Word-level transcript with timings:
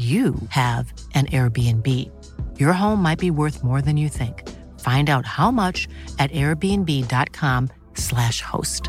you 0.00 0.34
have 0.48 0.92
an 1.14 1.26
Airbnb. 1.26 1.86
Your 2.58 2.72
home 2.72 3.02
might 3.02 3.18
be 3.18 3.30
worth 3.30 3.62
more 3.62 3.82
than 3.82 3.98
you 3.98 4.08
think. 4.08 4.48
Find 4.80 5.10
out 5.10 5.26
how 5.26 5.50
much 5.50 5.86
at 6.18 6.32
airbnb.com/slash 6.32 8.40
host. 8.42 8.88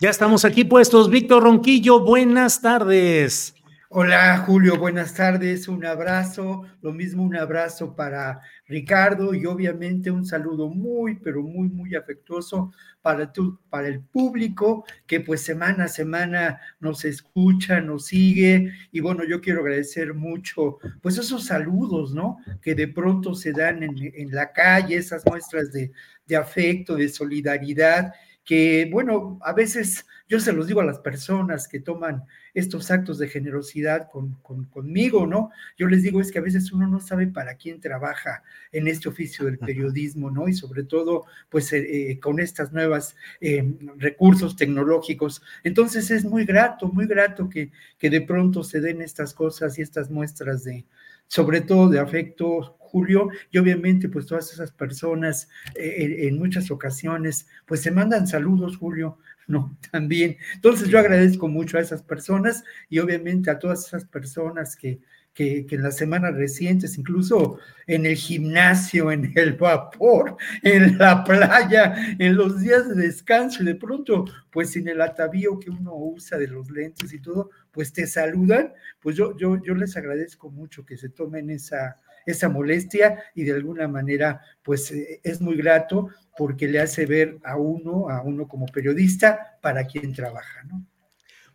Ya 0.00 0.10
estamos 0.10 0.44
aquí 0.44 0.64
puestos. 0.64 1.08
Víctor 1.08 1.44
Ronquillo, 1.44 2.00
buenas 2.00 2.60
tardes. 2.60 3.54
Hola 3.96 4.38
Julio, 4.38 4.76
buenas 4.76 5.14
tardes, 5.14 5.68
un 5.68 5.84
abrazo, 5.84 6.64
lo 6.82 6.92
mismo 6.92 7.22
un 7.22 7.36
abrazo 7.36 7.94
para 7.94 8.40
Ricardo 8.66 9.34
y 9.34 9.46
obviamente 9.46 10.10
un 10.10 10.24
saludo 10.24 10.68
muy, 10.68 11.20
pero 11.20 11.42
muy, 11.42 11.68
muy 11.68 11.94
afectuoso 11.94 12.72
para, 13.02 13.32
tu, 13.32 13.60
para 13.70 13.86
el 13.86 14.00
público 14.00 14.84
que 15.06 15.20
pues 15.20 15.42
semana 15.42 15.84
a 15.84 15.88
semana 15.88 16.60
nos 16.80 17.04
escucha, 17.04 17.80
nos 17.80 18.06
sigue 18.06 18.72
y 18.90 18.98
bueno, 18.98 19.22
yo 19.22 19.40
quiero 19.40 19.60
agradecer 19.60 20.12
mucho 20.12 20.78
pues 21.00 21.16
esos 21.16 21.44
saludos, 21.44 22.12
¿no? 22.12 22.38
Que 22.60 22.74
de 22.74 22.88
pronto 22.88 23.36
se 23.36 23.52
dan 23.52 23.84
en, 23.84 23.94
en 23.96 24.32
la 24.32 24.52
calle, 24.52 24.96
esas 24.96 25.24
muestras 25.24 25.70
de, 25.70 25.92
de 26.26 26.34
afecto, 26.36 26.96
de 26.96 27.08
solidaridad 27.08 28.12
que, 28.44 28.88
bueno, 28.90 29.38
a 29.42 29.52
veces 29.52 30.06
yo 30.28 30.40
se 30.40 30.52
los 30.52 30.66
digo 30.66 30.80
a 30.80 30.84
las 30.84 30.98
personas 30.98 31.68
que 31.68 31.80
toman 31.80 32.24
estos 32.54 32.90
actos 32.90 33.18
de 33.18 33.28
generosidad 33.28 34.08
con, 34.10 34.34
conmigo, 34.70 35.26
¿no? 35.26 35.50
Yo 35.76 35.86
les 35.86 36.02
digo 36.02 36.20
es 36.20 36.30
que 36.30 36.38
a 36.38 36.42
veces 36.42 36.72
uno 36.72 36.86
no 36.86 37.00
sabe 37.00 37.26
para 37.26 37.56
quién 37.56 37.80
trabaja 37.80 38.42
en 38.72 38.86
este 38.86 39.08
oficio 39.08 39.44
del 39.44 39.58
periodismo, 39.58 40.30
¿no? 40.30 40.48
Y 40.48 40.54
sobre 40.54 40.84
todo, 40.84 41.24
pues 41.48 41.72
eh, 41.72 42.10
eh, 42.10 42.20
con 42.20 42.40
estas 42.40 42.72
nuevas 42.72 43.16
eh, 43.40 43.74
recursos 43.96 44.56
tecnológicos. 44.56 45.42
Entonces 45.62 46.10
es 46.10 46.24
muy 46.24 46.44
grato, 46.44 46.88
muy 46.88 47.06
grato 47.06 47.48
que, 47.48 47.70
que 47.98 48.08
de 48.08 48.20
pronto 48.20 48.62
se 48.62 48.80
den 48.80 49.02
estas 49.02 49.34
cosas 49.34 49.78
y 49.78 49.82
estas 49.82 50.10
muestras 50.10 50.64
de, 50.64 50.86
sobre 51.26 51.60
todo 51.60 51.88
de 51.88 51.98
afecto, 51.98 52.78
Julio, 52.94 53.28
y 53.50 53.58
obviamente 53.58 54.08
pues 54.08 54.24
todas 54.24 54.52
esas 54.52 54.70
personas 54.70 55.48
eh, 55.74 56.28
en 56.28 56.38
muchas 56.38 56.70
ocasiones 56.70 57.48
pues 57.66 57.80
se 57.80 57.90
mandan 57.90 58.28
saludos, 58.28 58.76
Julio, 58.76 59.18
¿no? 59.48 59.76
También. 59.90 60.36
Entonces 60.54 60.88
yo 60.88 61.00
agradezco 61.00 61.48
mucho 61.48 61.76
a 61.76 61.80
esas 61.80 62.04
personas 62.04 62.62
y 62.88 63.00
obviamente 63.00 63.50
a 63.50 63.58
todas 63.58 63.84
esas 63.88 64.04
personas 64.04 64.76
que, 64.76 65.00
que, 65.34 65.66
en 65.68 65.82
las 65.82 65.96
semanas 65.96 66.36
recientes, 66.36 66.96
incluso 66.96 67.58
en 67.88 68.06
el 68.06 68.14
gimnasio, 68.14 69.10
en 69.10 69.32
el 69.34 69.54
vapor, 69.54 70.36
en 70.62 70.96
la 70.96 71.24
playa, 71.24 72.14
en 72.20 72.36
los 72.36 72.60
días 72.60 72.88
de 72.88 72.94
descanso, 72.94 73.64
y 73.64 73.66
de 73.66 73.74
pronto, 73.74 74.24
pues 74.52 74.70
sin 74.70 74.86
el 74.86 75.00
atavío 75.00 75.58
que 75.58 75.70
uno 75.70 75.96
usa 75.96 76.38
de 76.38 76.46
los 76.46 76.70
lentes 76.70 77.12
y 77.12 77.18
todo, 77.18 77.50
pues 77.72 77.92
te 77.92 78.06
saludan, 78.06 78.72
pues 79.00 79.16
yo, 79.16 79.36
yo, 79.36 79.60
yo 79.60 79.74
les 79.74 79.96
agradezco 79.96 80.48
mucho 80.48 80.86
que 80.86 80.96
se 80.96 81.08
tomen 81.08 81.50
esa, 81.50 81.96
esa 82.26 82.48
molestia 82.48 83.22
y 83.34 83.44
de 83.44 83.52
alguna 83.52 83.88
manera, 83.88 84.40
pues 84.62 84.90
eh, 84.92 85.20
es 85.22 85.40
muy 85.40 85.56
grato 85.56 86.08
porque 86.36 86.68
le 86.68 86.80
hace 86.80 87.06
ver 87.06 87.38
a 87.44 87.56
uno, 87.56 88.08
a 88.08 88.22
uno 88.22 88.48
como 88.48 88.66
periodista, 88.66 89.58
para 89.60 89.84
quien 89.84 90.12
trabaja, 90.12 90.64
¿no? 90.64 90.84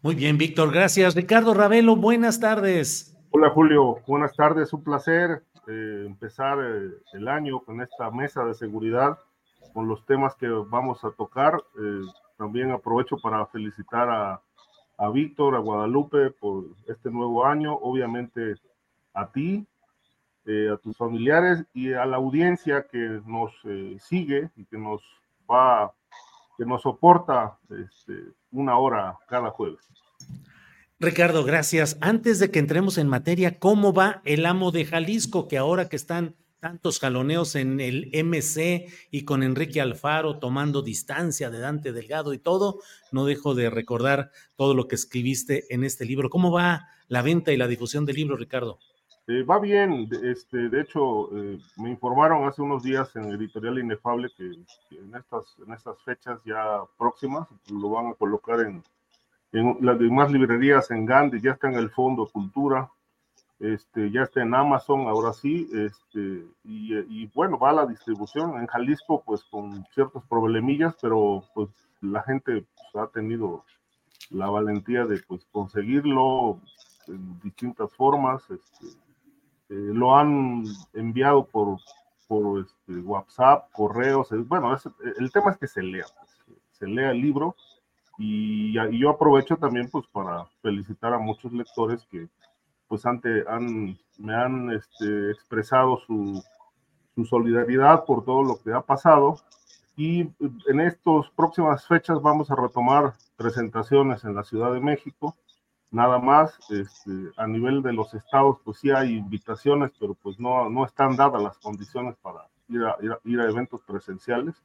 Muy 0.01 0.15
bien, 0.15 0.37
Víctor, 0.37 0.71
gracias. 0.71 1.15
Ricardo 1.15 1.53
Ravelo, 1.53 1.95
buenas 1.97 2.39
tardes. 2.39 3.17
Hola 3.31 3.49
Julio, 3.49 3.99
buenas 4.07 4.33
tardes, 4.35 4.71
un 4.71 4.83
placer 4.83 5.43
eh, 5.71 6.03
empezar 6.07 6.57
eh, 6.59 6.89
el 7.13 7.27
año 7.27 7.59
con 7.59 7.79
esta 7.79 8.09
mesa 8.09 8.43
de 8.43 8.55
seguridad, 8.55 9.19
con 9.71 9.87
los 9.87 10.03
temas 10.07 10.33
que 10.35 10.47
vamos 10.47 11.03
a 11.03 11.11
tocar. 11.11 11.61
Eh, 11.79 12.01
también 12.37 12.71
aprovecho 12.71 13.17
para 13.21 13.45
felicitar 13.45 14.09
a, 14.09 14.41
a 14.97 15.09
Víctor, 15.11 15.55
a 15.55 15.59
Guadalupe 15.59 16.31
por 16.31 16.65
este 16.87 17.11
nuevo 17.11 17.45
año, 17.45 17.75
obviamente 17.75 18.55
a 19.13 19.31
ti, 19.31 19.67
a 20.73 20.77
tus 20.77 20.97
familiares 20.97 21.63
y 21.73 21.93
a 21.93 22.05
la 22.05 22.17
audiencia 22.17 22.87
que 22.91 23.21
nos 23.25 23.51
sigue 24.01 24.49
y 24.55 24.65
que 24.65 24.77
nos 24.77 25.01
va, 25.49 25.93
que 26.57 26.65
nos 26.65 26.81
soporta 26.81 27.57
este, 27.69 28.13
una 28.51 28.77
hora 28.77 29.17
cada 29.27 29.51
jueves. 29.51 29.85
Ricardo, 30.99 31.45
gracias. 31.45 31.97
Antes 32.01 32.39
de 32.39 32.51
que 32.51 32.59
entremos 32.59 32.97
en 32.97 33.07
materia, 33.07 33.57
¿cómo 33.57 33.93
va 33.93 34.21
el 34.25 34.45
amo 34.45 34.71
de 34.71 34.83
Jalisco? 34.83 35.47
Que 35.47 35.57
ahora 35.57 35.87
que 35.87 35.95
están 35.95 36.35
tantos 36.59 36.99
jaloneos 36.99 37.55
en 37.55 37.79
el 37.79 38.11
MC 38.13 38.87
y 39.09 39.23
con 39.23 39.43
Enrique 39.43 39.79
Alfaro 39.79 40.39
tomando 40.39 40.81
distancia 40.81 41.49
de 41.49 41.59
Dante 41.59 41.93
Delgado 41.93 42.33
y 42.33 42.37
todo, 42.37 42.81
no 43.13 43.25
dejo 43.25 43.55
de 43.55 43.69
recordar 43.69 44.31
todo 44.57 44.73
lo 44.73 44.89
que 44.89 44.95
escribiste 44.95 45.73
en 45.73 45.85
este 45.85 46.03
libro. 46.03 46.29
¿Cómo 46.29 46.51
va 46.51 46.89
la 47.07 47.21
venta 47.21 47.53
y 47.53 47.57
la 47.57 47.67
difusión 47.67 48.05
del 48.05 48.17
libro, 48.17 48.35
Ricardo? 48.35 48.79
Eh, 49.31 49.43
va 49.43 49.59
bien, 49.59 50.09
este, 50.23 50.69
de 50.69 50.81
hecho, 50.81 51.29
eh, 51.37 51.59
me 51.77 51.91
informaron 51.91 52.47
hace 52.47 52.63
unos 52.63 52.81
días 52.81 53.15
en 53.15 53.25
Editorial 53.25 53.77
Inefable 53.77 54.31
que, 54.35 54.43
en, 54.43 55.15
estas, 55.15 55.55
en 55.63 55.71
estas 55.71 56.01
fechas 56.01 56.43
ya 56.43 56.81
próximas 56.97 57.47
lo 57.69 57.91
van 57.91 58.07
a 58.07 58.13
colocar 58.15 58.59
en, 58.61 58.83
las 59.81 59.99
demás 59.99 60.31
librerías 60.31 60.89
en 60.89 61.05
Gandhi, 61.05 61.41
ya 61.41 61.51
está 61.51 61.67
en 61.67 61.75
el 61.75 61.91
Fondo 61.91 62.25
Cultura, 62.25 62.89
este, 63.59 64.09
ya 64.09 64.23
está 64.23 64.41
en 64.41 64.55
Amazon, 64.55 65.01
ahora 65.01 65.31
sí, 65.31 65.69
este, 65.73 66.47
y, 66.63 67.27
bueno, 67.27 67.59
va 67.59 67.69
a 67.69 67.73
la 67.73 67.85
distribución. 67.85 68.59
En 68.59 68.65
Jalisco, 68.65 69.21
pues 69.23 69.43
con 69.43 69.85
ciertos 69.93 70.23
problemillas, 70.25 70.95
pero 70.99 71.43
pues 71.53 71.69
la 72.01 72.23
gente 72.23 72.65
pues, 72.91 73.03
ha 73.03 73.11
tenido 73.11 73.63
la 74.31 74.49
valentía 74.49 75.05
de 75.05 75.21
pues 75.27 75.45
conseguirlo 75.51 76.59
en 77.07 77.39
distintas 77.41 77.93
formas, 77.93 78.41
este, 78.49 78.87
lo 79.69 80.17
han 80.17 80.63
enviado 80.93 81.45
por, 81.45 81.77
por 82.27 82.61
este, 82.61 82.99
WhatsApp, 83.01 83.71
correos, 83.71 84.29
bueno, 84.47 84.75
el 85.17 85.31
tema 85.31 85.51
es 85.51 85.57
que 85.57 85.67
se 85.67 85.83
lea, 85.83 86.05
pues, 86.17 86.59
se 86.71 86.87
lea 86.87 87.11
el 87.11 87.21
libro, 87.21 87.55
y, 88.19 88.73
yo 88.73 89.09
aprovecho 89.09 89.55
también 89.55 89.89
pues 89.89 90.05
para 90.07 90.45
felicitar 90.61 91.13
a 91.13 91.19
muchos 91.19 91.53
lectores 91.53 92.05
que 92.11 92.27
pues 92.87 93.05
ante, 93.05 93.45
han, 93.47 93.97
me 94.17 94.35
han 94.35 94.71
este, 94.71 95.31
expresado 95.31 95.97
su, 96.05 96.43
su 97.15 97.23
solidaridad 97.23 98.03
por 98.03 98.25
todo 98.25 98.43
lo 98.43 98.61
que 98.61 98.73
ha 98.73 98.81
pasado 98.81 99.37
y 99.95 100.21
en 100.67 100.79
estas 100.79 101.29
próximas 101.35 101.87
fechas 101.87 102.21
vamos 102.21 102.51
a 102.51 102.55
retomar 102.55 103.13
presentaciones 103.37 104.23
en 104.23 104.33
la 104.33 104.43
Ciudad 104.43 104.73
de 104.73 104.79
México. 104.79 105.35
Nada 105.91 106.19
más, 106.19 106.57
este, 106.69 107.11
a 107.37 107.47
nivel 107.47 107.81
de 107.81 107.93
los 107.93 108.13
estados, 108.13 108.57
pues 108.63 108.79
sí 108.79 108.91
hay 108.91 109.17
invitaciones, 109.17 109.91
pero 109.99 110.13
pues 110.13 110.39
no, 110.39 110.69
no 110.69 110.85
están 110.85 111.15
dadas 111.15 111.41
las 111.41 111.57
condiciones 111.57 112.15
para 112.21 112.47
ir 112.67 112.83
a, 112.83 112.95
ir 113.23 113.39
a 113.39 113.49
eventos 113.49 113.81
presenciales. 113.87 114.55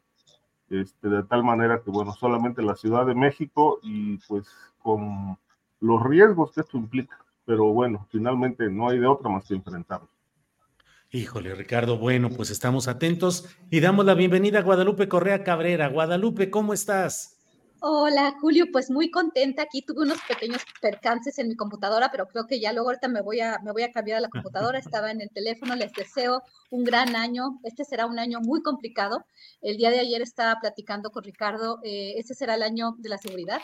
Este, 0.71 1.09
de 1.09 1.23
tal 1.25 1.45
manera 1.45 1.81
que, 1.83 1.91
bueno, 1.91 2.13
solamente 2.13 2.63
la 2.63 2.75
Ciudad 2.75 3.07
de 3.07 3.15
México 3.15 3.79
y 3.83 4.19
pues 4.29 4.49
con 4.83 5.39
los 5.81 6.03
riesgos 6.03 6.53
que 6.53 6.63
esto 6.63 6.79
implica, 6.79 7.17
pero 7.45 7.67
bueno, 7.67 8.07
finalmente 8.11 8.71
no 8.71 8.89
hay 8.89 8.99
de 8.99 9.07
otra 9.07 9.29
más 9.29 9.47
que 9.47 9.55
enfrentarlo. 9.55 10.09
Híjole, 11.11 11.55
Ricardo, 11.55 11.97
bueno, 11.97 12.29
pues 12.31 12.51
estamos 12.51 12.89
atentos 12.89 13.49
y 13.71 13.81
damos 13.81 14.05
la 14.05 14.15
bienvenida 14.15 14.59
a 14.59 14.63
Guadalupe 14.63 15.09
Correa 15.09 15.45
Cabrera. 15.45 15.89
Guadalupe, 15.89 16.51
¿cómo 16.51 16.75
estás? 16.75 17.34
Hola, 17.87 18.35
Julio, 18.41 18.65
pues 18.73 18.91
muy 18.91 19.11
contenta. 19.11 19.61
Aquí 19.61 19.83
tuve 19.83 20.05
unos 20.05 20.17
pequeños 20.27 20.63
percances 20.81 21.39
en 21.39 21.49
mi 21.49 21.55
computadora, 21.55 22.11
pero 22.11 22.27
creo 22.27 22.47
que 22.47 22.59
ya 22.59 22.73
luego 22.73 22.89
ahorita 22.89 23.09
me 23.09 23.21
voy 23.21 23.41
a, 23.41 23.59
me 23.63 23.73
voy 23.73 23.83
a 23.83 23.93
cambiar 23.93 24.17
a 24.17 24.21
la 24.23 24.31
computadora. 24.31 24.79
Estaba 24.79 25.11
en 25.11 25.21
el 25.21 25.29
teléfono, 25.29 25.75
les 25.75 25.93
deseo 25.93 26.43
un 26.71 26.83
gran 26.83 27.15
año. 27.15 27.61
Este 27.63 27.85
será 27.85 28.07
un 28.07 28.19
año 28.19 28.41
muy 28.41 28.63
complicado. 28.63 29.27
El 29.61 29.77
día 29.77 29.91
de 29.91 30.01
ayer 30.01 30.23
estaba 30.23 30.59
platicando 30.63 31.11
con 31.11 31.25
Ricardo, 31.25 31.79
eh, 31.83 32.15
este 32.17 32.33
será 32.33 32.55
el 32.55 32.63
año 32.63 32.95
de 33.01 33.11
la 33.11 33.19
seguridad. 33.19 33.61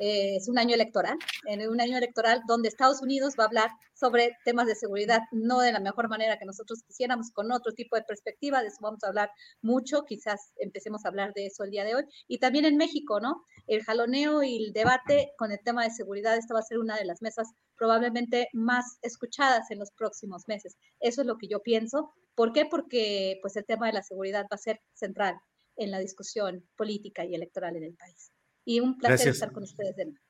Eh, 0.00 0.36
es 0.36 0.48
un 0.48 0.58
año 0.58 0.74
electoral, 0.74 1.16
en 1.46 1.66
un 1.66 1.80
año 1.80 1.96
electoral 1.96 2.42
donde 2.46 2.68
Estados 2.68 3.00
Unidos 3.00 3.36
va 3.40 3.44
a 3.44 3.46
hablar 3.46 3.70
sobre 3.96 4.36
temas 4.44 4.66
de 4.66 4.74
seguridad, 4.74 5.22
no 5.32 5.60
de 5.60 5.72
la 5.72 5.80
mejor 5.80 6.08
manera 6.08 6.38
que 6.38 6.44
nosotros 6.44 6.82
quisiéramos, 6.86 7.30
con 7.32 7.50
otro 7.50 7.72
tipo 7.72 7.96
de 7.96 8.02
perspectiva, 8.02 8.60
de 8.60 8.68
eso 8.68 8.76
vamos 8.80 9.02
a 9.02 9.08
hablar 9.08 9.30
mucho, 9.62 10.04
quizás 10.04 10.52
empecemos 10.58 11.04
a 11.04 11.08
hablar 11.08 11.32
de 11.34 11.46
eso 11.46 11.64
el 11.64 11.70
día 11.70 11.84
de 11.84 11.94
hoy. 11.94 12.04
Y 12.28 12.38
también 12.38 12.66
en 12.66 12.76
México, 12.76 13.20
¿no? 13.20 13.42
El 13.66 13.82
jaloneo 13.82 14.42
y 14.42 14.66
el 14.66 14.72
debate 14.72 15.32
con 15.38 15.50
el 15.50 15.60
tema 15.64 15.84
de 15.84 15.90
seguridad, 15.90 16.36
esta 16.36 16.52
va 16.52 16.60
a 16.60 16.62
ser 16.62 16.78
una 16.78 16.96
de 16.96 17.06
las 17.06 17.22
mesas 17.22 17.48
probablemente 17.76 18.48
más 18.52 18.98
escuchadas 19.02 19.70
en 19.70 19.78
los 19.78 19.90
próximos 19.92 20.44
meses. 20.46 20.76
Eso 21.00 21.22
es 21.22 21.26
lo 21.26 21.38
que 21.38 21.48
yo 21.48 21.62
pienso. 21.62 22.12
¿Por 22.34 22.52
qué? 22.52 22.66
Porque 22.66 23.38
pues 23.40 23.56
el 23.56 23.64
tema 23.64 23.86
de 23.86 23.94
la 23.94 24.02
seguridad 24.02 24.44
va 24.44 24.56
a 24.56 24.58
ser 24.58 24.80
central 24.92 25.36
en 25.76 25.90
la 25.90 25.98
discusión 25.98 26.66
política 26.76 27.24
y 27.24 27.34
electoral 27.34 27.76
en 27.76 27.84
el 27.84 27.94
país. 27.94 28.30
Y 28.64 28.80
un 28.80 28.98
placer 28.98 29.28
estar 29.28 29.52
con 29.52 29.62
ustedes 29.62 29.96
de 29.96 30.04
nuevo. 30.06 30.20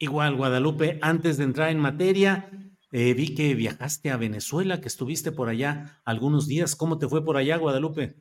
Igual, 0.00 0.36
Guadalupe, 0.36 0.98
antes 1.02 1.38
de 1.38 1.44
entrar 1.44 1.70
en 1.70 1.78
materia, 1.78 2.50
eh, 2.90 3.14
vi 3.14 3.34
que 3.34 3.54
viajaste 3.54 4.10
a 4.10 4.16
Venezuela, 4.16 4.80
que 4.80 4.88
estuviste 4.88 5.32
por 5.32 5.48
allá 5.48 6.00
algunos 6.04 6.46
días. 6.46 6.76
¿Cómo 6.76 6.98
te 6.98 7.08
fue 7.08 7.24
por 7.24 7.36
allá, 7.36 7.56
Guadalupe? 7.56 8.16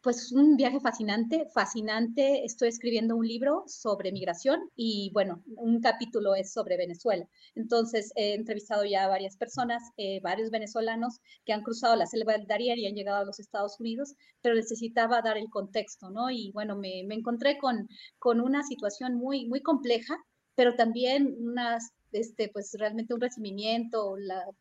Pues 0.00 0.30
un 0.30 0.56
viaje 0.56 0.78
fascinante, 0.78 1.48
fascinante. 1.52 2.44
Estoy 2.44 2.68
escribiendo 2.68 3.16
un 3.16 3.26
libro 3.26 3.64
sobre 3.66 4.12
migración 4.12 4.70
y 4.76 5.10
bueno, 5.12 5.42
un 5.56 5.80
capítulo 5.80 6.36
es 6.36 6.52
sobre 6.52 6.76
Venezuela. 6.76 7.28
Entonces 7.56 8.12
he 8.14 8.34
entrevistado 8.34 8.84
ya 8.84 9.04
a 9.04 9.08
varias 9.08 9.36
personas, 9.36 9.82
eh, 9.96 10.20
varios 10.22 10.50
venezolanos 10.50 11.18
que 11.44 11.52
han 11.52 11.64
cruzado 11.64 11.96
la 11.96 12.06
selva 12.06 12.34
del 12.34 12.46
Darién 12.46 12.78
y 12.78 12.86
han 12.86 12.94
llegado 12.94 13.18
a 13.18 13.24
los 13.24 13.40
Estados 13.40 13.80
Unidos, 13.80 14.14
pero 14.40 14.54
necesitaba 14.54 15.20
dar 15.20 15.36
el 15.36 15.50
contexto, 15.50 16.10
¿no? 16.10 16.30
Y 16.30 16.52
bueno, 16.52 16.76
me, 16.76 17.02
me 17.04 17.16
encontré 17.16 17.58
con, 17.58 17.88
con 18.20 18.40
una 18.40 18.62
situación 18.62 19.16
muy, 19.16 19.46
muy 19.46 19.62
compleja, 19.62 20.16
pero 20.54 20.76
también 20.76 21.36
unas 21.40 21.92
este, 22.12 22.48
pues 22.48 22.74
realmente 22.78 23.14
un 23.14 23.20
recibimiento, 23.20 24.16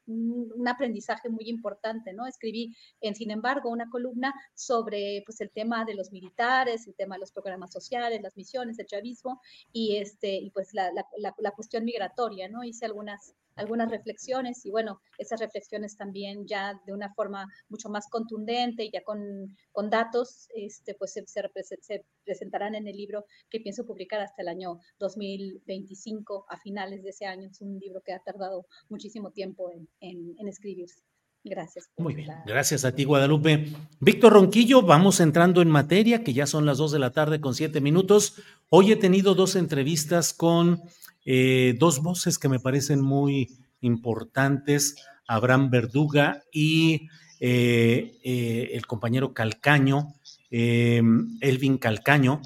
un, 0.06 0.68
aprendizaje 0.68 1.30
muy 1.30 1.50
importante, 1.50 2.14
¿no? 2.14 2.28
Escribí, 2.28 2.76
en 3.02 3.16
sin 3.16 3.32
embargo, 3.32 3.70
una 3.70 3.90
columna 3.90 4.34
sobre 4.54 5.24
pues 5.26 5.42
el 5.42 5.50
tema 5.52 5.86
de 5.86 5.96
los 5.96 6.12
militares, 6.12 6.88
el 6.88 6.96
tema 6.96 7.16
de 7.16 7.22
los 7.22 7.32
programas 7.32 7.72
sociales, 7.72 8.22
las 8.22 8.36
misiones, 8.36 8.80
el 8.80 8.86
chavismo 8.86 9.42
y, 9.72 9.98
este, 9.98 10.36
y 10.36 10.50
pues 10.52 10.74
la, 10.74 10.92
la, 10.92 11.36
la 11.38 11.52
cuestión 11.52 11.86
migratoria, 11.86 12.50
¿no? 12.50 12.64
Hice 12.64 12.86
algunas 12.86 13.34
algunas 13.57 13.89
reflexiones 13.89 14.65
y 14.65 14.71
bueno, 14.71 15.01
esas 15.18 15.39
reflexiones 15.39 15.98
también 15.98 16.45
ya 16.48 16.80
de 16.86 16.94
una 16.94 17.13
forma 17.13 17.45
mucho 17.69 17.89
más 17.89 18.07
contundente 18.09 18.86
y 18.86 18.92
ya 18.92 19.04
con, 19.04 19.56
con 19.71 19.89
datos, 19.89 20.48
este, 20.56 20.94
pues 20.95 21.13
se, 21.13 21.24
se, 21.25 22.06
presentarán 22.24 22.75
en 22.75 22.88
el 22.88 22.95
libro 22.95 23.25
que 23.50 23.59
pienso 23.59 23.86
publicar 23.86 24.21
hasta 24.21 24.42
el 24.42 24.48
año 24.48 24.80
2025, 25.00 26.45
a 26.50 26.57
finales 26.59 27.04
de 27.04 27.09
ese 27.09 27.25
año. 27.25 27.50
Es 27.50 27.62
un 27.62 27.80
libro 27.80 28.01
que 28.06 28.13
ha 28.13 28.19
tardado 28.19 28.65
muchísimo 28.89 29.31
tiempo 29.31 29.71
en, 29.71 30.36
en, 30.38 30.48
escribirse. 30.48 31.01
Gracias. 31.44 31.89
Muy 31.98 32.13
bien. 32.13 32.30
Gracias 32.45 32.83
a 32.83 32.94
ti, 32.94 33.06
Guadalupe. 33.06 33.68
Víctor 34.01 34.33
Ronquillo, 34.33 34.81
vamos 34.81 35.19
entrando 35.21 35.62
en 35.62 35.69
materia, 35.69 36.24
que 36.24 36.33
ya 36.33 36.45
son 36.45 36.65
las 36.65 36.77
dos 36.77 36.92
de 36.92 37.00
la 37.00 37.12
tarde 37.12 37.39
con 37.39 37.56
siete 37.56 37.80
minutos. 37.80 38.36
Hoy 38.69 38.92
he 38.92 38.98
tenido 38.98 39.33
dos 39.33 39.56
entrevistas 39.56 40.33
con 40.33 40.81
eh, 41.29 41.75
dos 41.77 42.01
voces 42.01 42.39
que 42.39 42.47
me 42.47 42.57
parecen 42.57 43.01
muy 43.01 43.50
importantes, 43.81 44.95
Abraham 45.27 45.69
Verduga 45.69 46.41
y 46.53 47.09
eh, 47.41 48.18
eh, 48.24 48.69
el 48.71 48.88
compañero 48.88 49.33
Calcaño, 49.33 50.15
Elvin 50.50 51.77
Calcaño, 51.79 52.41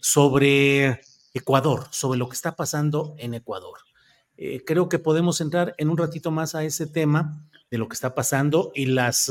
sobre 0.00 1.00
Ecuador, 1.34 1.88
sobre 1.90 2.16
lo 2.16 2.28
que 2.28 2.36
está 2.36 2.54
pasando 2.54 3.16
en 3.18 3.34
Ecuador. 3.34 3.80
creo 4.64 4.88
que 4.88 5.00
podemos 5.00 5.40
entrar 5.40 5.74
en 5.76 5.90
un 5.90 5.98
ratito 5.98 6.30
más 6.30 6.54
a 6.54 6.62
ese 6.62 6.86
tema 6.86 7.44
de 7.72 7.78
lo 7.78 7.88
que 7.88 7.94
está 7.94 8.14
pasando 8.14 8.70
y 8.76 8.86
las, 8.86 9.28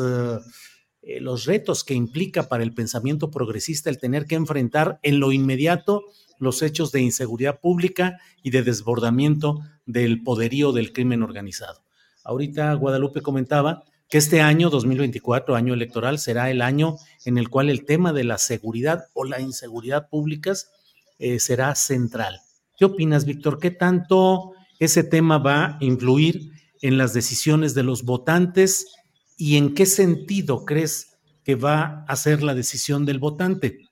los 1.19 1.45
retos 1.45 1.83
que 1.83 1.93
implica 1.93 2.47
para 2.47 2.63
el 2.63 2.73
pensamiento 2.73 3.29
progresista 3.29 3.89
el 3.89 3.97
tener 3.97 4.25
que 4.25 4.35
enfrentar 4.35 4.99
en 5.03 5.19
lo 5.19 5.31
inmediato 5.31 6.05
los 6.39 6.61
hechos 6.61 6.91
de 6.91 7.01
inseguridad 7.01 7.59
pública 7.59 8.19
y 8.41 8.51
de 8.51 8.63
desbordamiento 8.63 9.59
del 9.85 10.23
poderío 10.23 10.71
del 10.71 10.93
crimen 10.93 11.23
organizado. 11.23 11.81
Ahorita 12.23 12.73
Guadalupe 12.75 13.21
comentaba 13.21 13.83
que 14.09 14.17
este 14.17 14.41
año 14.41 14.69
2024, 14.69 15.55
año 15.55 15.73
electoral, 15.73 16.19
será 16.19 16.51
el 16.51 16.61
año 16.61 16.97
en 17.25 17.37
el 17.37 17.49
cual 17.49 17.69
el 17.69 17.85
tema 17.85 18.13
de 18.13 18.23
la 18.23 18.37
seguridad 18.37 19.05
o 19.13 19.25
la 19.25 19.41
inseguridad 19.41 20.07
públicas 20.09 20.69
eh, 21.19 21.39
será 21.39 21.75
central. 21.75 22.39
¿Qué 22.77 22.85
opinas, 22.85 23.25
Víctor? 23.25 23.59
¿Qué 23.59 23.71
tanto 23.71 24.53
ese 24.79 25.03
tema 25.03 25.37
va 25.37 25.65
a 25.65 25.77
influir 25.81 26.51
en 26.81 26.97
las 26.97 27.13
decisiones 27.13 27.73
de 27.73 27.83
los 27.83 28.03
votantes 28.03 28.87
y 29.37 29.57
en 29.57 29.73
qué 29.73 29.85
sentido 29.85 30.65
crees 30.65 31.17
que 31.43 31.55
va 31.55 32.05
a 32.07 32.15
ser 32.15 32.43
la 32.43 32.55
decisión 32.55 33.05
del 33.05 33.19
votante? 33.19 33.89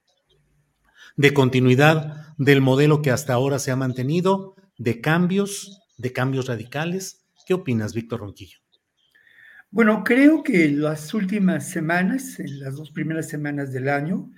de 1.17 1.33
continuidad 1.33 2.35
del 2.37 2.61
modelo 2.61 3.01
que 3.01 3.11
hasta 3.11 3.33
ahora 3.33 3.59
se 3.59 3.71
ha 3.71 3.75
mantenido, 3.75 4.55
de 4.77 5.01
cambios, 5.01 5.81
de 5.97 6.13
cambios 6.13 6.47
radicales. 6.47 7.25
¿Qué 7.45 7.53
opinas, 7.53 7.93
Víctor 7.93 8.21
Ronquillo? 8.21 8.57
Bueno, 9.69 10.03
creo 10.03 10.43
que 10.43 10.69
las 10.69 11.13
últimas 11.13 11.69
semanas, 11.69 12.39
en 12.39 12.59
las 12.59 12.75
dos 12.75 12.91
primeras 12.91 13.29
semanas 13.29 13.71
del 13.71 13.89
año, 13.89 14.31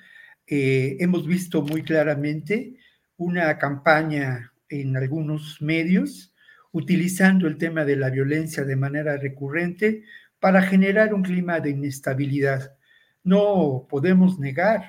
eh, 0.46 0.98
hemos 1.00 1.26
visto 1.26 1.62
muy 1.62 1.84
claramente 1.84 2.78
una 3.18 3.58
campaña 3.58 4.52
en 4.70 4.98
algunos 4.98 5.62
medios 5.62 6.34
utilizando 6.72 7.48
el 7.48 7.58
tema 7.58 7.86
de 7.86 7.96
la 7.96 8.10
violencia 8.10 8.64
de 8.64 8.76
manera 8.76 9.18
recurrente 9.18 10.04
para 10.44 10.62
generar 10.62 11.14
un 11.14 11.24
clima 11.24 11.62
de 11.62 11.70
inestabilidad. 11.70 12.76
No 13.24 13.88
podemos 13.90 14.40
negar 14.40 14.84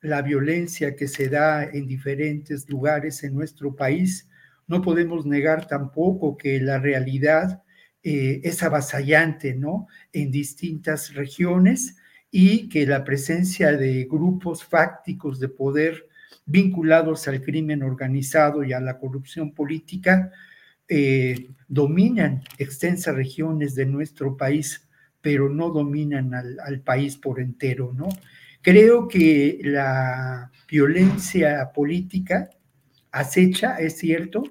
la 0.00 0.20
violencia 0.20 0.96
que 0.96 1.06
se 1.06 1.28
da 1.28 1.62
en 1.62 1.86
diferentes 1.86 2.68
lugares 2.68 3.22
en 3.22 3.32
nuestro 3.32 3.76
país. 3.76 4.28
No 4.66 4.82
podemos 4.82 5.24
negar 5.24 5.68
tampoco 5.68 6.36
que 6.36 6.58
la 6.60 6.80
realidad 6.80 7.62
eh, 8.02 8.40
es 8.42 8.64
avasallante, 8.64 9.54
¿no? 9.54 9.86
En 10.12 10.32
distintas 10.32 11.14
regiones 11.14 11.96
y 12.32 12.68
que 12.68 12.84
la 12.84 13.04
presencia 13.04 13.76
de 13.76 14.08
grupos 14.10 14.64
fácticos 14.64 15.38
de 15.38 15.50
poder 15.50 16.08
vinculados 16.46 17.28
al 17.28 17.40
crimen 17.42 17.84
organizado 17.84 18.64
y 18.64 18.72
a 18.72 18.80
la 18.80 18.98
corrupción 18.98 19.54
política 19.54 20.32
eh, 20.90 21.48
dominan 21.68 22.42
extensas 22.58 23.14
regiones 23.14 23.76
de 23.76 23.86
nuestro 23.86 24.36
país, 24.36 24.88
pero 25.20 25.48
no 25.48 25.70
dominan 25.70 26.34
al, 26.34 26.58
al 26.58 26.80
país 26.80 27.16
por 27.16 27.38
entero, 27.40 27.92
¿no? 27.94 28.08
Creo 28.60 29.06
que 29.06 29.60
la 29.62 30.50
violencia 30.68 31.70
política 31.72 32.50
acecha, 33.12 33.76
es 33.76 33.98
cierto, 33.98 34.42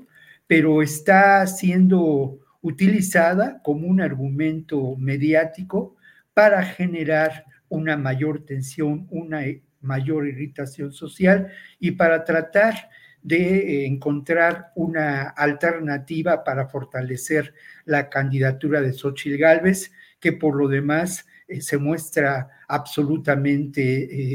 pero 0.48 0.82
está 0.82 1.46
siendo 1.46 2.40
utilizada 2.62 3.62
como 3.62 3.88
un 3.88 4.00
argumento 4.00 4.96
mediático 4.96 5.98
para 6.34 6.64
generar 6.64 7.46
una 7.68 7.98
mayor 7.98 8.46
tensión, 8.46 9.08
una 9.12 9.42
mayor 9.82 10.26
irritación 10.26 10.92
social 10.92 11.52
y 11.80 11.92
para 11.92 12.24
tratar 12.24 12.90
de 13.22 13.86
encontrar 13.86 14.72
una 14.76 15.30
alternativa 15.30 16.44
para 16.44 16.68
fortalecer 16.68 17.54
la 17.86 18.10
candidatura 18.10 18.82
de 18.82 18.94
Xochitl 18.94 19.38
Gálvez, 19.38 19.92
que 20.20 20.34
por 20.34 20.56
lo 20.56 20.68
demás 20.68 21.26
eh, 21.48 21.62
se 21.62 21.78
muestra 21.78 22.48
absolutamente 22.68 23.82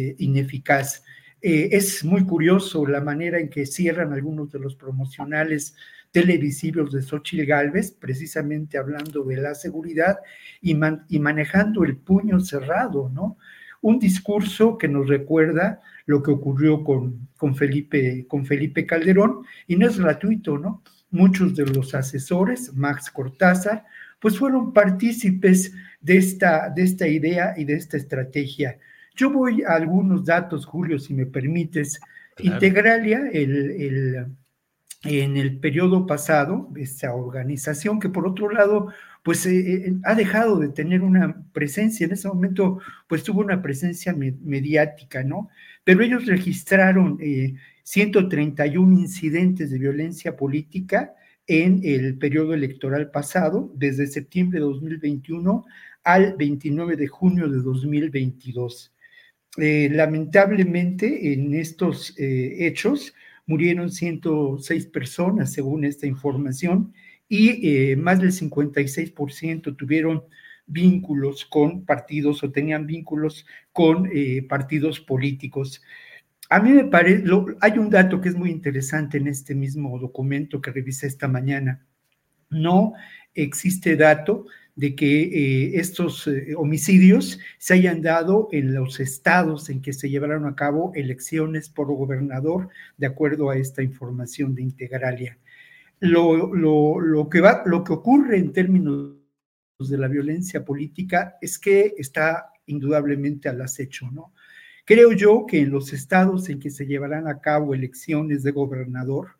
eh, 0.08 0.16
ineficaz. 0.18 1.04
Eh, 1.40 1.68
es 1.72 2.04
muy 2.04 2.24
curioso 2.24 2.86
la 2.86 3.00
manera 3.00 3.38
en 3.38 3.48
que 3.48 3.66
cierran 3.66 4.12
algunos 4.12 4.50
de 4.50 4.58
los 4.58 4.74
promocionales 4.76 5.76
televisivos 6.10 6.92
de 6.92 7.02
Xochitl 7.02 7.44
Galvez, 7.44 7.92
precisamente 7.92 8.78
hablando 8.78 9.24
de 9.24 9.36
la 9.36 9.54
seguridad 9.54 10.18
y, 10.60 10.76
y 11.08 11.18
manejando 11.18 11.84
el 11.84 11.96
puño 11.96 12.40
cerrado, 12.40 13.10
¿no? 13.12 13.36
Un 13.80 13.98
discurso 13.98 14.78
que 14.78 14.88
nos 14.88 15.08
recuerda 15.08 15.82
lo 16.06 16.22
que 16.22 16.30
ocurrió 16.30 16.84
con, 16.84 17.28
con, 17.36 17.54
Felipe, 17.56 18.26
con 18.28 18.44
Felipe 18.46 18.86
Calderón 18.86 19.44
y 19.66 19.76
no 19.76 19.86
es 19.86 19.98
gratuito, 19.98 20.58
¿no? 20.58 20.82
muchos 21.14 21.54
de 21.54 21.64
los 21.64 21.94
asesores, 21.94 22.74
Max 22.74 23.10
Cortázar, 23.10 23.84
pues 24.20 24.36
fueron 24.38 24.72
partícipes 24.72 25.72
de 26.00 26.16
esta, 26.16 26.68
de 26.70 26.82
esta 26.82 27.06
idea 27.06 27.54
y 27.56 27.64
de 27.64 27.74
esta 27.74 27.96
estrategia. 27.96 28.78
Yo 29.14 29.30
voy 29.30 29.62
a 29.62 29.74
algunos 29.74 30.24
datos, 30.24 30.66
Julio, 30.66 30.98
si 30.98 31.14
me 31.14 31.26
permites. 31.26 32.00
Integralia, 32.38 33.30
el, 33.32 34.26
en 35.04 35.36
el 35.36 35.60
periodo 35.60 36.04
pasado, 36.04 36.68
esta 36.76 37.14
organización 37.14 38.00
que 38.00 38.08
por 38.08 38.26
otro 38.26 38.50
lado, 38.50 38.92
pues 39.22 39.46
eh, 39.46 39.86
eh, 39.86 39.94
ha 40.02 40.16
dejado 40.16 40.58
de 40.58 40.70
tener 40.70 41.02
una 41.02 41.44
presencia, 41.52 42.06
en 42.06 42.12
ese 42.12 42.26
momento, 42.26 42.80
pues 43.06 43.22
tuvo 43.22 43.40
una 43.40 43.62
presencia 43.62 44.14
mediática, 44.14 45.22
¿no? 45.22 45.48
Pero 45.84 46.02
ellos 46.02 46.26
registraron 46.26 47.18
131 47.82 48.96
eh, 48.96 49.00
incidentes 49.00 49.70
de 49.70 49.78
violencia 49.78 50.36
política 50.36 51.14
en 51.46 51.80
el 51.84 52.16
periodo 52.18 52.54
electoral 52.54 53.10
pasado, 53.10 53.70
desde 53.76 54.06
septiembre 54.06 54.58
de 54.58 54.64
2021 54.64 55.64
al 56.02 56.34
29 56.36 56.96
de 56.96 57.06
junio 57.06 57.48
de 57.48 57.58
2022. 57.58 58.92
lamentablemente, 59.56 61.32
en 61.32 61.54
estos 61.54 62.14
hechos, 62.16 63.14
murieron 63.46 63.90
106 63.90 64.86
personas, 64.86 65.52
según 65.52 65.84
esta 65.84 66.06
información, 66.06 66.92
y 67.28 67.68
eh, 67.68 67.96
más 67.96 68.20
del 68.20 68.32
56% 68.32 69.76
tuvieron 69.76 70.24
vínculos 70.66 71.44
con 71.44 71.84
partidos 71.84 72.42
o 72.42 72.50
tenían 72.50 72.86
vínculos 72.86 73.46
con 73.72 74.08
eh, 74.12 74.42
partidos 74.48 75.00
políticos. 75.00 75.82
A 76.50 76.60
mí 76.60 76.72
me 76.72 76.84
parece, 76.84 77.24
hay 77.60 77.78
un 77.78 77.90
dato 77.90 78.20
que 78.20 78.28
es 78.28 78.36
muy 78.36 78.50
interesante 78.50 79.18
en 79.18 79.28
este 79.28 79.54
mismo 79.54 79.98
documento 79.98 80.60
que 80.60 80.70
revisé 80.70 81.06
esta 81.06 81.28
mañana. 81.28 81.84
No 82.50 82.92
existe 83.34 83.96
dato 83.96 84.46
de 84.76 84.94
que 84.94 85.22
eh, 85.22 85.78
estos 85.78 86.26
eh, 86.26 86.54
homicidios 86.56 87.38
se 87.58 87.74
hayan 87.74 88.02
dado 88.02 88.48
en 88.52 88.74
los 88.74 89.00
estados 89.00 89.70
en 89.70 89.80
que 89.80 89.92
se 89.92 90.10
llevaron 90.10 90.46
a 90.46 90.56
cabo 90.56 90.92
elecciones 90.94 91.68
por 91.68 91.86
gobernador, 91.86 92.68
de 92.96 93.06
acuerdo 93.06 93.50
a 93.50 93.56
esta 93.56 93.82
información 93.82 94.54
de 94.54 94.62
Integralia. 94.62 95.38
Lo, 96.00 96.54
lo, 96.54 97.28
que 97.30 97.40
va, 97.40 97.62
lo 97.66 97.84
que 97.84 97.92
ocurre 97.92 98.36
en 98.36 98.52
términos 98.52 99.14
de 99.78 99.98
la 99.98 100.08
violencia 100.08 100.64
política 100.64 101.36
es 101.40 101.58
que 101.58 101.94
está 101.98 102.50
indudablemente 102.66 103.48
al 103.48 103.60
acecho, 103.60 104.10
¿no? 104.10 104.32
Creo 104.84 105.12
yo 105.12 105.46
que 105.46 105.60
en 105.60 105.70
los 105.70 105.92
estados 105.92 106.48
en 106.48 106.60
que 106.60 106.70
se 106.70 106.86
llevarán 106.86 107.26
a 107.26 107.40
cabo 107.40 107.74
elecciones 107.74 108.42
de 108.42 108.52
gobernador, 108.52 109.38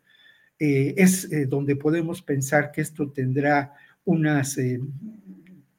eh, 0.57 0.93
es 0.97 1.29
donde 1.49 1.75
podemos 1.75 2.21
pensar 2.21 2.71
que 2.71 2.81
esto 2.81 3.11
tendrá 3.11 3.73
unas 4.05 4.57
eh, 4.57 4.79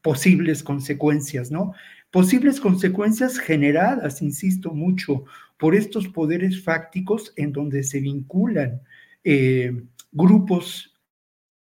posibles 0.02 0.62
consecuencias, 0.62 1.50
¿no? 1.50 1.72
Posibles 2.10 2.60
consecuencias 2.60 3.38
generadas, 3.38 4.22
insisto 4.22 4.72
mucho, 4.72 5.24
por 5.58 5.74
estos 5.74 6.08
poderes 6.08 6.62
fácticos 6.62 7.32
en 7.36 7.52
donde 7.52 7.82
se 7.82 8.00
vinculan 8.00 8.82
eh, 9.24 9.82
grupos 10.12 10.94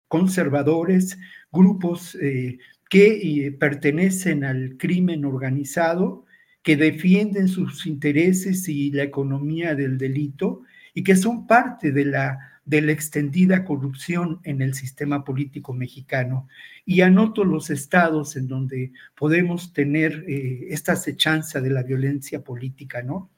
conservadores, 0.08 1.18
grupos 1.50 2.16
eh, 2.20 2.58
que 2.88 3.56
pertenecen 3.58 4.44
al 4.44 4.76
crimen 4.78 5.24
organizado, 5.24 6.24
que 6.62 6.76
defienden 6.76 7.48
sus 7.48 7.86
intereses 7.86 8.68
y 8.68 8.90
la 8.90 9.04
economía 9.04 9.74
del 9.74 9.98
delito 9.98 10.62
y 10.94 11.02
que 11.02 11.16
son 11.16 11.46
parte 11.46 11.92
de 11.92 12.04
la 12.04 12.56
de 12.66 12.82
la 12.82 12.92
extendida 12.92 13.64
corrupción 13.64 14.40
en 14.42 14.60
el 14.60 14.74
sistema 14.74 15.24
político 15.24 15.72
mexicano. 15.72 16.48
Y 16.84 17.00
anoto 17.00 17.44
los 17.44 17.70
estados 17.70 18.36
en 18.36 18.48
donde 18.48 18.92
podemos 19.14 19.72
tener 19.72 20.24
eh, 20.28 20.66
esta 20.70 20.92
acechanza 20.92 21.60
de 21.60 21.70
la 21.70 21.84
violencia 21.84 22.42
política, 22.42 23.02
¿no? 23.02 23.30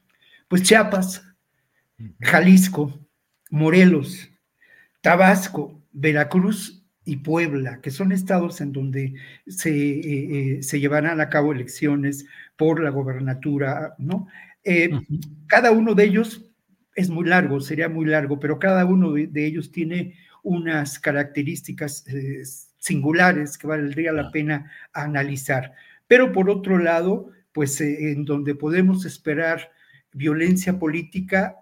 Pues 0.48 0.62
Chiapas, 0.62 1.22
Jalisco, 2.20 2.98
Morelos, 3.50 4.30
Tabasco, 5.02 5.78
Veracruz 5.92 6.77
y 7.08 7.16
Puebla, 7.16 7.80
que 7.80 7.90
son 7.90 8.12
estados 8.12 8.60
en 8.60 8.72
donde 8.72 9.14
se, 9.46 9.70
eh, 9.70 10.56
eh, 10.58 10.62
se 10.62 10.78
llevarán 10.80 11.20
a 11.20 11.28
cabo 11.28 11.52
elecciones 11.52 12.26
por 12.56 12.82
la 12.82 12.90
gobernatura, 12.90 13.94
¿no? 13.98 14.28
Cada 15.46 15.70
uno 15.70 15.94
de 15.94 16.04
ellos 16.04 16.48
es 16.98 17.10
muy 17.10 17.26
largo, 17.26 17.60
sería 17.60 17.88
muy 17.88 18.06
largo, 18.06 18.40
pero 18.40 18.58
cada 18.58 18.84
uno 18.84 19.12
de, 19.12 19.46
ellos 19.46 19.70
tiene 19.70 20.16
unas 20.42 20.98
características 20.98 22.04
eh, 22.08 22.42
singulares 22.78 23.56
que 23.56 23.68
valdría 23.68 24.10
la 24.10 24.32
pena 24.32 24.72
analizar. 24.92 25.74
Pero 26.08 26.32
por 26.32 26.50
otro 26.50 26.76
lado, 26.76 27.30
pues 27.52 27.80
eh, 27.80 28.10
en 28.10 28.24
donde 28.24 28.56
podemos 28.56 29.04
esperar 29.04 29.70
violencia 30.12 30.76
política 30.76 31.54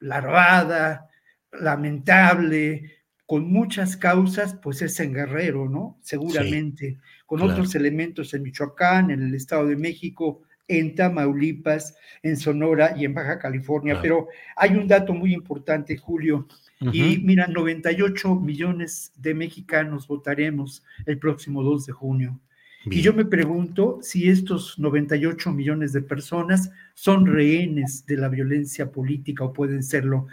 larvada, 0.00 1.08
lamentable, 1.52 2.99
con 3.30 3.48
muchas 3.48 3.96
causas, 3.96 4.56
pues 4.60 4.82
es 4.82 4.98
en 4.98 5.14
Guerrero, 5.14 5.68
¿no? 5.68 5.96
Seguramente, 6.02 6.98
con 7.26 7.40
otros 7.42 7.76
elementos 7.76 8.34
en 8.34 8.42
Michoacán, 8.42 9.12
en 9.12 9.22
el 9.22 9.36
Estado 9.36 9.68
de 9.68 9.76
México, 9.76 10.42
en 10.66 10.96
Tamaulipas, 10.96 11.94
en 12.24 12.36
Sonora 12.36 12.92
y 12.96 13.04
en 13.04 13.14
Baja 13.14 13.38
California. 13.38 14.00
Pero 14.02 14.26
hay 14.56 14.70
un 14.70 14.88
dato 14.88 15.14
muy 15.14 15.32
importante, 15.32 15.96
Julio. 15.96 16.48
Y 16.80 17.18
mira, 17.18 17.46
98 17.46 18.34
millones 18.34 19.12
de 19.16 19.32
mexicanos 19.32 20.08
votaremos 20.08 20.82
el 21.06 21.20
próximo 21.20 21.62
2 21.62 21.86
de 21.86 21.92
junio. 21.92 22.40
Y 22.86 23.00
yo 23.00 23.12
me 23.12 23.26
pregunto 23.26 24.00
si 24.02 24.28
estos 24.28 24.76
98 24.80 25.52
millones 25.52 25.92
de 25.92 26.02
personas 26.02 26.72
son 26.94 27.26
rehenes 27.26 28.04
de 28.06 28.16
la 28.16 28.28
violencia 28.28 28.90
política 28.90 29.44
o 29.44 29.52
pueden 29.52 29.84
serlo. 29.84 30.26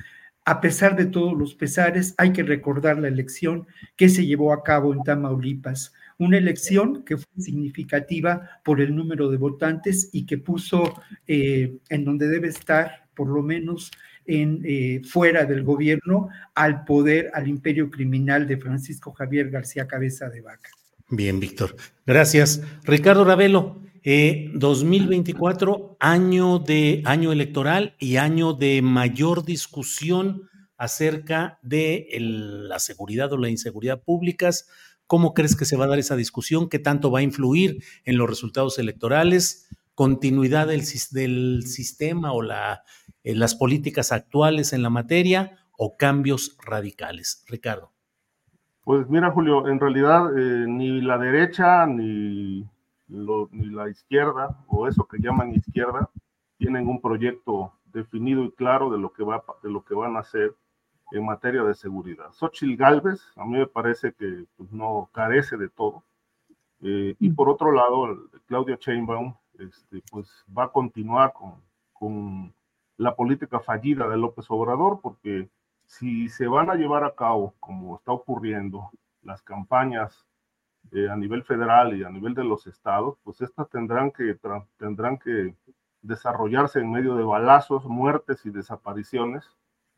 A 0.48 0.62
pesar 0.62 0.96
de 0.96 1.06
todos 1.06 1.38
los 1.38 1.56
pesares, 1.56 2.16
hay 2.18 2.32
que 2.32 2.42
recordar 2.42 2.98
la 2.98 3.10
elección 3.10 3.68
que 3.98 4.08
se 4.08 4.26
llevó 4.26 4.54
a 4.54 4.64
cabo 4.64 4.94
en 4.94 5.04
Tamaulipas 5.04 5.94
una 6.20 6.38
elección 6.38 7.04
que 7.04 7.18
fue 7.18 7.28
significativa 7.38 8.62
por 8.64 8.82
el 8.82 8.96
número 8.96 9.30
de 9.30 9.38
votantes 9.38 10.10
y 10.14 10.26
que 10.26 10.38
puso 10.38 11.02
eh, 11.28 11.78
en 11.90 12.06
donde 12.06 12.28
debe 12.28 12.48
estar, 12.48 13.08
por 13.14 13.28
lo 13.28 13.44
menos 13.44 13.92
en, 14.26 14.62
eh, 14.66 15.02
fuera 15.04 15.46
del 15.46 15.64
gobierno, 15.64 16.30
al 16.56 16.86
poder, 16.86 17.30
al 17.34 17.48
imperio 17.48 17.90
criminal 17.90 18.48
de 18.48 18.58
Francisco 18.58 19.12
Javier 19.12 19.50
García 19.50 19.86
Cabeza 19.86 20.30
de 20.30 20.42
Vaca. 20.42 20.70
Bien, 21.10 21.40
Víctor. 21.40 21.76
Gracias. 22.06 22.62
Ricardo 22.84 23.24
Ravelo, 23.24 23.82
2024, 24.54 25.76
eh, 25.76 25.96
año 26.00 26.60
de 26.60 27.02
año 27.06 27.32
electoral 27.32 27.96
y 28.00 28.18
año 28.18 28.54
de 28.54 28.82
mayor 28.82 29.44
discusión 29.44 30.50
acerca 30.78 31.60
de 31.62 32.08
la 32.20 32.80
seguridad 32.80 33.34
o 33.34 33.38
la 33.38 33.50
inseguridad 33.50 34.04
públicas 34.04 34.68
¿Cómo 35.08 35.34
crees 35.34 35.56
que 35.56 35.64
se 35.64 35.78
va 35.78 35.86
a 35.86 35.88
dar 35.88 36.00
esa 36.00 36.18
discusión? 36.18 36.68
¿Qué 36.68 36.80
tanto 36.80 37.10
va 37.12 37.20
a 37.20 37.24
influir 37.24 37.82
en 38.04 38.18
los 38.18 38.30
resultados 38.30 38.78
electorales? 38.78 39.70
¿Continuidad 39.96 40.68
del, 40.68 40.84
sistema 40.84 42.34
o 42.34 42.44
eh, 42.44 43.34
las 43.34 43.56
políticas 43.56 44.12
actuales 44.12 44.74
en 44.74 44.84
la 44.84 44.90
materia 44.90 45.60
o 45.78 45.96
cambios 45.96 46.58
radicales? 46.62 47.46
Ricardo. 47.48 47.94
Pues 48.84 49.08
mira, 49.08 49.32
Julio, 49.32 49.68
en 49.70 49.80
realidad 49.80 50.38
eh, 50.38 50.66
ni 50.68 51.00
la 51.00 51.18
derecha 51.18 51.86
ni, 51.86 52.66
ni 53.08 53.68
la 53.68 53.90
izquierda, 53.90 54.58
o 54.68 54.88
eso 54.88 55.08
que 55.08 55.20
llaman 55.20 55.54
izquierda, 55.54 56.10
tienen 56.58 56.88
un 56.88 57.02
proyecto 57.02 57.74
definido 57.86 58.44
y 58.44 58.52
claro 58.52 58.90
de 58.90 58.98
lo 58.98 59.12
que, 59.14 59.24
va, 59.24 59.44
de 59.64 59.70
lo 59.70 59.84
que 59.84 59.96
van 59.96 60.16
a 60.16 60.20
hacer 60.20 60.56
en 61.12 61.26
materia 61.26 61.64
de 61.64 61.74
seguridad. 61.74 62.32
Xochitl 62.34 62.76
Galvez, 62.76 63.22
a 63.36 63.46
mí 63.46 63.58
me 63.58 63.68
parece 63.68 64.14
que 64.14 64.46
pues, 64.58 64.72
no 64.72 65.10
carece 65.14 65.58
de 65.58 65.70
todo. 65.70 66.04
Eh, 66.82 67.16
y 67.20 67.30
por 67.30 67.50
otro 67.50 67.72
lado, 67.72 68.30
Claudia 68.46 68.78
Sheinbaum 68.80 69.34
este, 69.58 70.02
pues, 70.12 70.30
va 70.56 70.66
a 70.66 70.72
continuar 70.72 71.34
con, 71.34 71.56
con 71.94 72.54
la 72.98 73.16
política 73.16 73.60
fallida 73.60 74.08
de 74.08 74.18
López 74.18 74.46
Obrador, 74.50 75.00
porque 75.02 75.50
si 75.86 76.28
se 76.28 76.48
van 76.48 76.70
a 76.70 76.76
llevar 76.76 77.04
a 77.04 77.16
cabo, 77.16 77.54
como 77.60 77.96
está 77.96 78.12
ocurriendo, 78.12 78.92
las 79.22 79.42
campañas 79.42 80.27
eh, 80.92 81.10
a 81.10 81.16
nivel 81.16 81.44
federal 81.44 81.98
y 81.98 82.04
a 82.04 82.10
nivel 82.10 82.34
de 82.34 82.44
los 82.44 82.68
estados, 82.68 83.18
pues 83.24 83.42
estas 83.42 83.70
tendrán 83.70 84.12
que, 84.12 84.38
tendrán 84.78 85.18
que 85.18 85.56
desarrollarse 86.02 86.80
en 86.80 86.92
medio 86.92 87.16
de 87.16 87.24
balazos, 87.24 87.86
muertes 87.86 88.46
y 88.46 88.50
desapariciones, 88.50 89.50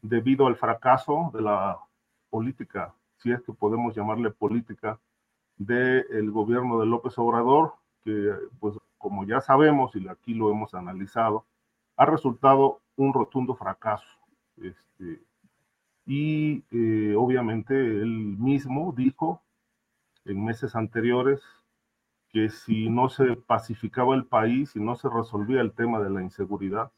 debido 0.01 0.47
al 0.47 0.55
fracaso 0.55 1.31
de 1.33 1.41
la 1.41 1.77
política, 2.29 2.93
si 3.17 3.31
es 3.31 3.41
que 3.41 3.53
podemos 3.53 3.95
llamarle 3.95 4.31
política, 4.31 4.99
del 5.57 6.31
gobierno 6.31 6.79
de 6.79 6.85
López 6.85 7.17
Obrador, 7.17 7.73
que 8.03 8.33
pues 8.59 8.77
como 8.97 9.25
ya 9.25 9.41
sabemos 9.41 9.95
y 9.95 10.07
aquí 10.07 10.33
lo 10.33 10.51
hemos 10.51 10.73
analizado, 10.73 11.45
ha 11.97 12.05
resultado 12.05 12.79
un 12.95 13.13
rotundo 13.13 13.55
fracaso. 13.55 14.07
Este, 14.57 15.21
y 16.05 16.63
eh, 16.71 17.15
obviamente 17.17 17.75
él 17.75 18.37
mismo 18.37 18.93
dijo 18.95 19.41
en 20.25 20.43
meses 20.43 20.75
anteriores 20.75 21.41
que 22.29 22.49
si 22.49 22.89
no 22.89 23.09
se 23.09 23.35
pacificaba 23.35 24.15
el 24.15 24.25
país 24.25 24.75
y 24.75 24.79
no 24.79 24.95
se 24.95 25.09
resolvía 25.09 25.61
el 25.61 25.73
tema 25.73 25.99
de 25.99 26.09
la 26.09 26.21
inseguridad, 26.21 26.91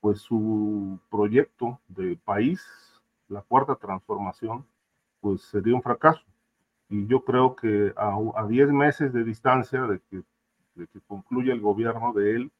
pues 0.00 0.20
su 0.20 1.00
proyecto 1.10 1.80
de 1.88 2.18
país, 2.22 2.62
la 3.28 3.40
cuarta 3.40 3.76
transformación, 3.76 4.66
pues 5.20 5.42
sería 5.42 5.74
un 5.74 5.82
fracaso. 5.82 6.22
Y 6.90 7.06
yo 7.06 7.24
creo 7.24 7.56
que 7.56 7.94
a 7.96 8.46
10 8.46 8.72
meses 8.72 9.12
de 9.14 9.24
distancia 9.24 9.82
de 9.86 10.00
que, 10.10 10.22
de 10.74 10.86
que 10.88 11.00
concluya 11.00 11.54
el 11.54 11.60
gobierno 11.60 12.12
de 12.12 12.36
él, 12.36 12.52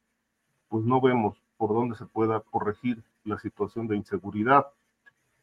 pues 0.69 0.83
no 0.83 0.99
vemos 0.99 1.37
por 1.57 1.69
dónde 1.69 1.95
se 1.95 2.05
pueda 2.05 2.39
corregir 2.39 3.03
la 3.23 3.37
situación 3.37 3.87
de 3.87 3.97
inseguridad. 3.97 4.65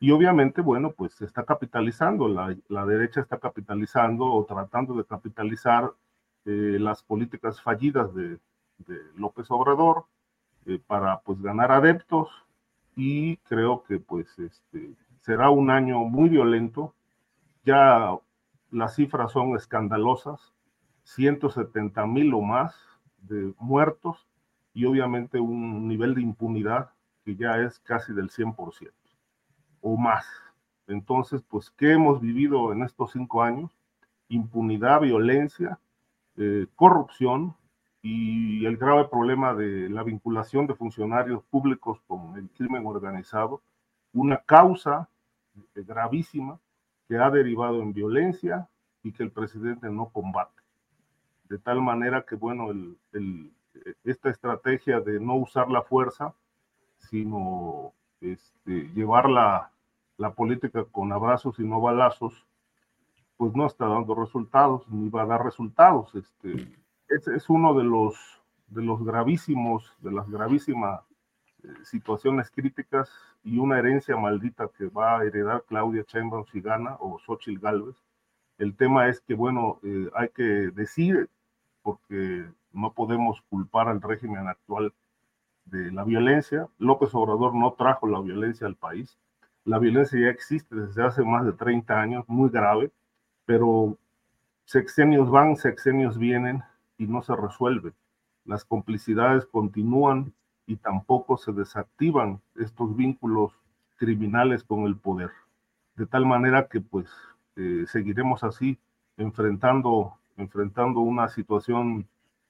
Y 0.02 0.10
obviamente, 0.10 0.62
bueno, 0.62 0.90
pues 0.90 1.12
se 1.12 1.24
está 1.24 1.44
capitalizando, 1.44 2.26
la, 2.26 2.56
la 2.66 2.84
derecha 2.84 3.20
está 3.20 3.38
capitalizando 3.38 4.24
o 4.24 4.44
tratando 4.44 4.94
de 4.94 5.04
capitalizar 5.04 5.92
eh, 6.44 6.76
las 6.80 7.04
políticas 7.04 7.62
fallidas 7.62 8.12
de, 8.12 8.40
López 9.14 9.48
Obrador 9.48 10.06
eh, 10.66 10.80
para 10.84 11.20
pues 11.20 11.40
ganar 11.40 11.70
adeptos 11.70 12.30
y 12.96 13.36
creo 13.48 13.84
que 13.84 14.00
pues 14.00 14.36
este, 14.40 14.92
será 15.20 15.50
un 15.50 15.70
año 15.70 16.00
muy 16.00 16.28
violento. 16.28 16.96
Ya 17.64 18.18
las 18.72 18.96
cifras 18.96 19.30
son 19.30 19.54
escandalosas, 19.54 20.52
170 21.04 22.04
mil 22.06 22.34
o 22.34 22.40
más 22.40 22.74
de 23.18 23.54
muertos 23.60 24.26
y 24.74 24.84
obviamente 24.84 25.38
un 25.38 25.86
nivel 25.86 26.16
de 26.16 26.22
impunidad 26.22 26.90
que 27.24 27.36
ya 27.36 27.58
es 27.60 27.78
casi 27.78 28.12
del 28.12 28.30
100% 28.30 28.90
o 29.82 29.96
más. 29.98 30.24
Entonces, 30.86 31.42
pues, 31.42 31.70
¿qué 31.70 31.92
hemos 31.92 32.20
vivido 32.20 32.72
en 32.72 32.82
estos 32.82 33.12
cinco 33.12 33.42
años? 33.42 33.70
Impunidad, 34.28 35.02
violencia, 35.02 35.78
eh, 36.36 36.66
corrupción 36.74 37.54
y 38.00 38.64
el 38.64 38.78
grave 38.78 39.06
problema 39.08 39.54
de 39.54 39.90
la 39.90 40.02
vinculación 40.02 40.66
de 40.66 40.74
funcionarios 40.74 41.44
públicos 41.44 42.00
con 42.06 42.36
el 42.36 42.48
crimen 42.50 42.86
organizado, 42.86 43.62
una 44.12 44.38
causa 44.38 45.08
gravísima 45.74 46.58
que 47.08 47.16
ha 47.16 47.30
derivado 47.30 47.82
en 47.82 47.92
violencia 47.92 48.68
y 49.02 49.12
que 49.12 49.22
el 49.22 49.30
presidente 49.30 49.90
no 49.90 50.08
combate. 50.08 50.62
De 51.48 51.58
tal 51.58 51.82
manera 51.82 52.22
que, 52.22 52.34
bueno, 52.34 52.68
esta 54.04 54.30
estrategia 54.30 55.00
de 55.00 55.20
no 55.20 55.36
usar 55.36 55.70
la 55.70 55.82
fuerza, 55.82 56.34
sino 56.98 57.92
este, 58.22 58.88
llevar 58.94 59.28
la, 59.28 59.68
política 60.36 60.84
con 60.84 61.12
abrazos 61.12 61.58
y 61.58 61.64
no 61.64 61.80
balazos, 61.80 62.46
pues 63.36 63.52
no 63.56 63.66
está 63.66 63.86
dando 63.86 64.14
resultados, 64.14 64.88
ni 64.88 65.08
va 65.08 65.22
a 65.22 65.26
dar 65.26 65.44
resultados. 65.44 66.14
Este, 66.14 66.78
es, 67.08 67.50
uno 67.50 67.74
de 67.74 67.82
los, 67.82 68.14
de 68.68 68.82
los 68.82 69.04
gravísimos, 69.04 69.92
de 69.98 70.12
las 70.12 70.30
gravísimas 70.30 71.00
eh, 71.64 71.68
situaciones 71.82 72.50
críticas 72.52 73.10
y 73.42 73.58
una 73.58 73.80
herencia 73.80 74.16
maldita 74.16 74.70
que 74.78 74.86
va 74.86 75.18
a 75.18 75.24
heredar 75.24 75.64
Claudia 75.66 76.04
Sheinbaum 76.06 76.44
si 76.52 76.60
gana 76.60 76.96
o 77.00 77.18
Xochitl 77.18 77.58
Galvez. 77.58 77.96
El 78.58 78.76
tema 78.76 79.08
es 79.08 79.20
que, 79.22 79.34
bueno, 79.34 79.80
eh, 79.82 80.08
hay 80.14 80.28
que 80.28 80.44
decir, 80.44 81.28
porque 81.82 82.46
no 82.72 82.92
podemos 82.92 83.42
culpar 83.50 83.88
al 83.88 84.00
régimen 84.00 84.46
actual 84.46 84.94
de 85.64 85.92
la 85.92 86.04
violencia. 86.04 86.68
López 86.78 87.14
Obrador 87.14 87.54
no 87.54 87.72
trajo 87.72 88.06
la 88.06 88.20
violencia 88.20 88.66
al 88.66 88.76
país. 88.76 89.18
La 89.64 89.78
violencia 89.78 90.20
ya 90.20 90.28
existe 90.28 90.74
desde 90.74 91.04
hace 91.04 91.22
más 91.22 91.44
de 91.44 91.52
30 91.52 92.00
años, 92.00 92.24
muy 92.28 92.50
grave 92.50 92.90
pero 93.44 93.98
sexenios 94.64 95.30
van, 95.30 95.56
sexenios 95.56 96.18
vienen 96.18 96.62
y 96.98 97.06
no 97.06 97.22
se 97.22 97.34
resuelve. 97.34 97.92
Las 98.44 98.64
complicidades 98.64 99.46
continúan 99.46 100.32
y 100.66 100.76
tampoco 100.76 101.36
se 101.36 101.52
desactivan 101.52 102.40
estos 102.56 102.96
vínculos 102.96 103.52
criminales 103.96 104.64
con 104.64 104.84
el 104.84 104.96
poder. 104.96 105.30
De 105.96 106.06
tal 106.06 106.26
manera 106.26 106.68
que 106.68 106.80
pues 106.80 107.10
eh, 107.56 107.84
seguiremos 107.86 108.42
así 108.44 108.78
enfrentando, 109.16 110.16
enfrentando 110.36 111.00
una 111.00 111.28
situación 111.28 112.08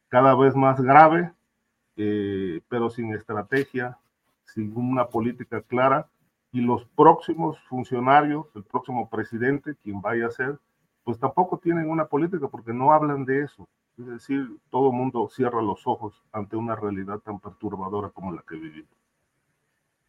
cada 0.08 0.34
vez 0.34 0.54
más 0.54 0.80
grave, 0.80 1.32
eh, 1.96 2.60
pero 2.68 2.90
sin 2.90 3.14
estrategia, 3.14 3.98
sin 4.44 4.76
una 4.76 5.06
política 5.06 5.62
clara. 5.62 6.08
Y 6.52 6.60
los 6.60 6.84
próximos 6.96 7.58
funcionarios, 7.68 8.46
el 8.54 8.64
próximo 8.64 9.08
presidente, 9.08 9.74
quien 9.82 10.02
vaya 10.02 10.26
a 10.26 10.30
ser, 10.30 10.58
pues 11.04 11.18
tampoco 11.18 11.58
tienen 11.58 11.88
una 11.88 12.06
política 12.06 12.48
porque 12.48 12.72
no 12.72 12.92
hablan 12.92 13.24
de 13.24 13.42
eso. 13.42 13.68
Es 13.98 14.06
decir, 14.06 14.48
todo 14.70 14.90
el 14.90 14.96
mundo 14.96 15.28
cierra 15.30 15.62
los 15.62 15.86
ojos 15.86 16.14
ante 16.32 16.56
una 16.56 16.76
realidad 16.76 17.18
tan 17.18 17.40
perturbadora 17.40 18.10
como 18.10 18.32
la 18.32 18.42
que 18.48 18.56
vivimos. 18.56 18.90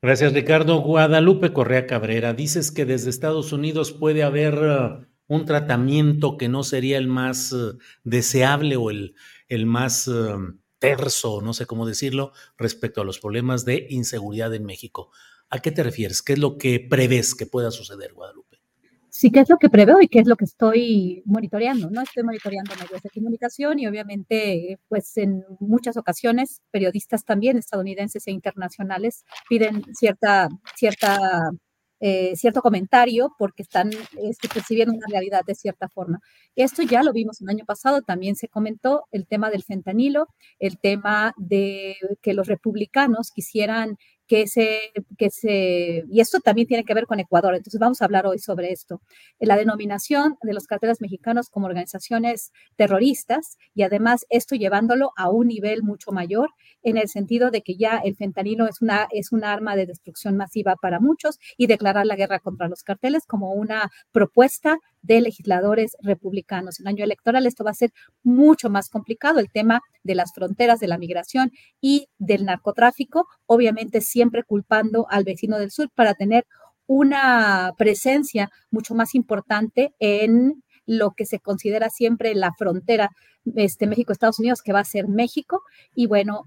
Gracias, 0.01 0.33
Ricardo. 0.33 0.81
Guadalupe 0.81 1.53
Correa 1.53 1.87
Cabrera, 1.87 2.33
dices 2.33 2.71
que 2.71 2.85
desde 2.85 3.09
Estados 3.09 3.53
Unidos 3.53 3.93
puede 3.93 4.23
haber 4.23 4.55
uh, 4.55 5.05
un 5.27 5.45
tratamiento 5.45 6.37
que 6.37 6.49
no 6.49 6.63
sería 6.63 6.97
el 6.97 7.07
más 7.07 7.53
uh, 7.53 7.77
deseable 8.03 8.75
o 8.75 8.89
el, 8.89 9.15
el 9.47 9.65
más 9.65 10.07
uh, 10.09 10.57
terso, 10.83 11.41
no 11.41 11.53
sé 11.53 11.65
cómo 11.65 11.85
decirlo, 11.85 12.33
respecto 12.57 13.01
a 13.01 13.05
los 13.05 13.19
problemas 13.19 13.63
de 13.63 13.87
inseguridad 13.89 14.53
en 14.53 14.65
México. 14.65 15.11
¿A 15.49 15.59
qué 15.59 15.71
te 15.71 15.81
refieres? 15.81 16.21
¿Qué 16.21 16.33
es 16.33 16.39
lo 16.39 16.57
que 16.57 16.79
prevés 16.79 17.35
que 17.35 17.45
pueda 17.45 17.71
suceder, 17.71 18.13
Guadalupe? 18.13 18.53
sí 19.13 19.29
qué 19.29 19.41
es 19.41 19.49
lo 19.49 19.57
que 19.57 19.69
preveo 19.69 20.01
y 20.01 20.07
qué 20.07 20.19
es 20.19 20.27
lo 20.27 20.35
que 20.35 20.45
estoy 20.45 21.21
monitoreando, 21.25 21.91
¿no? 21.91 22.01
Estoy 22.01 22.23
monitoreando 22.23 22.73
medios 22.75 23.03
de 23.03 23.11
comunicación 23.11 23.77
y 23.77 23.85
obviamente, 23.85 24.79
pues 24.89 25.15
en 25.17 25.45
muchas 25.59 25.97
ocasiones, 25.97 26.63
periodistas 26.71 27.23
también 27.23 27.57
estadounidenses 27.57 28.25
e 28.25 28.31
internacionales 28.31 29.23
piden 29.47 29.83
cierta, 29.93 30.49
cierta, 30.75 31.51
eh, 32.05 32.35
cierto 32.35 32.61
comentario 32.61 33.33
porque 33.39 33.63
están 33.63 33.89
este, 34.17 34.49
percibiendo 34.49 34.93
una 34.93 35.07
realidad 35.09 35.43
de 35.47 35.55
cierta 35.55 35.87
forma. 35.87 36.19
Esto 36.53 36.81
ya 36.81 37.01
lo 37.01 37.13
vimos 37.13 37.39
el 37.39 37.47
año 37.47 37.63
pasado, 37.63 38.01
también 38.01 38.35
se 38.35 38.49
comentó 38.49 39.05
el 39.13 39.25
tema 39.25 39.49
del 39.49 39.63
fentanilo, 39.63 40.27
el 40.59 40.77
tema 40.77 41.33
de 41.37 41.95
que 42.21 42.33
los 42.33 42.47
republicanos 42.47 43.31
quisieran 43.31 43.95
que 44.33 44.47
se, 44.47 44.91
que 45.15 45.29
se, 45.29 46.05
y 46.09 46.19
esto 46.19 46.39
también 46.39 46.67
tiene 46.67 46.83
que 46.83 46.95
ver 46.95 47.05
con 47.05 47.19
Ecuador, 47.19 47.53
entonces 47.53 47.79
vamos 47.79 48.01
a 48.01 48.05
hablar 48.05 48.25
hoy 48.25 48.39
sobre 48.39 48.71
esto, 48.71 48.99
la 49.39 49.55
denominación 49.55 50.37
de 50.41 50.55
los 50.55 50.65
carteles 50.65 51.01
mexicanos 51.01 51.51
como 51.51 51.67
organizaciones 51.67 52.51
terroristas 52.75 53.59
y 53.75 53.83
además 53.83 54.25
esto 54.31 54.55
llevándolo 54.55 55.11
a 55.17 55.29
un 55.29 55.49
nivel 55.49 55.83
mucho 55.83 56.11
mayor 56.11 56.49
en 56.81 56.97
el 56.97 57.09
sentido 57.09 57.51
de 57.51 57.61
que 57.61 57.75
ya 57.75 58.01
el 58.03 58.15
fentanilo 58.15 58.67
es 58.67 58.81
una, 58.81 59.07
es 59.11 59.31
un 59.31 59.43
arma 59.43 59.75
de 59.75 59.85
destrucción 59.85 60.35
masiva 60.35 60.77
para 60.81 60.99
muchos 60.99 61.37
y 61.55 61.67
declarar 61.67 62.07
la 62.07 62.15
guerra 62.15 62.39
contra 62.39 62.67
los 62.67 62.81
carteles 62.81 63.27
como 63.27 63.53
una 63.53 63.91
propuesta 64.11 64.79
de 65.03 65.21
legisladores 65.21 65.95
republicanos. 66.01 66.79
En 66.79 66.87
año 66.87 67.03
electoral 67.03 67.45
esto 67.45 67.63
va 67.63 67.71
a 67.71 67.75
ser 67.75 67.91
mucho 68.23 68.69
más 68.69 68.89
complicado. 68.89 69.39
El 69.39 69.51
tema 69.51 69.81
de 70.03 70.15
las 70.15 70.33
fronteras, 70.33 70.79
de 70.79 70.87
la 70.87 70.97
migración 70.97 71.51
y 71.79 72.07
del 72.17 72.45
narcotráfico, 72.45 73.27
obviamente 73.45 74.01
siempre 74.01 74.43
culpando 74.43 75.05
al 75.09 75.23
vecino 75.23 75.59
del 75.59 75.71
sur 75.71 75.89
para 75.93 76.15
tener 76.15 76.45
una 76.87 77.73
presencia 77.77 78.49
mucho 78.71 78.95
más 78.95 79.15
importante 79.15 79.93
en 79.99 80.63
lo 80.85 81.11
que 81.11 81.25
se 81.25 81.39
considera 81.39 81.89
siempre 81.89 82.35
la 82.35 82.51
frontera 82.53 83.09
este, 83.55 83.87
México-Estados 83.87 84.39
Unidos, 84.39 84.61
que 84.61 84.73
va 84.73 84.81
a 84.81 84.85
ser 84.85 85.07
México, 85.07 85.61
y 85.95 86.07
bueno, 86.07 86.43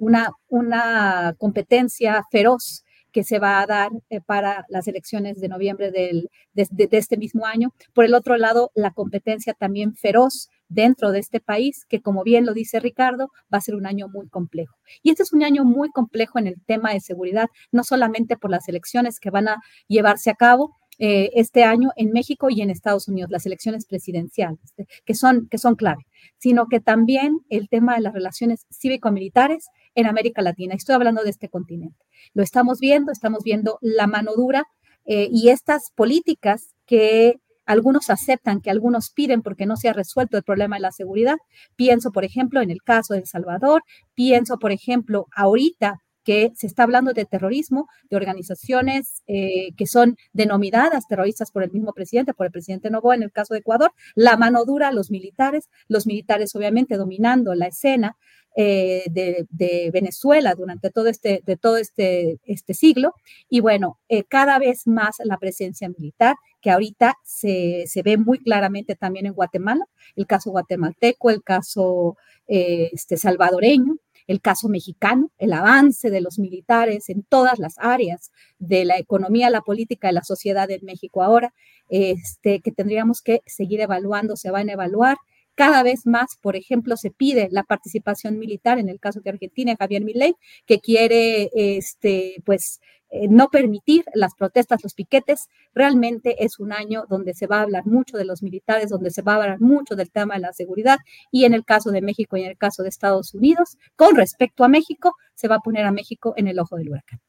una, 0.00 0.30
una 0.48 1.34
competencia 1.38 2.22
feroz 2.30 2.83
que 3.14 3.22
se 3.22 3.38
va 3.38 3.60
a 3.60 3.66
dar 3.66 3.92
eh, 4.10 4.20
para 4.20 4.66
las 4.68 4.88
elecciones 4.88 5.40
de 5.40 5.48
noviembre 5.48 5.92
del, 5.92 6.28
de, 6.52 6.88
este 6.90 7.16
mismo 7.16 7.46
año. 7.46 7.72
Por 7.94 8.04
el 8.04 8.12
otro 8.12 8.36
lado, 8.36 8.72
la 8.74 8.90
competencia 8.90 9.54
también 9.54 9.94
feroz 9.94 10.50
dentro 10.68 11.12
de 11.12 11.20
este 11.20 11.38
país, 11.38 11.86
que 11.88 12.02
como 12.02 12.24
bien 12.24 12.44
lo 12.44 12.54
dice 12.54 12.80
Ricardo, 12.80 13.28
va 13.52 13.58
a 13.58 13.60
ser 13.60 13.76
un 13.76 13.86
año 13.86 14.08
muy 14.08 14.28
complejo. 14.28 14.74
Y 15.02 15.10
este 15.10 15.22
es 15.22 15.32
un 15.32 15.44
año 15.44 15.64
muy 15.64 15.90
complejo 15.90 16.40
en 16.40 16.48
el 16.48 16.56
tema 16.66 16.92
de 16.92 17.00
seguridad, 17.00 17.46
no 17.70 17.84
solamente 17.84 18.36
por 18.36 18.50
las 18.50 18.68
elecciones 18.68 19.20
que 19.20 19.30
van 19.30 19.46
a 19.46 19.62
llevarse 19.86 20.30
a 20.30 20.34
cabo, 20.34 20.74
eh, 20.98 21.30
este 21.34 21.64
año 21.64 21.90
en 21.96 22.12
México 22.12 22.48
y 22.50 22.60
en 22.62 22.70
Estados 22.70 23.08
Unidos, 23.08 23.30
las 23.30 23.46
elecciones 23.46 23.86
presidenciales, 23.86 24.60
que 25.04 25.14
son, 25.14 25.48
que 25.48 25.58
son 25.58 25.74
clave, 25.74 26.06
sino 26.38 26.66
que 26.66 26.80
también 26.80 27.40
el 27.48 27.68
tema 27.68 27.94
de 27.96 28.02
las 28.02 28.12
relaciones 28.12 28.66
cívico-militares 28.70 29.66
en 29.94 30.06
América 30.06 30.42
Latina. 30.42 30.74
Estoy 30.74 30.94
hablando 30.94 31.22
de 31.22 31.30
este 31.30 31.48
continente. 31.48 32.04
Lo 32.32 32.42
estamos 32.42 32.78
viendo, 32.80 33.12
estamos 33.12 33.42
viendo 33.44 33.78
la 33.80 34.06
mano 34.06 34.34
dura 34.34 34.64
eh, 35.04 35.28
y 35.30 35.48
estas 35.48 35.90
políticas 35.94 36.74
que 36.86 37.40
algunos 37.66 38.10
aceptan, 38.10 38.60
que 38.60 38.70
algunos 38.70 39.10
piden 39.10 39.42
porque 39.42 39.66
no 39.66 39.76
se 39.76 39.88
ha 39.88 39.92
resuelto 39.92 40.36
el 40.36 40.42
problema 40.42 40.76
de 40.76 40.82
la 40.82 40.92
seguridad. 40.92 41.36
Pienso, 41.76 42.12
por 42.12 42.24
ejemplo, 42.24 42.60
en 42.60 42.70
el 42.70 42.82
caso 42.82 43.14
de 43.14 43.20
El 43.20 43.26
Salvador, 43.26 43.82
pienso, 44.14 44.58
por 44.58 44.72
ejemplo, 44.72 45.26
ahorita 45.34 46.03
que 46.24 46.52
se 46.54 46.66
está 46.66 46.82
hablando 46.84 47.12
de 47.12 47.24
terrorismo, 47.24 47.88
de 48.10 48.16
organizaciones 48.16 49.22
eh, 49.26 49.72
que 49.76 49.86
son 49.86 50.16
denominadas 50.32 51.06
terroristas 51.06 51.50
por 51.50 51.62
el 51.62 51.70
mismo 51.70 51.92
presidente, 51.92 52.34
por 52.34 52.46
el 52.46 52.52
presidente 52.52 52.90
Novoa 52.90 53.14
en 53.14 53.22
el 53.22 53.32
caso 53.32 53.54
de 53.54 53.60
Ecuador, 53.60 53.92
la 54.14 54.36
mano 54.36 54.64
dura, 54.64 54.92
los 54.92 55.10
militares, 55.10 55.68
los 55.88 56.06
militares 56.06 56.54
obviamente 56.56 56.96
dominando 56.96 57.54
la 57.54 57.66
escena, 57.66 58.16
eh, 58.56 59.02
de, 59.10 59.90
Venezuela 59.92 60.54
durante 60.54 60.90
todo 60.90 61.08
este, 61.08 61.42
de 61.44 61.56
todo 61.56 61.76
este, 61.76 62.38
este 62.44 62.72
siglo. 62.72 63.14
Y 63.48 63.58
bueno, 63.60 63.98
eh, 64.08 64.22
cada 64.22 64.60
vez 64.60 64.86
más 64.86 65.16
la 65.24 65.38
presencia 65.38 65.88
militar, 65.88 66.36
que 66.60 66.70
ahorita 66.70 67.16
se, 67.24 67.84
ve 68.04 68.16
muy 68.16 68.38
claramente 68.38 68.94
también 68.94 69.26
en 69.26 69.32
Guatemala, 69.32 69.84
el 70.14 70.26
caso 70.28 70.50
guatemalteco, 70.52 71.30
el 71.30 71.42
caso 71.42 72.16
este, 72.46 73.16
salvadoreño, 73.16 73.96
el 74.26 74.40
caso 74.40 74.68
mexicano, 74.68 75.30
el 75.38 75.52
avance 75.52 76.10
de 76.10 76.20
los 76.20 76.38
militares 76.38 77.08
en 77.08 77.22
todas 77.22 77.58
las 77.58 77.74
áreas 77.78 78.30
de 78.58 78.84
la 78.84 78.98
economía, 78.98 79.50
la 79.50 79.60
política, 79.60 80.12
la 80.12 80.24
sociedad 80.24 80.70
en 80.70 80.84
México 80.84 81.22
ahora, 81.22 81.52
este, 81.88 82.60
que 82.60 82.72
tendríamos 82.72 83.20
que 83.20 83.42
seguir 83.46 83.80
evaluando, 83.80 84.36
se 84.36 84.50
van 84.50 84.68
a 84.68 84.72
evaluar 84.72 85.16
cada 85.54 85.82
vez 85.82 86.06
más, 86.06 86.36
por 86.40 86.56
ejemplo, 86.56 86.96
se 86.96 87.10
pide 87.10 87.48
la 87.50 87.62
participación 87.62 88.38
militar, 88.38 88.78
en 88.78 88.88
el 88.88 89.00
caso 89.00 89.20
de 89.20 89.30
Argentina, 89.30 89.76
Javier 89.78 90.04
Milei, 90.04 90.34
que 90.66 90.80
quiere, 90.80 91.50
este, 91.54 92.42
pues, 92.44 92.80
eh, 93.10 93.28
no 93.28 93.48
permitir 93.48 94.04
las 94.12 94.34
protestas, 94.34 94.82
los 94.82 94.94
piquetes. 94.94 95.48
Realmente 95.72 96.44
es 96.44 96.58
un 96.58 96.72
año 96.72 97.04
donde 97.08 97.34
se 97.34 97.46
va 97.46 97.58
a 97.58 97.62
hablar 97.62 97.86
mucho 97.86 98.16
de 98.16 98.24
los 98.24 98.42
militares, 98.42 98.90
donde 98.90 99.10
se 99.10 99.22
va 99.22 99.34
a 99.34 99.36
hablar 99.36 99.60
mucho 99.60 99.94
del 99.94 100.10
tema 100.10 100.34
de 100.34 100.40
la 100.40 100.52
seguridad 100.52 100.98
y 101.30 101.44
en 101.44 101.54
el 101.54 101.64
caso 101.64 101.92
de 101.92 102.02
México 102.02 102.36
y 102.36 102.42
en 102.42 102.50
el 102.50 102.58
caso 102.58 102.82
de 102.82 102.88
Estados 102.88 103.32
Unidos, 103.32 103.78
con 103.94 104.16
respecto 104.16 104.64
a 104.64 104.68
México, 104.68 105.14
se 105.34 105.46
va 105.46 105.56
a 105.56 105.60
poner 105.60 105.84
a 105.84 105.92
México 105.92 106.34
en 106.36 106.48
el 106.48 106.58
ojo 106.58 106.76
del 106.76 106.88
huracán. 106.88 107.20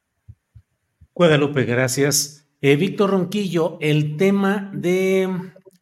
Guadalupe, 1.14 1.64
gracias. 1.64 2.48
Eh, 2.60 2.74
Víctor 2.74 3.10
Ronquillo, 3.10 3.78
el 3.80 4.16
tema 4.16 4.72
de 4.74 5.28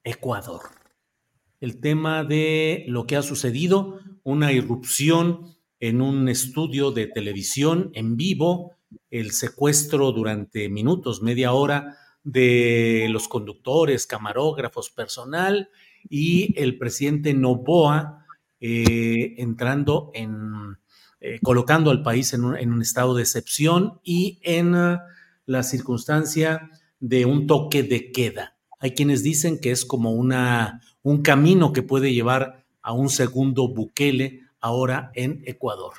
Ecuador 0.03 0.74
el 1.65 1.81
tema 1.81 2.25
de 2.25 2.85
lo 2.89 3.07
que 3.07 3.17
ha 3.17 3.23
sucedido, 3.23 3.99
una 4.23 4.53
irrupción 4.53 5.57
en 5.81 6.03
un 6.03 6.29
estudio 6.29 6.91
de 6.91 7.07
televisión 7.07 7.91
en 7.95 8.19
vivo, 8.19 8.73
el 9.11 9.31
secuestro 9.31 10.13
durante 10.13 10.69
minutos, 10.69 11.23
media 11.23 11.55
hora 11.55 11.97
de 12.23 13.07
los 13.09 13.29
conductores, 13.29 14.07
camarógrafos, 14.07 14.91
personal 14.91 15.71
y 16.11 16.53
el 16.61 16.77
presidente 16.77 17.33
Novoa 17.33 18.27
eh, 18.61 19.35
entrando 19.39 20.11
en, 20.13 20.77
eh, 21.21 21.41
colocando 21.43 21.91
al 21.91 22.03
país 22.03 22.35
en 22.35 22.45
un, 22.45 22.83
estado 22.83 23.15
de 23.15 23.23
excepción 23.23 24.01
y 24.05 24.39
en 24.43 24.75
uh, 24.75 24.99
la 25.47 25.63
circunstancia 25.63 26.71
de 27.01 27.25
un 27.25 27.47
toque 27.47 27.83
de 27.83 28.13
queda. 28.13 28.59
Hay 28.81 28.93
quienes 28.93 29.23
dicen 29.23 29.59
que 29.59 29.71
es 29.71 29.87
como 29.87 30.13
una, 30.13 30.83
un 31.05 31.23
camino 31.23 31.73
que 31.73 31.83
puede 31.83 32.13
llevar 32.13 32.65
a 32.83 32.93
un 32.93 33.11
segundo 33.11 33.69
Bukele 33.69 34.41
ahora 34.59 35.13
en 35.15 35.43
Ecuador. 35.47 35.93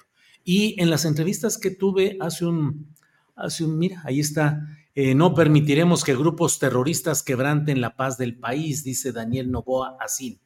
Y 0.43 0.79
en 0.81 0.89
las 0.89 1.05
entrevistas 1.05 1.57
que 1.57 1.71
tuve 1.71 2.17
hace 2.19 2.45
un, 2.45 2.93
hace 3.35 3.63
un 3.63 3.77
mira, 3.77 4.01
ahí 4.03 4.19
está, 4.19 4.61
eh, 4.95 5.13
no 5.15 5.33
permitiremos 5.33 6.03
que 6.03 6.15
grupos 6.15 6.59
terroristas 6.59 7.21
quebranten 7.21 7.81
la 7.81 7.95
paz 7.95 8.17
del 8.17 8.37
país, 8.37 8.83
dice 8.83 9.11
Daniel 9.11 9.51
Novoa 9.51 9.95
así. 9.99 10.39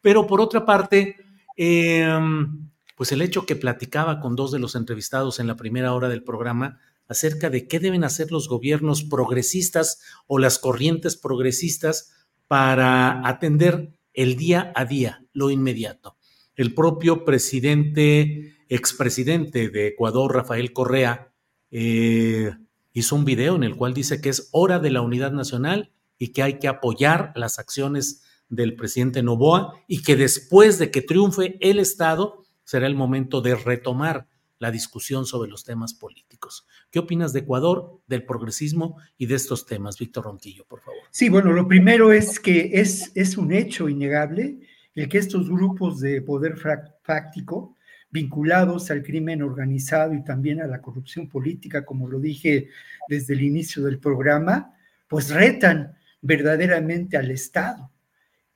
Pero 0.00 0.26
por 0.26 0.40
otra 0.40 0.64
parte, 0.64 1.16
em, 1.56 2.70
pues 2.96 3.12
el 3.12 3.20
hecho 3.20 3.44
que 3.44 3.56
platicaba 3.56 4.20
con 4.20 4.34
dos 4.34 4.50
de 4.50 4.58
los 4.58 4.74
entrevistados 4.76 5.40
en 5.40 5.46
la 5.46 5.56
primera 5.56 5.92
hora 5.92 6.08
del 6.08 6.22
programa 6.22 6.80
acerca 7.06 7.50
de 7.50 7.68
qué 7.68 7.80
deben 7.80 8.02
hacer 8.02 8.32
los 8.32 8.48
gobiernos 8.48 9.04
progresistas 9.04 10.00
o 10.26 10.38
las 10.38 10.58
corrientes 10.58 11.16
progresistas 11.16 12.12
para 12.48 13.26
atender 13.26 13.95
el 14.16 14.36
día 14.36 14.72
a 14.74 14.84
día, 14.84 15.24
lo 15.32 15.50
inmediato. 15.50 16.16
El 16.56 16.74
propio 16.74 17.24
presidente, 17.24 18.56
expresidente 18.68 19.68
de 19.68 19.88
Ecuador, 19.88 20.34
Rafael 20.34 20.72
Correa, 20.72 21.32
eh, 21.70 22.50
hizo 22.92 23.14
un 23.14 23.26
video 23.26 23.54
en 23.54 23.62
el 23.62 23.76
cual 23.76 23.94
dice 23.94 24.20
que 24.20 24.30
es 24.30 24.48
hora 24.52 24.78
de 24.78 24.90
la 24.90 25.02
unidad 25.02 25.32
nacional 25.32 25.92
y 26.18 26.28
que 26.28 26.42
hay 26.42 26.58
que 26.58 26.66
apoyar 26.66 27.32
las 27.36 27.58
acciones 27.58 28.24
del 28.48 28.74
presidente 28.74 29.22
Novoa 29.22 29.74
y 29.86 30.02
que 30.02 30.16
después 30.16 30.78
de 30.78 30.90
que 30.90 31.02
triunfe 31.02 31.58
el 31.60 31.78
Estado 31.78 32.44
será 32.64 32.86
el 32.86 32.94
momento 32.94 33.42
de 33.42 33.54
retomar 33.54 34.28
la 34.58 34.70
discusión 34.70 35.26
sobre 35.26 35.50
los 35.50 35.64
temas 35.64 35.94
políticos. 35.94 36.66
¿Qué 36.90 36.98
opinas 36.98 37.32
de 37.32 37.40
Ecuador, 37.40 38.00
del 38.06 38.24
progresismo 38.24 38.96
y 39.18 39.26
de 39.26 39.34
estos 39.34 39.66
temas? 39.66 39.98
Víctor 39.98 40.24
Ronquillo, 40.24 40.64
por 40.66 40.80
favor. 40.80 41.00
Sí, 41.10 41.28
bueno, 41.28 41.52
lo 41.52 41.68
primero 41.68 42.12
es 42.12 42.40
que 42.40 42.70
es, 42.74 43.12
es 43.14 43.36
un 43.36 43.52
hecho 43.52 43.88
innegable 43.88 44.60
el 44.94 45.08
que 45.08 45.18
estos 45.18 45.48
grupos 45.48 46.00
de 46.00 46.22
poder 46.22 46.56
fáctico 47.02 47.76
vinculados 48.10 48.90
al 48.90 49.02
crimen 49.02 49.42
organizado 49.42 50.14
y 50.14 50.24
también 50.24 50.62
a 50.62 50.66
la 50.66 50.80
corrupción 50.80 51.28
política, 51.28 51.84
como 51.84 52.08
lo 52.08 52.18
dije 52.18 52.70
desde 53.08 53.34
el 53.34 53.42
inicio 53.42 53.82
del 53.82 53.98
programa, 53.98 54.74
pues 55.06 55.30
retan 55.30 55.94
verdaderamente 56.22 57.18
al 57.18 57.30
Estado 57.30 57.90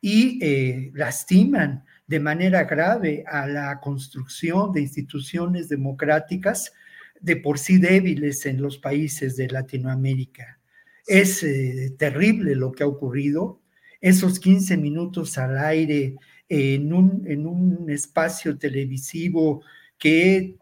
y 0.00 0.38
eh, 0.42 0.90
lastiman 0.94 1.84
de 2.10 2.18
manera 2.18 2.64
grave 2.64 3.22
a 3.24 3.46
la 3.46 3.78
construcción 3.78 4.72
de 4.72 4.80
instituciones 4.80 5.68
democráticas 5.68 6.72
de 7.20 7.36
por 7.36 7.56
sí 7.56 7.78
débiles 7.78 8.46
en 8.46 8.60
los 8.60 8.78
países 8.78 9.36
de 9.36 9.46
Latinoamérica. 9.46 10.58
Es 11.06 11.44
eh, 11.44 11.94
terrible 11.96 12.56
lo 12.56 12.72
que 12.72 12.82
ha 12.82 12.88
ocurrido. 12.88 13.60
Esos 14.00 14.40
15 14.40 14.76
minutos 14.76 15.38
al 15.38 15.56
aire 15.58 16.16
en 16.48 16.92
un, 16.92 17.22
en 17.28 17.46
un 17.46 17.88
espacio 17.88 18.58
televisivo 18.58 19.62
que 19.96 20.56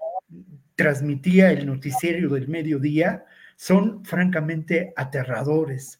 transmitía 0.74 1.50
el 1.50 1.64
noticiero 1.64 2.28
del 2.28 2.48
mediodía 2.48 3.24
son 3.56 4.04
francamente 4.04 4.92
aterradores 4.96 5.98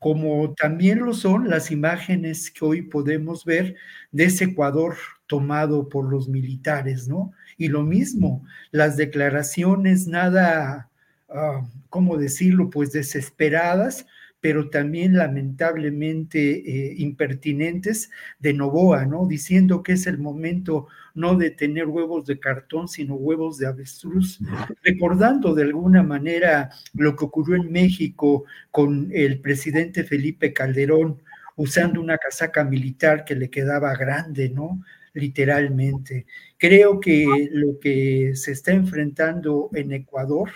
como 0.00 0.54
también 0.54 1.00
lo 1.00 1.14
son 1.14 1.48
las 1.50 1.70
imágenes 1.70 2.50
que 2.50 2.64
hoy 2.64 2.82
podemos 2.82 3.44
ver 3.44 3.76
de 4.12 4.24
ese 4.24 4.44
Ecuador 4.46 4.96
tomado 5.28 5.88
por 5.88 6.10
los 6.10 6.28
militares, 6.28 7.06
¿no? 7.06 7.32
Y 7.58 7.68
lo 7.68 7.84
mismo, 7.84 8.44
las 8.72 8.96
declaraciones 8.96 10.08
nada, 10.08 10.90
ah, 11.28 11.68
¿cómo 11.90 12.16
decirlo? 12.16 12.70
Pues 12.70 12.92
desesperadas 12.92 14.06
pero 14.40 14.70
también 14.70 15.14
lamentablemente 15.14 16.38
eh, 16.40 16.94
impertinentes 16.98 18.10
de 18.38 18.54
Novoa, 18.54 19.04
¿no? 19.04 19.26
Diciendo 19.26 19.82
que 19.82 19.92
es 19.92 20.06
el 20.06 20.18
momento 20.18 20.88
no 21.14 21.36
de 21.36 21.50
tener 21.50 21.86
huevos 21.86 22.26
de 22.26 22.38
cartón, 22.38 22.88
sino 22.88 23.14
huevos 23.14 23.58
de 23.58 23.66
avestruz, 23.66 24.38
recordando 24.82 25.54
de 25.54 25.64
alguna 25.64 26.02
manera 26.02 26.70
lo 26.94 27.16
que 27.16 27.24
ocurrió 27.24 27.56
en 27.56 27.70
México 27.70 28.44
con 28.70 29.10
el 29.12 29.40
presidente 29.40 30.04
Felipe 30.04 30.52
Calderón 30.52 31.20
usando 31.56 32.00
una 32.00 32.16
casaca 32.16 32.64
militar 32.64 33.24
que 33.24 33.34
le 33.34 33.50
quedaba 33.50 33.94
grande, 33.94 34.48
¿no? 34.48 34.82
Literalmente. 35.12 36.24
Creo 36.56 37.00
que 37.00 37.26
lo 37.52 37.78
que 37.78 38.32
se 38.34 38.52
está 38.52 38.72
enfrentando 38.72 39.68
en 39.74 39.92
Ecuador 39.92 40.50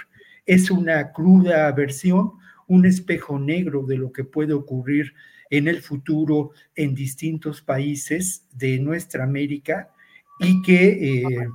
es 0.47 0.71
una 0.71 1.13
cruda 1.13 1.71
versión 1.73 2.33
un 2.67 2.87
espejo 2.87 3.39
negro 3.39 3.85
de 3.85 3.97
lo 3.97 4.13
que 4.13 4.25
puede 4.25 4.53
ocurrir 4.53 5.15
en 5.51 5.69
el 5.69 5.83
futuro 5.83 6.53
en 6.75 6.95
distintos 6.95 7.63
países 7.63 8.47
de 8.53 8.79
nuestra 8.79 9.25
América 9.25 9.91
y 10.41 10.63
que, 10.63 11.23
eh, 11.23 11.49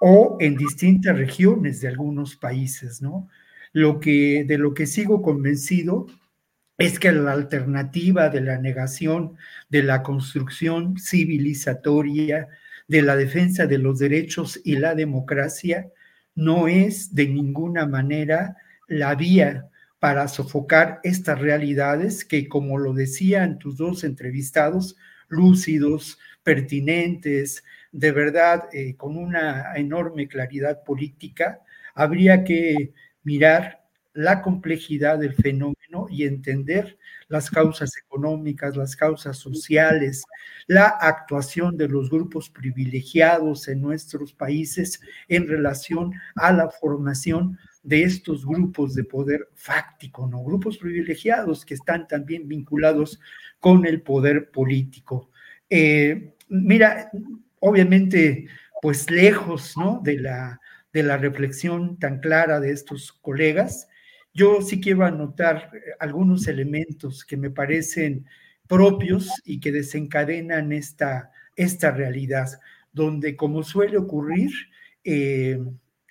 o 0.00 0.36
en 0.40 0.56
distintas 0.56 1.16
regiones 1.16 1.80
de 1.80 1.88
algunos 1.88 2.36
países, 2.36 3.00
¿no? 3.00 3.28
Lo 3.72 4.00
que, 4.00 4.44
de 4.46 4.58
lo 4.58 4.74
que 4.74 4.86
sigo 4.86 5.22
convencido 5.22 6.06
es 6.76 6.98
que 6.98 7.12
la 7.12 7.32
alternativa 7.32 8.30
de 8.30 8.40
la 8.40 8.58
negación 8.58 9.36
de 9.68 9.82
la 9.82 10.02
construcción 10.02 10.98
civilizatoria, 10.98 12.48
de 12.88 13.02
la 13.02 13.16
defensa 13.16 13.66
de 13.66 13.78
los 13.78 13.98
derechos 13.98 14.60
y 14.64 14.76
la 14.76 14.94
democracia, 14.94 15.90
no 16.34 16.68
es 16.68 17.14
de 17.14 17.28
ninguna 17.28 17.86
manera 17.86 18.56
la 18.88 19.14
vía 19.14 19.69
para 20.00 20.26
sofocar 20.28 21.00
estas 21.04 21.38
realidades 21.38 22.24
que, 22.24 22.48
como 22.48 22.78
lo 22.78 22.94
decían 22.94 23.58
tus 23.58 23.76
dos 23.76 24.02
entrevistados, 24.02 24.96
lúcidos, 25.28 26.18
pertinentes, 26.42 27.62
de 27.92 28.10
verdad, 28.10 28.64
eh, 28.72 28.96
con 28.96 29.16
una 29.16 29.74
enorme 29.76 30.26
claridad 30.26 30.82
política, 30.84 31.60
habría 31.94 32.44
que 32.44 32.92
mirar 33.22 33.84
la 34.12 34.42
complejidad 34.42 35.18
del 35.18 35.34
fenómeno 35.34 36.06
y 36.08 36.24
entender 36.24 36.98
las 37.28 37.50
causas 37.50 37.96
económicas, 37.96 38.76
las 38.76 38.96
causas 38.96 39.36
sociales, 39.38 40.24
la 40.66 40.88
actuación 40.88 41.76
de 41.76 41.88
los 41.88 42.10
grupos 42.10 42.50
privilegiados 42.50 43.68
en 43.68 43.80
nuestros 43.80 44.32
países 44.32 45.00
en 45.28 45.46
relación 45.46 46.12
a 46.34 46.52
la 46.52 46.70
formación 46.70 47.58
de 47.82 48.02
estos 48.02 48.44
grupos 48.44 48.94
de 48.94 49.04
poder 49.04 49.48
fáctico, 49.54 50.26
¿no? 50.26 50.42
Grupos 50.42 50.78
privilegiados 50.78 51.64
que 51.64 51.74
están 51.74 52.06
también 52.06 52.46
vinculados 52.46 53.20
con 53.58 53.86
el 53.86 54.02
poder 54.02 54.50
político. 54.50 55.30
Eh, 55.68 56.34
mira, 56.48 57.10
obviamente, 57.60 58.48
pues 58.82 59.10
lejos, 59.10 59.76
¿no? 59.76 60.00
De 60.02 60.18
la, 60.18 60.60
de 60.92 61.02
la 61.02 61.16
reflexión 61.16 61.98
tan 61.98 62.20
clara 62.20 62.60
de 62.60 62.72
estos 62.72 63.12
colegas, 63.12 63.88
yo 64.32 64.62
sí 64.62 64.80
quiero 64.80 65.04
anotar 65.04 65.70
algunos 65.98 66.46
elementos 66.46 67.24
que 67.24 67.36
me 67.36 67.50
parecen 67.50 68.26
propios 68.68 69.28
y 69.44 69.58
que 69.58 69.72
desencadenan 69.72 70.72
esta, 70.72 71.32
esta 71.56 71.90
realidad, 71.90 72.48
donde 72.92 73.34
como 73.36 73.64
suele 73.64 73.96
ocurrir, 73.96 74.50
eh, 75.02 75.58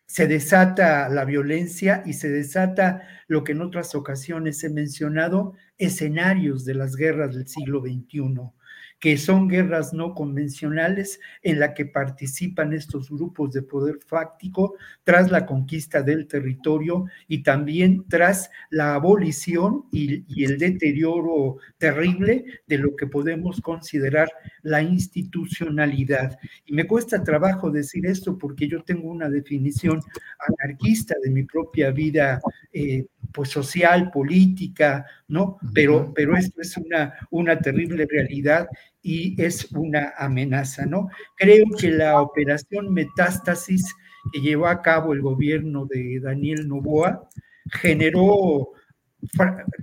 se 0.09 0.25
desata 0.25 1.07
la 1.07 1.23
violencia 1.23 2.01
y 2.03 2.13
se 2.13 2.29
desata 2.29 3.07
lo 3.27 3.43
que 3.43 3.51
en 3.51 3.61
otras 3.61 3.93
ocasiones 3.93 4.63
he 4.63 4.69
mencionado, 4.71 5.53
escenarios 5.77 6.65
de 6.65 6.73
las 6.73 6.95
guerras 6.95 7.35
del 7.35 7.47
siglo 7.47 7.79
XXI 7.81 8.51
que 8.99 9.17
son 9.17 9.47
guerras 9.47 9.93
no 9.93 10.13
convencionales 10.13 11.19
en 11.41 11.59
la 11.59 11.73
que 11.73 11.85
participan 11.85 12.73
estos 12.73 13.09
grupos 13.09 13.53
de 13.53 13.61
poder 13.61 13.99
fáctico 14.05 14.75
tras 15.03 15.31
la 15.31 15.45
conquista 15.45 16.01
del 16.01 16.27
territorio 16.27 17.05
y 17.27 17.41
también 17.43 18.05
tras 18.09 18.51
la 18.69 18.95
abolición 18.95 19.85
y, 19.91 20.43
el 20.43 20.57
deterioro 20.57 21.57
terrible 21.77 22.45
de 22.67 22.77
lo 22.77 22.95
que 22.95 23.07
podemos 23.07 23.61
considerar 23.61 24.29
la 24.61 24.81
institucionalidad. 24.81 26.37
Y 26.65 26.73
me 26.73 26.87
cuesta 26.87 27.23
trabajo 27.23 27.71
decir 27.71 28.05
esto 28.05 28.37
porque 28.37 28.67
yo 28.67 28.83
tengo 28.83 29.09
una 29.09 29.29
definición 29.29 30.01
anarquista 30.39 31.15
de 31.21 31.29
mi 31.29 31.43
propia 31.43 31.91
vida 31.91 32.41
eh, 32.73 33.05
pues 33.33 33.49
social, 33.49 34.09
política, 34.11 35.05
¿no? 35.27 35.57
Pero, 35.73 36.13
pero 36.15 36.35
esto 36.35 36.61
es 36.61 36.75
una, 36.77 37.13
una 37.29 37.59
terrible 37.59 38.07
realidad 38.09 38.67
y 39.01 39.41
es 39.41 39.71
una 39.71 40.13
amenaza, 40.17 40.85
¿no? 40.85 41.09
Creo 41.35 41.65
que 41.79 41.91
la 41.91 42.21
operación 42.21 42.93
Metástasis 42.93 43.93
que 44.33 44.41
llevó 44.41 44.67
a 44.67 44.81
cabo 44.81 45.13
el 45.13 45.21
gobierno 45.21 45.85
de 45.85 46.19
Daniel 46.19 46.67
Novoa 46.67 47.29
generó, 47.71 48.69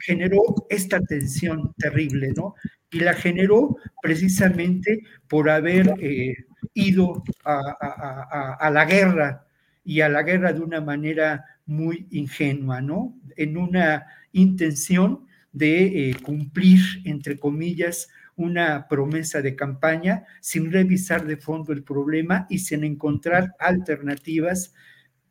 generó 0.00 0.40
esta 0.68 1.00
tensión 1.00 1.72
terrible, 1.78 2.32
¿no? 2.36 2.54
Y 2.90 3.00
la 3.00 3.14
generó 3.14 3.76
precisamente 4.02 5.00
por 5.28 5.50
haber 5.50 5.94
eh, 6.00 6.34
ido 6.74 7.22
a, 7.44 8.56
a 8.58 8.70
la 8.70 8.84
guerra 8.84 9.45
y 9.86 10.00
a 10.00 10.08
la 10.08 10.24
guerra 10.24 10.52
de 10.52 10.60
una 10.60 10.80
manera 10.80 11.44
muy 11.64 12.08
ingenua, 12.10 12.80
¿no? 12.80 13.16
En 13.36 13.56
una 13.56 14.06
intención 14.32 15.26
de 15.52 16.10
eh, 16.10 16.16
cumplir, 16.22 16.80
entre 17.04 17.38
comillas, 17.38 18.08
una 18.34 18.88
promesa 18.88 19.40
de 19.40 19.54
campaña 19.54 20.24
sin 20.40 20.72
revisar 20.72 21.24
de 21.24 21.36
fondo 21.36 21.72
el 21.72 21.84
problema 21.84 22.46
y 22.50 22.58
sin 22.58 22.82
encontrar 22.82 23.54
alternativas 23.60 24.74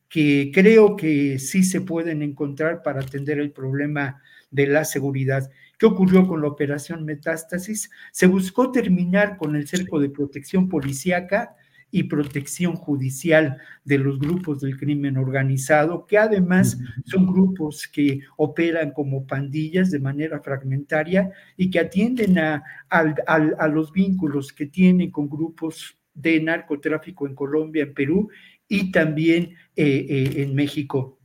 que 0.08 0.52
creo 0.54 0.96
que 0.96 1.38
sí 1.38 1.64
se 1.64 1.82
pueden 1.82 2.22
encontrar 2.22 2.82
para 2.82 3.02
atender 3.02 3.40
el 3.40 3.52
problema 3.52 4.22
de 4.52 4.68
la 4.68 4.86
seguridad. 4.86 5.52
¿Qué 5.78 5.86
ocurrió 5.86 6.26
con 6.26 6.42
la 6.42 6.48
operación 6.48 7.04
Metástasis? 7.04 7.92
Se 8.14 8.28
buscó 8.28 8.72
terminar 8.72 9.36
con 9.36 9.58
el 9.58 9.68
cerco 9.68 10.00
de 10.00 10.10
protección 10.10 10.70
policíaca 10.70 11.56
y 11.96 12.04
protección 12.04 12.76
judicial 12.76 13.56
de 13.86 13.98
los 13.98 14.20
grupos 14.20 14.60
del 14.60 14.78
crimen 14.78 15.16
organizado, 15.16 16.06
que 16.06 16.18
además 16.18 16.78
son 17.06 17.26
grupos 17.26 17.88
que 17.88 18.20
operan 18.36 18.92
como 18.92 19.26
pandillas 19.26 19.92
de 19.92 20.00
manera 20.00 20.42
fragmentaria 20.42 21.32
y 21.56 21.70
que 21.70 21.80
atienden 21.80 22.38
a, 22.38 22.62
a, 22.90 23.68
los 23.70 23.94
vínculos 23.94 24.52
que 24.52 24.66
tienen 24.66 25.10
con 25.10 25.30
grupos 25.30 25.98
de 26.14 26.42
narcotráfico 26.42 27.28
en 27.28 27.36
Colombia, 27.36 27.84
en 27.84 27.94
Perú 27.94 28.30
y 28.68 28.92
también 28.92 29.56
eh, 29.78 30.06
eh, 30.10 30.44
en 30.44 30.54
México. 30.54 31.18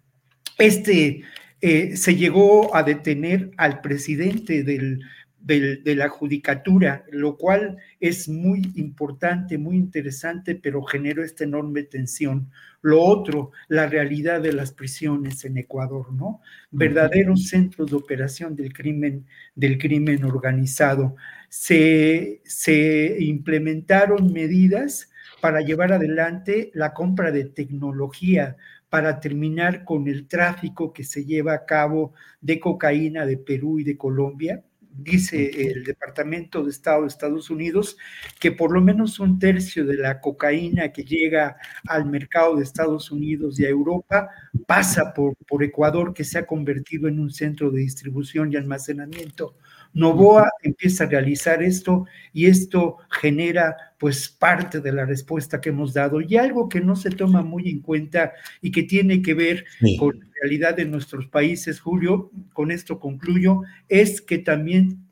Este 0.56 1.22
eh, 1.60 1.96
se 1.96 2.14
llegó 2.14 2.76
a 2.76 2.84
detener 2.84 3.50
al 3.56 3.80
presidente 3.80 4.62
del 4.62 5.00
de, 5.42 5.94
la 5.96 6.08
judicatura, 6.08 7.04
lo 7.10 7.36
cual 7.36 7.78
es 7.98 8.28
muy 8.28 8.72
importante, 8.76 9.58
muy 9.58 9.76
interesante, 9.76 10.54
pero 10.54 10.82
generó 10.82 11.24
esta 11.24 11.44
enorme 11.44 11.82
tensión. 11.82 12.50
Lo 12.82 13.02
otro, 13.02 13.50
la 13.68 13.86
realidad 13.86 14.40
de 14.40 14.52
las 14.52 14.72
prisiones 14.72 15.44
en 15.44 15.58
Ecuador, 15.58 16.12
¿no? 16.12 16.40
Verdaderos 16.70 17.48
centros 17.48 17.90
de 17.90 17.96
operación 17.96 18.56
del 18.56 18.72
crimen, 18.72 19.26
del 19.54 19.78
crimen 19.78 20.24
organizado. 20.24 21.16
Se, 21.48 22.40
se 22.44 23.16
implementaron 23.20 24.32
medidas 24.32 25.10
para 25.40 25.60
llevar 25.60 25.92
adelante 25.92 26.70
la 26.74 26.92
compra 26.92 27.32
de 27.32 27.44
tecnología 27.44 28.56
para 28.88 29.20
terminar 29.20 29.84
con 29.84 30.08
el 30.08 30.26
tráfico 30.26 30.92
que 30.92 31.04
se 31.04 31.24
lleva 31.24 31.54
a 31.54 31.64
cabo 31.64 32.12
de 32.40 32.58
cocaína 32.58 33.24
de 33.24 33.36
Perú 33.36 33.78
y 33.78 33.84
de 33.84 33.96
Colombia 33.96 34.64
dice 34.92 35.70
el 35.70 35.84
Departamento 35.84 36.62
de 36.62 36.70
Estado 36.70 37.02
de 37.02 37.08
Estados 37.08 37.50
Unidos 37.50 37.96
que 38.38 38.52
por 38.52 38.72
lo 38.72 38.80
menos 38.80 39.20
un 39.20 39.38
tercio 39.38 39.84
de 39.84 39.96
la 39.96 40.20
cocaína 40.20 40.92
que 40.92 41.04
llega 41.04 41.56
al 41.86 42.06
mercado 42.06 42.56
de 42.56 42.64
Estados 42.64 43.10
Unidos 43.10 43.58
y 43.58 43.64
a 43.64 43.68
Europa 43.68 44.30
pasa 44.66 45.14
por, 45.14 45.36
por 45.48 45.62
Ecuador, 45.62 46.12
que 46.12 46.24
se 46.24 46.38
ha 46.38 46.46
convertido 46.46 47.08
en 47.08 47.18
un 47.18 47.30
centro 47.30 47.70
de 47.70 47.80
distribución 47.80 48.52
y 48.52 48.56
almacenamiento 48.56 49.54
Novoa 49.92 50.48
empieza 50.62 51.04
a 51.04 51.08
realizar 51.08 51.62
esto 51.62 52.06
y 52.32 52.46
esto 52.46 52.98
genera 53.10 53.76
pues 53.98 54.28
parte 54.28 54.80
de 54.80 54.92
la 54.92 55.04
respuesta 55.04 55.60
que 55.60 55.70
hemos 55.70 55.92
dado. 55.92 56.20
Y 56.20 56.36
algo 56.36 56.68
que 56.68 56.80
no 56.80 56.96
se 56.96 57.10
toma 57.10 57.42
muy 57.42 57.68
en 57.68 57.80
cuenta 57.80 58.32
y 58.62 58.70
que 58.70 58.84
tiene 58.84 59.20
que 59.20 59.34
ver 59.34 59.64
con 59.98 60.18
la 60.18 60.26
realidad 60.42 60.76
de 60.76 60.86
nuestros 60.86 61.26
países, 61.26 61.80
Julio, 61.80 62.30
con 62.52 62.70
esto 62.70 62.98
concluyo, 62.98 63.62
es 63.88 64.20
que 64.20 64.38
también 64.38 65.09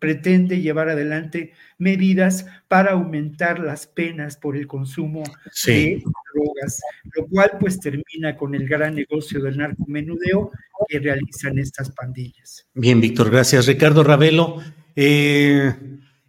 pretende 0.00 0.60
llevar 0.60 0.88
adelante 0.88 1.52
medidas 1.78 2.46
para 2.66 2.92
aumentar 2.92 3.60
las 3.60 3.86
penas 3.86 4.36
por 4.36 4.56
el 4.56 4.66
consumo 4.66 5.22
de 5.66 6.02
drogas, 6.34 6.80
lo 7.14 7.26
cual 7.28 7.52
pues 7.60 7.78
termina 7.78 8.36
con 8.36 8.54
el 8.54 8.66
gran 8.66 8.96
negocio 8.96 9.40
del 9.42 9.58
narcomenudeo 9.58 10.50
que 10.88 10.98
realizan 10.98 11.58
estas 11.58 11.90
pandillas. 11.90 12.66
Bien, 12.74 13.00
Víctor, 13.00 13.30
gracias. 13.30 13.66
Ricardo 13.66 14.02
Ravelo, 14.02 14.60
eh, 14.96 15.72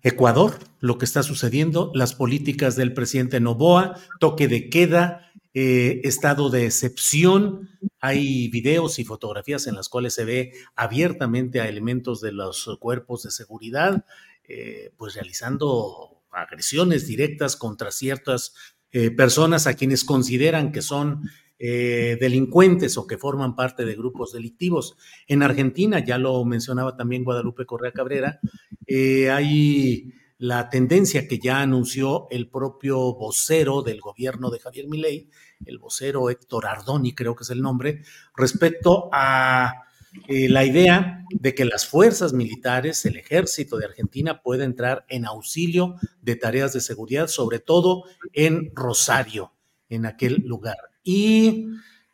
Ecuador, 0.03 0.59
lo 0.79 0.97
que 0.97 1.05
está 1.05 1.23
sucediendo, 1.23 1.91
las 1.95 2.13
políticas 2.13 2.75
del 2.75 2.93
presidente 2.93 3.39
Novoa, 3.39 3.97
toque 4.19 4.47
de 4.47 4.69
queda, 4.69 5.30
eh, 5.53 5.99
estado 6.05 6.49
de 6.49 6.65
excepción. 6.65 7.69
Hay 7.99 8.47
videos 8.47 8.99
y 8.99 9.03
fotografías 9.03 9.67
en 9.67 9.75
las 9.75 9.89
cuales 9.89 10.13
se 10.13 10.23
ve 10.23 10.53
abiertamente 10.75 11.59
a 11.59 11.67
elementos 11.67 12.21
de 12.21 12.31
los 12.31 12.69
cuerpos 12.79 13.23
de 13.23 13.31
seguridad, 13.31 14.05
eh, 14.47 14.93
pues 14.95 15.15
realizando 15.15 16.23
agresiones 16.31 17.05
directas 17.05 17.57
contra 17.57 17.91
ciertas 17.91 18.53
eh, 18.91 19.11
personas 19.11 19.67
a 19.67 19.73
quienes 19.73 20.05
consideran 20.05 20.71
que 20.71 20.81
son 20.81 21.29
delincuentes 21.63 22.97
o 22.97 23.05
que 23.05 23.19
forman 23.19 23.55
parte 23.55 23.85
de 23.85 23.93
grupos 23.93 24.33
delictivos. 24.33 24.97
En 25.27 25.43
Argentina, 25.43 26.03
ya 26.03 26.17
lo 26.17 26.43
mencionaba 26.43 26.97
también 26.97 27.23
Guadalupe 27.23 27.67
Correa 27.67 27.91
Cabrera, 27.91 28.39
hay 28.87 30.11
la 30.41 30.71
tendencia 30.71 31.27
que 31.27 31.37
ya 31.37 31.61
anunció 31.61 32.27
el 32.31 32.49
propio 32.49 33.13
vocero 33.13 33.83
del 33.83 34.01
gobierno 34.01 34.49
de 34.49 34.59
Javier 34.59 34.87
Milei, 34.87 35.29
el 35.67 35.77
vocero 35.77 36.31
Héctor 36.31 36.65
Ardoni, 36.65 37.13
creo 37.13 37.35
que 37.35 37.43
es 37.43 37.51
el 37.51 37.61
nombre, 37.61 38.01
respecto 38.35 39.07
a 39.13 39.83
eh, 40.27 40.49
la 40.49 40.65
idea 40.65 41.23
de 41.29 41.53
que 41.53 41.63
las 41.63 41.85
fuerzas 41.85 42.33
militares, 42.33 43.05
el 43.05 43.17
ejército 43.17 43.77
de 43.77 43.85
Argentina, 43.85 44.41
pueda 44.41 44.65
entrar 44.65 45.05
en 45.09 45.27
auxilio 45.27 45.97
de 46.23 46.35
tareas 46.35 46.73
de 46.73 46.81
seguridad, 46.81 47.27
sobre 47.27 47.59
todo 47.59 48.05
en 48.33 48.71
Rosario, 48.73 49.53
en 49.89 50.07
aquel 50.07 50.41
lugar. 50.47 50.77
Y 51.03 51.67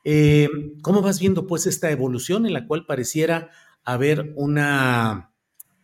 eh, 0.03 0.49
cómo 0.81 1.01
vas 1.01 1.21
viendo 1.21 1.47
pues 1.47 1.65
esta 1.65 1.91
evolución 1.91 2.45
en 2.45 2.51
la 2.51 2.67
cual 2.67 2.85
pareciera 2.85 3.51
haber 3.85 4.33
una 4.35 5.31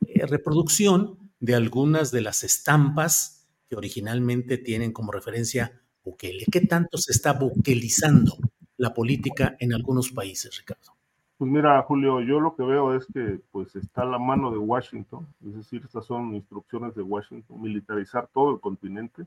eh, 0.05 0.25
reproducción 0.25 1.22
de 1.43 1.55
algunas 1.55 2.09
de 2.11 2.21
las 2.21 2.45
estampas 2.45 3.45
que 3.69 3.75
originalmente 3.75 4.57
tienen 4.57 4.93
como 4.93 5.11
referencia 5.11 5.73
Bukele. 6.05 6.45
¿Qué 6.49 6.61
tanto 6.61 6.97
se 6.97 7.11
está 7.11 7.33
bukelizando 7.33 8.31
la 8.77 8.93
política 8.93 9.57
en 9.59 9.73
algunos 9.73 10.09
países, 10.11 10.57
Ricardo? 10.57 10.93
Pues 11.37 11.51
mira, 11.51 11.81
Julio, 11.81 12.21
yo 12.21 12.39
lo 12.39 12.55
que 12.55 12.63
veo 12.63 12.95
es 12.95 13.05
que 13.13 13.41
pues 13.51 13.75
está 13.75 14.05
la 14.05 14.19
mano 14.19 14.51
de 14.51 14.57
Washington, 14.57 15.27
es 15.45 15.55
decir, 15.55 15.81
estas 15.83 16.05
son 16.05 16.33
instrucciones 16.33 16.95
de 16.95 17.01
Washington, 17.01 17.61
militarizar 17.61 18.29
todo 18.33 18.51
el 18.51 18.61
continente, 18.61 19.25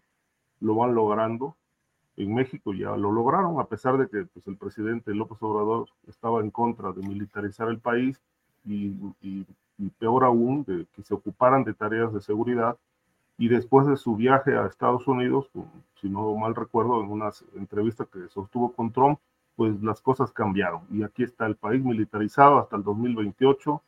lo 0.61 0.75
van 0.75 0.95
logrando. 0.95 1.55
en 2.17 2.33
México 2.33 2.73
ya 2.73 2.97
lo 2.97 3.13
lograron, 3.13 3.61
a 3.61 3.67
pesar 3.67 3.99
de 3.99 4.09
que 4.09 4.25
pues, 4.25 4.47
el 4.47 4.57
presidente 4.57 5.15
López 5.15 5.37
Obrador 5.43 5.91
estaba 6.09 6.41
en 6.41 6.51
contra 6.51 6.93
de 6.93 7.07
militarizar 7.07 7.69
el 7.69 7.79
país 7.79 8.19
y, 9.79 9.91
peor 9.91 10.25
aún, 10.25 10.65
de 10.65 10.87
que 10.95 11.03
se 11.03 11.15
ocuparan 11.15 11.65
de 11.65 11.75
tareas 11.75 12.13
de 12.13 12.21
seguridad. 12.21 12.77
Y 13.39 13.49
después 13.49 13.87
de 13.87 13.97
su 13.97 14.17
viaje 14.17 14.57
a 14.57 14.67
Estados 14.67 15.07
Unidos, 15.07 15.51
si 16.01 16.09
no 16.09 16.35
mal 16.37 16.55
recuerdo, 16.55 17.03
en 17.03 17.11
una 17.11 17.31
entrevista 17.55 18.07
que 18.11 18.29
sostuvo 18.29 18.73
con 18.73 18.93
Trump, 18.93 19.19
pues 19.57 19.83
las 19.83 20.01
cosas 20.01 20.33
cambiaron. 20.33 20.83
Y 20.91 21.03
aquí 21.03 21.23
está 21.23 21.47
el 21.47 21.57
país 21.57 21.85
militarizado 21.85 22.59
hasta 22.59 22.77
el 22.77 22.83
2028 22.83 23.83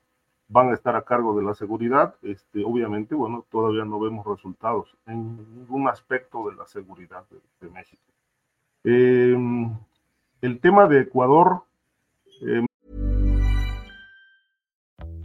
van 0.48 0.70
a 0.70 0.74
estar 0.74 0.96
a 0.96 1.03
cargo 1.03 1.37
de 1.37 1.44
la 1.44 1.55
seguridad. 1.55 2.14
Este, 2.22 2.64
obviamente, 2.64 3.14
bueno, 3.14 3.44
todavía 3.51 3.85
no 3.85 4.01
vemos 4.01 4.27
resultados 4.27 4.96
en 5.07 5.37
ningún 5.55 5.88
aspecto 5.88 6.48
de 6.48 6.57
la 6.57 6.66
seguridad 6.66 7.24
de, 7.61 7.70
México. 7.70 8.03
Em, 8.85 9.70
el 10.40 10.61
tema 10.61 10.87
de 10.88 11.03
Ecuador. 11.03 11.62
Em, 12.40 12.66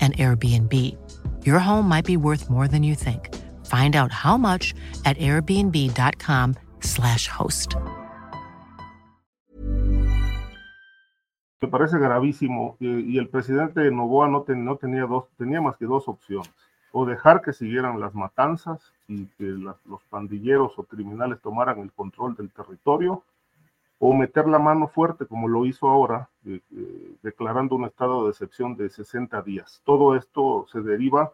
an 0.00 0.12
Airbnb. 0.12 0.96
Your 1.44 1.58
home 1.58 1.88
might 1.88 2.04
be 2.04 2.16
worth 2.16 2.48
more 2.48 2.68
than 2.68 2.84
you 2.84 2.94
think. 2.94 3.34
Find 3.66 3.96
out 3.96 4.12
how 4.12 4.38
much 4.38 4.72
at 5.04 5.18
airbnb.com/slash 5.18 7.28
host. 7.28 7.74
Me 11.60 11.66
parece 11.66 11.98
gravísimo 11.98 12.76
y 12.78 13.18
el 13.18 13.28
presidente 13.28 13.90
Novoa 13.90 14.28
no, 14.28 14.42
ten, 14.42 14.64
no 14.64 14.76
tenía, 14.76 15.06
dos, 15.06 15.24
tenía 15.36 15.60
más 15.60 15.76
que 15.76 15.86
dos 15.86 16.06
opciones. 16.06 16.54
O 16.92 17.04
dejar 17.04 17.42
que 17.42 17.52
siguieran 17.52 17.98
las 17.98 18.14
matanzas 18.14 18.92
y 19.08 19.26
que 19.36 19.44
las, 19.44 19.74
los 19.84 20.00
pandilleros 20.04 20.78
o 20.78 20.84
criminales 20.84 21.40
tomaran 21.42 21.80
el 21.80 21.90
control 21.92 22.36
del 22.36 22.50
territorio, 22.50 23.24
o 23.98 24.14
meter 24.14 24.46
la 24.46 24.58
mano 24.58 24.88
fuerte, 24.88 25.26
como 25.26 25.48
lo 25.48 25.66
hizo 25.66 25.88
ahora, 25.88 26.28
eh, 26.44 26.60
eh, 26.70 27.16
declarando 27.22 27.74
un 27.76 27.84
estado 27.84 28.24
de 28.24 28.30
excepción 28.30 28.76
de 28.76 28.88
60 28.88 29.42
días. 29.42 29.82
Todo 29.84 30.14
esto 30.14 30.66
se 30.70 30.80
deriva 30.80 31.32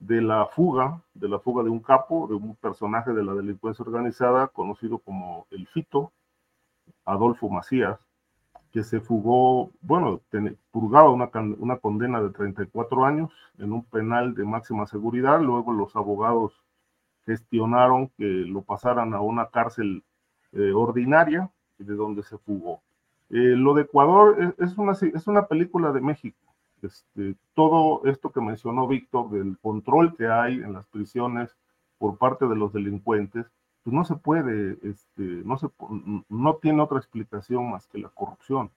de 0.00 0.20
la 0.20 0.46
fuga, 0.46 1.02
de 1.14 1.28
la 1.28 1.38
fuga 1.38 1.62
de 1.62 1.70
un 1.70 1.80
capo, 1.80 2.26
de 2.26 2.34
un 2.34 2.56
personaje 2.56 3.12
de 3.12 3.22
la 3.22 3.34
delincuencia 3.34 3.84
organizada, 3.84 4.48
conocido 4.48 4.98
como 4.98 5.46
el 5.50 5.66
Fito, 5.68 6.12
Adolfo 7.04 7.48
Macías, 7.48 8.00
que 8.72 8.82
se 8.82 9.00
fugó, 9.00 9.70
bueno, 9.80 10.20
purgaba 10.70 11.10
una, 11.10 11.30
una 11.58 11.78
condena 11.78 12.22
de 12.22 12.30
34 12.30 13.04
años 13.04 13.30
en 13.58 13.72
un 13.72 13.84
penal 13.84 14.34
de 14.34 14.44
máxima 14.44 14.86
seguridad, 14.86 15.40
luego 15.40 15.72
los 15.72 15.94
abogados 15.96 16.52
gestionaron 17.26 18.08
que 18.16 18.24
lo 18.24 18.62
pasaran 18.62 19.12
a 19.14 19.20
una 19.20 19.46
cárcel 19.50 20.04
eh, 20.52 20.72
ordinaria, 20.72 21.50
de 21.84 21.94
donde 21.94 22.22
se 22.22 22.38
fugó. 22.38 22.82
Eh, 23.30 23.54
lo 23.56 23.74
de 23.74 23.82
Ecuador 23.82 24.54
es, 24.58 24.76
una, 24.76 24.92
es 24.92 25.26
una 25.26 25.46
película 25.46 25.92
de 25.92 26.00
México. 26.00 26.38
Este, 26.82 27.36
todo 27.54 28.02
esto 28.06 28.30
que 28.32 28.40
mencionó 28.40 28.88
Víctor 28.88 29.30
del 29.30 29.58
control 29.58 30.16
que 30.16 30.26
hay 30.26 30.54
en 30.54 30.72
las 30.72 30.86
prisiones 30.86 31.56
por 31.98 32.16
parte 32.16 32.46
de 32.46 32.56
los 32.56 32.72
delincuentes, 32.72 33.46
pues 33.82 33.94
no 33.94 34.04
se 34.04 34.16
puede, 34.16 34.78
este, 34.82 35.22
no, 35.22 35.58
se, 35.58 35.68
no 36.28 36.54
tiene 36.56 36.82
otra 36.82 36.98
explicación 36.98 37.70
más 37.70 37.86
que 37.86 37.98
la 37.98 38.08
corrupción. 38.08 38.70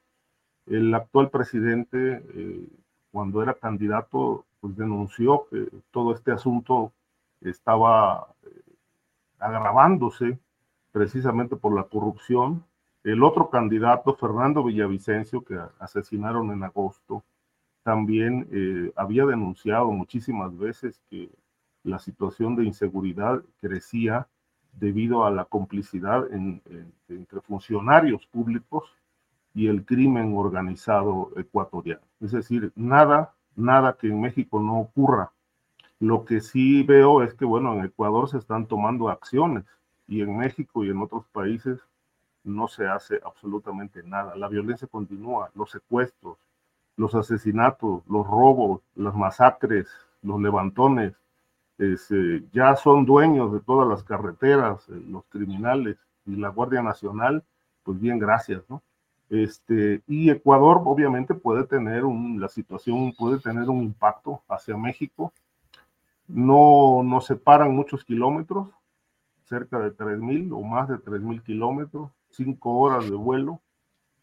El 0.65 0.93
actual 0.93 1.29
presidente, 1.29 2.23
eh, 2.35 2.67
cuando 3.11 3.41
era 3.41 3.53
candidato, 3.53 4.45
pues 4.59 4.75
denunció 4.75 5.47
que 5.49 5.67
todo 5.91 6.13
este 6.13 6.31
asunto 6.31 6.91
estaba 7.41 8.27
eh, 8.43 8.61
agravándose 9.39 10.39
precisamente 10.91 11.55
por 11.55 11.75
la 11.75 11.83
corrupción 11.83 12.63
el 13.03 13.23
otro 13.23 13.49
candidato, 13.49 14.15
Fernando 14.15 14.63
Villavicencio, 14.63 15.43
que 15.43 15.59
asesinaron 15.79 16.51
en 16.51 16.63
agosto, 16.63 17.23
también 17.83 18.47
eh, 18.51 18.93
había 18.95 19.25
denunciado 19.25 19.91
muchísimas 19.91 20.57
veces 20.57 21.01
que 21.09 21.29
la 21.83 21.99
situación 21.99 22.55
de 22.55 22.63
inseguridad 22.63 23.43
crecía 23.59 24.27
debido 24.71 25.25
a 25.25 25.31
la 25.31 25.45
complicidad 25.45 26.31
entre 26.33 27.41
funcionarios 27.41 28.25
públicos 28.27 28.85
y 29.53 29.67
el 29.67 29.85
crimen 29.85 30.33
organizado 30.35 31.31
ecuatoriano. 31.35 32.01
Es 32.21 32.31
decir, 32.31 32.71
nada, 32.75 33.35
nada 33.55 33.97
que 33.99 34.07
en 34.07 34.19
México 34.19 34.59
no 34.59 34.79
ocurra. 34.79 35.31
Lo 35.99 36.25
que 36.25 36.41
sí 36.41 36.83
veo 36.83 37.21
es 37.21 37.33
que, 37.33 37.45
bueno, 37.45 37.73
en 37.75 37.85
Ecuador 37.85 38.29
se 38.29 38.37
están 38.37 38.65
tomando 38.65 39.09
acciones 39.09 39.65
y 40.07 40.21
en 40.21 40.37
México 40.37 40.83
y 40.83 40.89
en 40.89 41.01
otros 41.01 41.25
países 41.27 41.79
no 42.43 42.67
se 42.67 42.87
hace 42.87 43.19
absolutamente 43.23 44.03
nada. 44.03 44.35
La 44.35 44.47
violencia 44.47 44.87
continúa, 44.87 45.49
los 45.55 45.71
secuestros, 45.71 46.37
los 46.97 47.15
asesinatos, 47.15 48.03
los 48.07 48.27
robos, 48.27 48.81
las 48.95 49.15
masacres, 49.15 49.87
los 50.21 50.41
levantones, 50.41 51.13
este, 51.77 52.43
ya 52.51 52.75
son 52.75 53.05
dueños 53.05 53.51
de 53.51 53.59
todas 53.59 53.87
las 53.87 54.03
carreteras, 54.03 54.87
eh, 54.89 55.03
los 55.09 55.23
criminales 55.25 55.97
y 56.25 56.35
la 56.35 56.49
Guardia 56.49 56.81
Nacional, 56.81 57.43
pues 57.83 57.99
bien, 57.99 58.19
gracias, 58.19 58.63
¿no? 58.69 58.81
Este, 59.29 60.03
y 60.07 60.29
Ecuador 60.29 60.81
obviamente 60.85 61.33
puede 61.33 61.63
tener 61.65 62.05
un, 62.05 62.39
la 62.39 62.49
situación 62.49 63.13
puede 63.17 63.39
tener 63.39 63.69
un 63.69 63.81
impacto 63.83 64.41
hacia 64.47 64.77
México. 64.77 65.33
No 66.27 67.01
nos 67.03 67.25
separan 67.25 67.75
muchos 67.75 68.05
kilómetros, 68.05 68.69
cerca 69.45 69.79
de 69.79 69.95
3.000 69.95 70.51
o 70.53 70.61
más 70.61 70.87
de 70.87 70.95
3.000 70.95 71.41
kilómetros 71.43 72.11
cinco 72.33 72.77
horas 72.79 73.09
de 73.09 73.15
vuelo. 73.15 73.61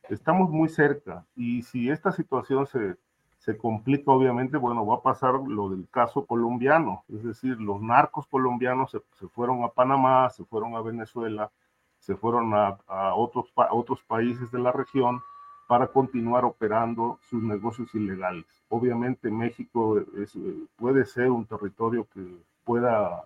Estamos 0.09 0.51
muy 0.51 0.69
cerca 0.69 1.25
y 1.37 1.63
si 1.63 1.89
esta 1.89 2.13
situación 2.13 2.67
se, 2.67 2.97
se 3.39 3.57
complica, 3.57 4.11
obviamente, 4.11 4.57
bueno, 4.57 4.85
va 4.85 4.97
a 4.97 5.03
pasar 5.03 5.35
lo 5.35 5.71
del 5.71 5.89
caso 5.89 6.27
colombiano, 6.27 7.05
es 7.09 7.23
decir, 7.23 7.61
los 7.61 7.81
narcos 7.81 8.27
colombianos 8.27 8.91
se, 8.91 9.01
se 9.19 9.29
fueron 9.29 9.63
a 9.63 9.69
Panamá, 9.69 10.29
se 10.31 10.45
fueron 10.45 10.75
a 10.75 10.83
Venezuela, 10.83 11.51
se 11.99 12.17
fueron 12.17 12.55
a, 12.55 12.79
a 12.87 13.15
otros, 13.15 13.53
a 13.57 13.73
otros 13.73 14.03
países 14.03 14.51
de 14.51 14.59
la 14.59 14.73
región 14.73 15.21
para 15.69 15.87
continuar 15.87 16.45
operando 16.45 17.21
sus 17.29 17.41
negocios 17.43 17.95
ilegales. 17.95 18.45
Obviamente 18.69 19.31
México 19.31 20.01
es, 20.19 20.37
puede 20.75 21.05
ser 21.05 21.31
un 21.31 21.47
territorio 21.47 22.09
que 22.13 22.21
pueda 22.65 23.25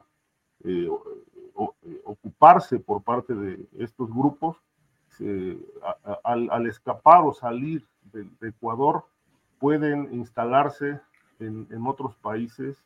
eh, 0.63 0.91
ocuparse 2.05 2.79
por 2.79 3.03
parte 3.03 3.35
de 3.35 3.67
estos 3.79 4.11
grupos, 4.11 4.57
al, 6.25 6.67
escapar 6.67 7.23
o 7.25 7.33
salir 7.33 7.87
de, 8.13 8.27
Ecuador, 8.49 9.05
pueden 9.59 10.13
instalarse 10.13 11.01
en, 11.41 11.87
otros 11.87 12.15
países 12.17 12.83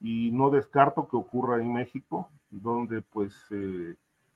y 0.00 0.30
no 0.32 0.50
descarto 0.50 1.08
que 1.08 1.16
ocurra 1.16 1.60
en 1.60 1.72
México, 1.72 2.28
donde 2.50 3.02
pues 3.02 3.34
eh, 3.50 3.94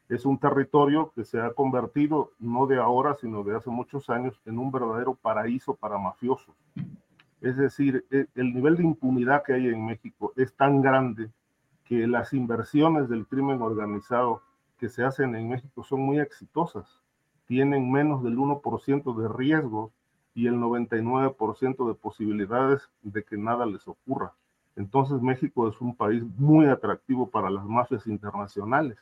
es 0.09 0.27
un 0.27 0.39
territorio 0.39 1.13
que 1.15 1.25
se 1.25 1.41
ha 1.41 1.53
convertido, 1.53 2.33
no 2.39 2.67
de 2.67 2.79
ahora, 2.79 3.15
sino 3.15 3.43
de 3.43 3.57
hace 3.57 3.71
muchos 3.71 4.11
años, 4.11 4.41
en 4.45 4.59
un 4.59 4.71
verdadero 4.71 5.15
paraíso 5.15 5.75
para 5.75 5.99
mafiosos. 5.99 6.55
Es 7.41 7.57
decir, 7.57 8.05
e, 8.11 8.27
el 8.35 8.55
nivel 8.55 8.77
de 8.77 8.85
impunidad 8.85 9.43
que 9.43 9.55
hay 9.55 9.69
en 9.69 9.85
México 9.87 10.33
es 10.37 10.55
tan 10.55 10.83
grande 10.83 11.31
que 11.85 12.07
las 12.07 12.33
inversiones 12.33 13.09
del 13.09 13.27
crimen 13.27 13.61
organizado 13.63 14.43
que 14.79 14.89
se 14.89 15.05
hacen 15.05 15.35
en 15.35 15.49
México 15.49 15.83
son 15.85 16.01
muy 16.01 16.19
exitosas. 16.19 17.04
Tienen 17.47 17.91
menos 17.91 18.23
del 18.23 18.37
1% 18.37 19.15
de 19.15 19.29
riesgo 19.29 19.93
y 20.35 20.47
el 20.47 20.55
99% 20.57 21.89
de 21.89 21.95
posibilidades 21.95 22.89
de 23.03 23.23
que 23.23 23.37
nada 23.37 23.67
les 23.67 23.87
ocurra. 23.87 24.33
Entonces 24.77 25.21
México 25.23 25.69
es 25.69 25.81
un 25.81 25.95
país 25.95 26.25
muy 26.37 26.67
atractivo 26.67 27.31
para 27.31 27.51
las 27.51 27.65
mafias 27.65 28.07
internacionales. 28.07 28.99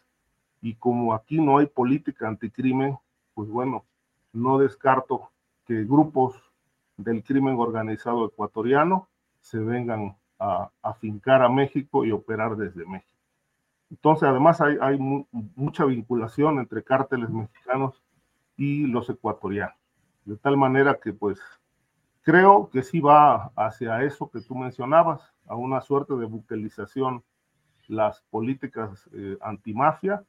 Y 0.61 0.75
como 0.75 1.15
aquí 1.15 1.41
no 1.41 1.59
hay 1.59 1.67
política 1.67 2.29
anticrimen, 2.29 2.99
pues 3.35 3.49
bueno, 3.49 3.85
no 4.33 4.59
descarto 4.59 5.31
que 5.67 5.85
grupos 5.85 6.35
del 6.97 7.23
crimen 7.23 7.57
organizado 7.59 8.27
ecuatoriano 8.27 9.09
se 9.41 9.59
vengan 9.59 10.17
a 10.39 10.71
afincar 10.83 11.43
a 11.43 11.49
México 11.49 12.05
y 12.05 12.13
operar 12.13 12.57
desde 12.57 12.85
México. 12.85 13.09
Entonces, 13.91 14.29
además 14.29 14.61
hay, 14.61 14.77
hay 14.81 14.99
mucha 14.99 15.85
vinculación 15.85 16.59
entre 16.59 16.83
cárteles 16.83 17.29
mexicanos 17.31 18.03
y 18.57 18.87
los 18.87 19.09
ecuatorianos. 19.11 19.77
De 20.25 20.37
tal 20.37 20.57
manera 20.57 20.99
que, 21.03 21.13
pues, 21.13 21.41
creo 22.23 22.71
que 22.71 22.83
sí 22.83 23.01
va 23.01 23.53
hacia 23.57 24.03
eso 24.03 24.31
que 24.31 24.41
tú 24.41 24.55
mencionabas, 24.55 25.33
a 25.47 25.57
una 25.57 25.81
suerte 25.81 26.15
de 26.15 26.25
buquelización 26.25 27.23
las 27.89 28.23
políticas 28.31 29.09
eh, 29.13 29.37
antimafia, 29.41 30.25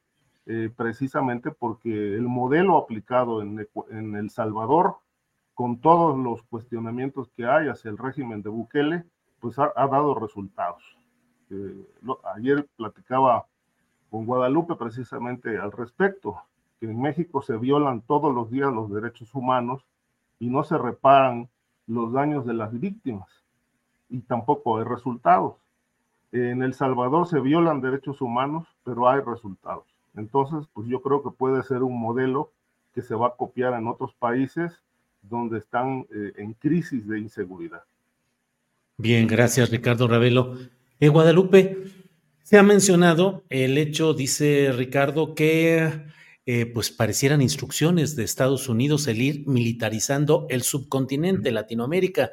eh, 0.46 0.70
precisamente 0.76 1.50
porque 1.50 2.14
el 2.14 2.22
modelo 2.22 2.76
aplicado 2.76 3.40
en, 3.40 3.66
El 4.14 4.30
Salvador, 4.30 4.96
con 5.54 5.80
todos 5.80 6.18
los 6.18 6.42
cuestionamientos 6.42 7.30
que 7.30 7.46
hay 7.46 7.68
hacia 7.68 7.90
el 7.90 7.96
régimen 7.96 8.42
de 8.42 8.50
Bukele, 8.50 9.04
pues 9.40 9.58
ha, 9.58 9.72
dado 9.74 10.14
resultados. 10.14 10.82
Eh, 11.50 11.86
ayer 12.34 12.66
platicaba 12.76 13.46
con 14.10 14.26
Guadalupe 14.26 14.74
precisamente 14.74 15.56
al 15.58 15.72
respecto, 15.72 16.36
que 16.84 16.90
en 16.90 17.00
México 17.00 17.40
se 17.40 17.56
violan 17.56 18.02
todos 18.02 18.34
los 18.34 18.50
días 18.50 18.72
los 18.72 18.92
derechos 18.92 19.34
humanos 19.34 19.82
y 20.38 20.48
no 20.48 20.64
se 20.64 20.76
reparan 20.76 21.48
los 21.86 22.12
daños 22.12 22.44
de 22.44 22.52
las 22.52 22.78
víctimas 22.78 23.28
y 24.10 24.20
tampoco 24.20 24.78
hay 24.78 24.84
resultados. 24.84 25.54
En 26.32 26.62
El 26.62 26.74
Salvador 26.74 27.26
se 27.26 27.40
violan 27.40 27.80
derechos 27.80 28.20
humanos, 28.20 28.66
pero 28.84 29.08
hay 29.08 29.20
resultados. 29.20 29.84
Entonces, 30.14 30.68
pues 30.74 30.86
yo 30.88 31.00
creo 31.00 31.22
que 31.22 31.30
puede 31.30 31.62
ser 31.62 31.82
un 31.82 31.98
modelo 31.98 32.50
que 32.94 33.02
se 33.02 33.14
va 33.14 33.28
a 33.28 33.36
copiar 33.36 33.72
en 33.74 33.88
otros 33.88 34.12
países 34.18 34.72
donde 35.22 35.58
están 35.58 36.06
eh, 36.14 36.32
en 36.36 36.52
crisis 36.52 37.08
de 37.08 37.18
inseguridad. 37.18 37.82
Bien, 38.98 39.26
gracias 39.26 39.70
Ricardo 39.70 40.06
Ravelo. 40.06 40.56
En 41.00 41.12
Guadalupe 41.12 41.84
se 42.42 42.58
ha 42.58 42.62
mencionado 42.62 43.42
el 43.48 43.78
hecho, 43.78 44.12
dice 44.12 44.70
Ricardo, 44.76 45.34
que 45.34 46.12
eh, 46.46 46.66
pues 46.66 46.90
parecieran 46.90 47.40
instrucciones 47.40 48.16
de 48.16 48.24
Estados 48.24 48.68
Unidos 48.68 49.06
el 49.06 49.22
ir 49.22 49.46
militarizando 49.46 50.46
el 50.50 50.62
subcontinente, 50.62 51.50
Latinoamérica, 51.50 52.32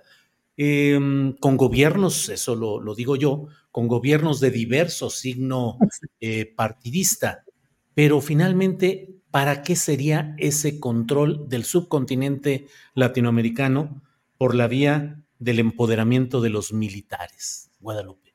em, 0.57 1.33
con 1.37 1.55
gobiernos, 1.55 2.27
eso 2.27 2.55
lo, 2.55 2.93
digo 2.93 3.15
yo, 3.15 3.47
con 3.71 3.87
gobiernos 3.87 4.41
de 4.41 4.51
diverso 4.51 5.09
signo 5.09 5.77
eh, 6.19 6.45
partidista. 6.45 7.45
Pero 7.93 8.19
finalmente, 8.19 9.15
¿para 9.31 9.63
qué 9.63 9.77
sería 9.77 10.35
ese 10.37 10.79
control 10.79 11.47
del 11.47 11.63
subcontinente 11.63 12.67
latinoamericano 12.93 14.01
por 14.37 14.55
la 14.55 14.67
vía 14.67 15.23
del 15.39 15.59
empoderamiento 15.59 16.41
de 16.41 16.49
los 16.49 16.73
militares, 16.73 17.71
Guadalupe? 17.79 18.30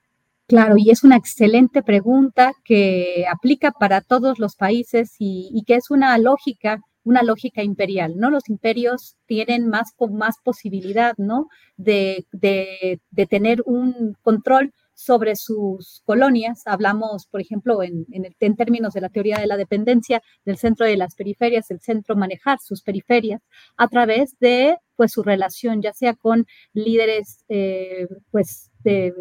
Claro, 0.49 0.76
y 0.78 0.90
es 0.90 1.03
una 1.03 1.16
excelente 1.16 1.82
pregunta 1.82 2.53
que 2.64 3.24
aplica 3.28 3.72
para 3.72 4.01
todos 4.01 4.38
los 4.38 4.55
países 4.55 5.16
y, 5.18 5.64
que 5.66 5.74
es 5.74 5.90
una 5.90 6.16
lógica, 6.18 6.80
una 7.03 7.24
lógica 7.24 7.64
imperial, 7.64 8.14
¿no? 8.16 8.30
Los 8.30 8.49
imperios 8.49 9.16
tienen 9.26 9.66
más, 9.68 9.92
más 10.09 10.36
posibilidad, 10.44 11.14
¿no? 11.16 11.49
De, 11.76 12.26
de, 12.30 13.01
tener 13.28 13.62
un 13.66 14.16
control 14.22 14.72
sobre 14.94 15.34
sus 15.34 16.01
colonias. 16.05 16.62
Hablamos, 16.66 17.26
por 17.26 17.40
ejemplo, 17.40 17.82
en, 17.82 18.07
en, 18.12 18.57
términos 18.57 18.94
de 18.94 19.01
la 19.01 19.09
teoría 19.09 19.38
de 19.38 19.49
la 19.49 19.57
dependencia 19.57 20.22
del 20.44 20.59
centro 20.59 20.86
de 20.86 20.97
las 20.97 21.16
periferias, 21.16 21.72
el 21.72 21.80
centro 21.80 22.14
manejar 22.14 22.59
sus 22.61 22.82
periferias 22.82 23.42
a 23.76 23.88
través 23.88 24.38
de 24.38 24.76
pues 24.97 25.12
su 25.12 25.22
relación, 25.22 25.82
ya 25.82 25.92
sea 25.92 26.14
con 26.14 26.47
líderes 26.72 27.44
eh, 27.49 28.09
pues 28.30 28.70
de, 28.82 29.12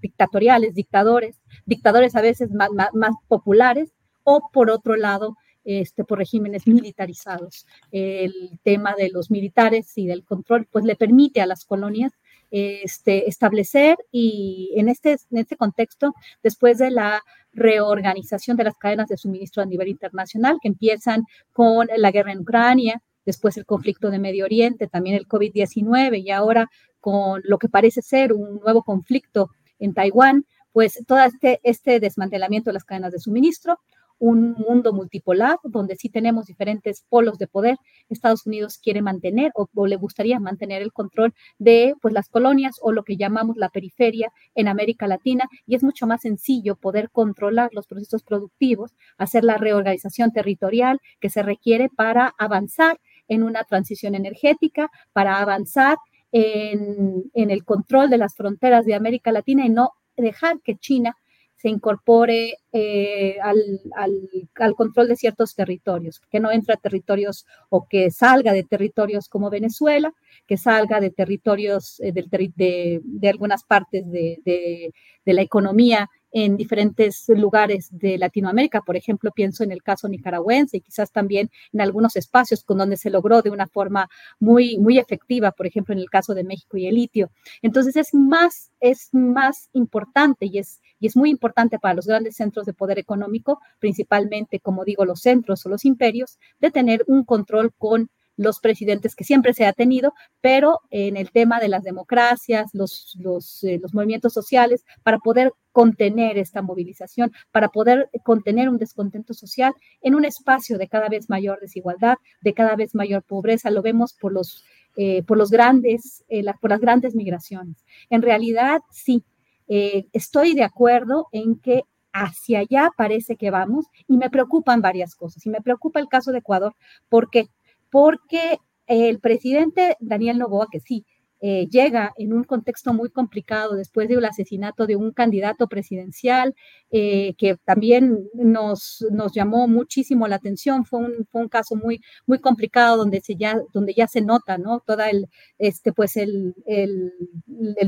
dictatoriales, 0.00 0.74
dictadores, 0.74 1.40
dictadores 1.66 2.16
a 2.16 2.20
veces 2.20 2.50
más, 2.50 2.70
más, 2.70 3.14
populares, 3.28 3.92
o 4.24 4.50
por 4.52 4.70
otro 4.70 4.96
lado, 4.96 5.36
este, 5.64 6.04
por 6.04 6.18
regímenes 6.18 6.66
militarizados. 6.66 7.66
El 7.90 8.32
tema 8.62 8.94
de 8.96 9.10
los 9.10 9.30
militares 9.30 9.96
y 9.96 10.06
del 10.06 10.24
control, 10.24 10.66
pues 10.70 10.84
le 10.84 10.96
permite 10.96 11.40
a 11.40 11.46
las 11.46 11.64
colonias 11.64 12.12
este, 12.52 13.28
establecer 13.28 13.96
y 14.10 14.72
en 14.76 14.88
este, 14.88 15.12
en 15.12 15.38
este 15.38 15.56
contexto, 15.56 16.14
después 16.42 16.78
de 16.78 16.90
la 16.90 17.22
reorganización 17.52 18.56
de 18.56 18.64
las 18.64 18.76
cadenas 18.76 19.08
de 19.08 19.16
suministro 19.16 19.62
a 19.62 19.66
nivel 19.66 19.88
internacional, 19.88 20.58
que 20.60 20.68
empiezan 20.68 21.24
con 21.52 21.88
la 21.96 22.10
guerra 22.10 22.32
en 22.32 22.40
Ucrania, 22.40 23.02
después 23.24 23.56
el 23.56 23.66
conflicto 23.66 24.10
de 24.10 24.18
Medio 24.18 24.44
Oriente, 24.44 24.88
también 24.88 25.16
el 25.16 25.26
COVID-19 25.26 26.22
y 26.22 26.30
ahora 26.30 26.70
con 27.00 27.42
lo 27.44 27.58
que 27.58 27.68
parece 27.68 28.02
ser 28.02 28.32
un 28.32 28.60
nuevo 28.60 28.82
conflicto 28.82 29.50
en 29.78 29.94
Taiwán, 29.94 30.44
pues 30.72 31.02
todo 31.06 31.20
este, 31.20 31.60
este 31.62 32.00
desmantelamiento 32.00 32.70
de 32.70 32.74
las 32.74 32.84
cadenas 32.84 33.12
de 33.12 33.18
suministro, 33.18 33.78
un 34.22 34.52
mundo 34.52 34.92
multipolar 34.92 35.58
donde 35.64 35.96
sí 35.96 36.08
tenemos 36.08 36.46
diferentes 36.46 37.04
polos 37.08 37.38
de 37.38 37.48
poder. 37.48 37.76
Estados 38.08 38.46
Unidos 38.46 38.78
quiere 38.78 39.02
mantener 39.02 39.50
o, 39.56 39.66
le 39.84 39.96
gustaría 39.96 40.38
mantener 40.38 40.80
el 40.80 40.92
control 40.92 41.34
de 41.58 41.94
pues, 42.00 42.14
las 42.14 42.28
colonias 42.28 42.76
o 42.82 42.92
lo 42.92 43.02
que 43.02 43.16
llamamos 43.16 43.56
la 43.56 43.68
periferia 43.68 44.30
en 44.54 44.68
América 44.68 45.08
Latina 45.08 45.48
y 45.66 45.74
es 45.74 45.82
mucho 45.82 46.06
más 46.06 46.20
sencillo 46.20 46.76
poder 46.76 47.10
controlar 47.10 47.70
los 47.72 47.88
procesos 47.88 48.22
productivos, 48.22 48.92
hacer 49.18 49.42
la 49.42 49.56
reorganización 49.56 50.30
territorial 50.30 51.00
que 51.18 51.28
se 51.28 51.42
requiere 51.42 51.88
para 51.88 52.32
avanzar 52.38 53.00
en 53.32 53.42
una 53.42 53.64
transición 53.64 54.14
energética, 54.14 54.90
para 55.12 55.38
avanzar 55.40 55.96
en, 56.32 57.30
el 57.34 57.64
control 57.64 58.10
de 58.10 58.18
las 58.18 58.34
fronteras 58.34 58.84
de 58.84 58.94
América 58.94 59.32
Latina 59.32 59.66
y 59.66 59.68
no 59.68 59.92
dejar 60.16 60.60
que 60.62 60.76
China 60.76 61.16
se 61.56 61.68
incorpore 61.68 62.54
eh, 62.72 63.36
al, 63.40 64.74
control 64.74 65.08
de 65.08 65.16
ciertos 65.16 65.54
territorios, 65.54 66.20
que 66.28 66.40
no 66.40 66.50
entre 66.50 66.74
a 66.74 66.76
territorios 66.76 67.46
o 67.68 67.86
que 67.86 68.10
salga 68.10 68.52
de 68.52 68.64
territorios 68.64 69.28
como 69.28 69.48
Venezuela, 69.48 70.12
que 70.48 70.56
salga 70.56 70.98
de 71.00 71.10
territorios 71.10 72.00
eh, 72.00 72.12
de, 72.12 73.28
algunas 73.28 73.62
partes 73.62 74.10
de, 74.10 74.92
la 75.24 75.42
economía 75.42 76.10
en 76.32 76.56
diferentes 76.56 77.24
lugares 77.28 77.88
de 77.90 78.18
Latinoamérica. 78.18 78.80
Por 78.80 78.96
ejemplo, 78.96 79.30
pienso 79.32 79.64
en 79.64 79.72
el 79.72 79.82
caso 79.82 80.08
nicaragüense 80.08 80.78
y 80.78 80.80
quizás 80.80 81.12
también 81.12 81.50
en 81.72 81.80
algunos 81.80 82.16
espacios 82.16 82.64
con 82.64 82.78
donde 82.78 82.96
se 82.96 83.10
logró 83.10 83.42
de 83.42 83.50
una 83.50 83.66
forma 83.66 84.08
muy, 84.40 84.78
muy 84.78 84.98
efectiva, 84.98 85.52
por 85.52 85.66
ejemplo, 85.66 85.92
en 85.92 86.00
el 86.00 86.10
caso 86.10 86.34
de 86.34 86.44
México 86.44 86.76
y 86.76 86.86
el 86.86 86.94
litio. 86.94 87.30
Entonces 87.60 87.96
es 87.96 88.14
más, 88.14 88.70
es 88.80 89.10
más 89.12 89.68
importante 89.72 90.46
y 90.46 90.58
es 90.58 90.80
y 91.02 91.06
es 91.06 91.16
muy 91.16 91.30
importante 91.30 91.80
para 91.80 91.94
los 91.94 92.06
grandes 92.06 92.36
centros 92.36 92.64
de 92.64 92.74
poder 92.74 92.96
económico, 92.96 93.58
principalmente, 93.80 94.60
como 94.60 94.84
digo, 94.84 95.04
los 95.04 95.20
centros 95.20 95.66
o 95.66 95.68
los 95.68 95.84
imperios, 95.84 96.38
de 96.60 96.70
tener 96.70 97.02
un 97.08 97.24
control 97.24 97.72
con 97.76 98.08
los 98.36 98.60
presidentes 98.60 99.14
que 99.14 99.24
siempre 99.24 99.54
se 99.54 99.66
ha 99.66 99.72
tenido, 99.72 100.14
pero 100.40 100.80
en 100.90 101.16
el 101.16 101.30
tema 101.30 101.60
de 101.60 101.68
las 101.68 101.82
democracias, 101.82 102.70
los, 102.72 103.16
eh, 103.62 103.78
los, 103.80 103.94
movimientos 103.94 104.32
sociales, 104.32 104.84
para 105.02 105.18
poder 105.18 105.52
contener 105.72 106.38
esta 106.38 106.62
movilización, 106.62 107.32
para 107.50 107.68
poder 107.68 108.10
contener 108.24 108.68
un 108.68 108.78
descontento 108.78 109.34
social 109.34 109.74
en 110.00 110.14
un 110.14 110.24
espacio 110.24 110.78
de 110.78 110.88
cada 110.88 111.08
vez 111.08 111.28
mayor 111.28 111.60
desigualdad, 111.60 112.16
de 112.40 112.54
cada 112.54 112.76
vez 112.76 112.94
mayor 112.94 113.22
pobreza, 113.22 113.70
lo 113.70 113.82
vemos 113.82 114.14
por 114.14 114.32
los, 114.32 114.64
eh, 114.96 115.22
por 115.22 115.38
los 115.38 115.50
grandes, 115.50 116.24
eh, 116.28 116.44
por 116.60 116.70
las 116.70 116.80
grandes 116.80 117.14
migraciones. 117.14 117.84
En 118.10 118.20
realidad, 118.20 118.80
sí, 118.90 119.24
eh, 119.68 120.06
estoy 120.12 120.54
de 120.54 120.64
acuerdo 120.64 121.28
en 121.32 121.58
que 121.58 121.84
hacia 122.12 122.58
allá 122.58 122.90
parece 122.94 123.36
que 123.36 123.50
vamos 123.50 123.86
y 124.06 124.18
me 124.18 124.28
preocupan 124.28 124.82
varias 124.82 125.14
cosas. 125.14 125.46
Y 125.46 125.50
me 125.50 125.62
preocupa 125.62 125.98
el 125.98 126.08
caso 126.08 126.30
de 126.30 126.38
Ecuador. 126.38 126.74
¿Por 127.08 127.30
qué? 127.30 127.48
Porque 127.92 128.56
el 128.86 129.20
presidente 129.20 129.96
Daniel 130.00 130.38
Novoa, 130.38 130.66
que 130.72 130.80
sí, 130.80 131.04
eh, 131.44 131.66
llega 131.68 132.12
en 132.16 132.32
un 132.32 132.44
contexto 132.44 132.94
muy 132.94 133.10
complicado 133.10 133.74
después 133.74 134.08
del 134.08 134.24
asesinato 134.24 134.86
de 134.86 134.94
un 134.94 135.10
candidato 135.10 135.66
presidencial 135.66 136.54
eh, 136.92 137.34
que 137.36 137.56
también 137.64 138.28
nos, 138.32 139.04
nos 139.10 139.32
llamó 139.34 139.66
muchísimo 139.66 140.28
la 140.28 140.36
atención. 140.36 140.84
Fue 140.84 141.00
un, 141.00 141.26
fue 141.32 141.42
un 141.42 141.48
caso 141.48 141.74
muy, 141.74 142.00
muy 142.26 142.38
complicado 142.38 142.96
donde, 142.96 143.20
ya, 143.36 143.60
donde 143.72 143.92
ya 143.92 144.06
se 144.06 144.20
nota 144.20 144.56
¿no? 144.56 144.80
Toda 144.86 145.10
el, 145.10 145.26
este, 145.58 145.92
pues 145.92 146.16
el, 146.16 146.54
el 146.64 147.12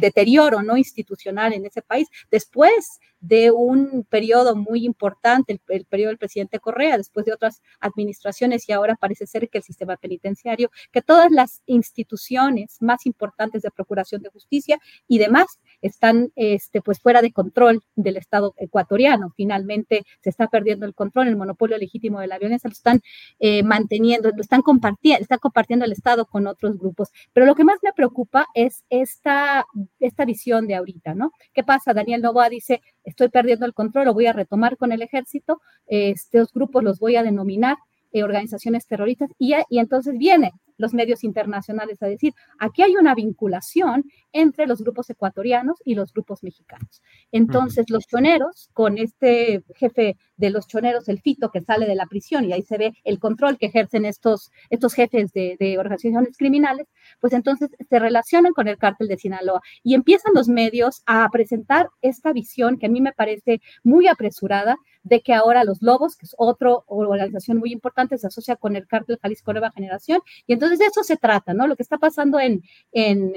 deterioro 0.01 0.63
¿no? 0.63 0.77
institucional 0.77 1.53
en 1.53 1.65
ese 1.65 1.81
país. 1.81 2.09
Después 2.33 2.99
de 3.27 3.51
un 3.51 4.05
periodo 4.11 4.55
muy 4.55 4.85
importante, 4.85 5.59
el, 5.69 5.87
periodo 5.87 6.11
del 6.11 6.19
presidente 6.19 6.61
Correa, 6.61 6.99
después 6.99 7.25
de 7.25 7.33
otras 7.33 7.63
administraciones 7.81 8.69
y 8.69 8.73
ahora 8.73 8.97
parece 8.97 9.27
ser 9.27 9.49
que 9.49 9.59
el 9.59 9.65
sistema 9.65 9.97
penitenciario, 9.97 10.71
que 10.93 11.01
todas 11.01 11.31
las 11.33 11.63
instituciones 11.65 12.77
más 12.81 13.07
importantes 13.07 13.63
de 13.63 13.71
procuración 13.71 14.21
de 14.21 14.29
justicia 14.29 14.79
y 15.09 15.19
demás 15.19 15.59
están 15.83 16.33
este, 16.37 16.81
pues 16.81 17.01
fuera 17.01 17.23
de 17.23 17.33
control 17.33 17.83
del 17.95 18.17
Estado 18.17 18.55
ecuatoriano. 18.57 19.33
Finalmente 19.37 20.05
se 20.23 20.31
está 20.31 20.49
perdiendo 20.49 20.87
el 20.87 20.95
control, 20.95 21.29
el 21.29 21.37
monopolio 21.37 21.79
legítimo 21.79 22.21
de 22.21 22.27
la 22.27 22.39
violencia, 22.39 22.69
lo 22.69 22.73
están 22.73 23.01
eh, 23.39 23.63
manteniendo, 23.63 24.31
lo 24.31 24.41
están 24.41 24.63
compartiendo, 24.63 25.23
está 25.23 25.39
compartiendo 25.39 25.85
el 25.85 25.93
Estado 25.93 26.27
con 26.27 26.47
otros 26.47 26.79
grupos. 26.79 27.11
Pero 27.33 27.47
lo 27.47 27.55
que 27.55 27.65
más 27.65 27.79
me 27.83 27.93
preocupa 27.93 28.47
es 28.55 28.85
esta, 28.91 29.67
esta 30.01 30.25
visión 30.25 30.67
de 30.67 30.77
ahorita, 30.77 31.15
¿no? 31.15 31.33
¿Qué 31.53 31.65
pasa? 31.65 31.95
Daniel 31.95 32.23
Novoa 32.23 32.49
dice, 32.49 32.81
estoy 33.05 33.29
perdiendo 33.29 33.67
el 33.67 33.75
control, 33.75 34.07
lo 34.07 34.15
voy 34.15 34.27
a 34.27 34.33
retomar 34.33 34.77
con 34.77 34.93
el 34.93 35.03
ejército, 35.03 35.61
estos 35.87 36.53
grupos 36.53 36.83
los 36.83 36.99
voy 36.99 37.17
a 37.17 37.23
denominar 37.23 37.77
eh, 38.13 38.23
organizaciones 38.23 38.87
terroristas 38.87 39.31
y, 39.39 39.55
y 39.69 39.81
entonces 39.81 40.17
viene 40.17 40.53
los 40.77 40.95
medios 40.95 41.25
internacionales 41.25 42.03
a 42.03 42.07
decir, 42.07 42.33
aquí 42.59 42.83
hay 42.83 42.97
una 42.97 43.15
vinculación 43.15 44.05
entre 44.33 44.67
los 44.67 44.83
grupos 44.83 45.09
ecuatorianos 45.11 45.79
y 45.85 45.95
los 45.95 46.13
grupos 46.13 46.43
mexicanos. 46.43 47.03
Entonces, 47.33 47.91
los 47.91 48.07
choneros, 48.07 48.71
con 48.73 48.99
este 48.99 49.63
jefe 49.77 50.17
de 50.37 50.51
los 50.51 50.67
choneros, 50.67 51.09
el 51.09 51.21
Fito, 51.21 51.51
que 51.51 51.61
sale 51.61 51.87
de 51.87 51.95
la 51.95 52.07
prisión, 52.07 52.45
y 52.45 52.53
ahí 52.53 52.63
se 52.63 52.79
ve 52.79 52.93
el 53.05 53.19
control 53.19 53.59
que 53.59 53.67
ejercen 53.67 54.05
estos, 54.05 54.51
estos 54.71 54.95
jefes 54.95 55.33
de, 55.33 55.57
de 55.59 55.79
organizaciones 55.79 56.37
criminales, 56.37 56.89
pues 57.21 57.33
entonces 57.33 57.71
se 57.89 57.99
relacionan 57.99 58.53
con 58.53 58.69
el 58.69 58.79
cártel 58.79 59.09
de 59.09 59.19
Sinaloa 59.19 59.61
y 59.83 59.95
empiezan 59.95 60.33
los 60.35 60.49
medios 60.49 61.03
a 61.07 61.29
presentar 61.31 61.89
esta 62.03 62.33
visión 62.33 62.79
que 62.79 62.87
a 62.87 62.89
mí 62.91 63.01
me 63.01 63.13
parece 63.13 63.61
muy 63.83 64.09
apresurada 64.09 64.77
de 65.05 65.21
que 65.21 65.35
ahora 65.35 65.65
los 65.65 65.83
Lobos, 65.83 66.17
que 66.17 66.27
es 66.27 66.35
otra 66.37 66.71
organización 66.87 67.59
muy 67.59 67.73
importante, 67.73 68.19
se 68.19 68.27
asocia 68.27 68.57
con 68.57 68.75
el 68.75 68.87
cártel 68.87 69.19
Jalisco 69.23 69.53
Nueva 69.53 69.71
Generación. 69.71 70.21
Y 70.47 70.55
entonces 70.55 70.79
de 70.79 70.87
eso 70.87 71.05
se 71.05 71.17
trata, 71.17 71.55
¿no? 71.55 71.67
Lo 71.67 71.77
que 71.77 71.83
está 71.83 71.99
pasando 71.99 72.41
en, 72.41 72.63
en, 72.93 73.35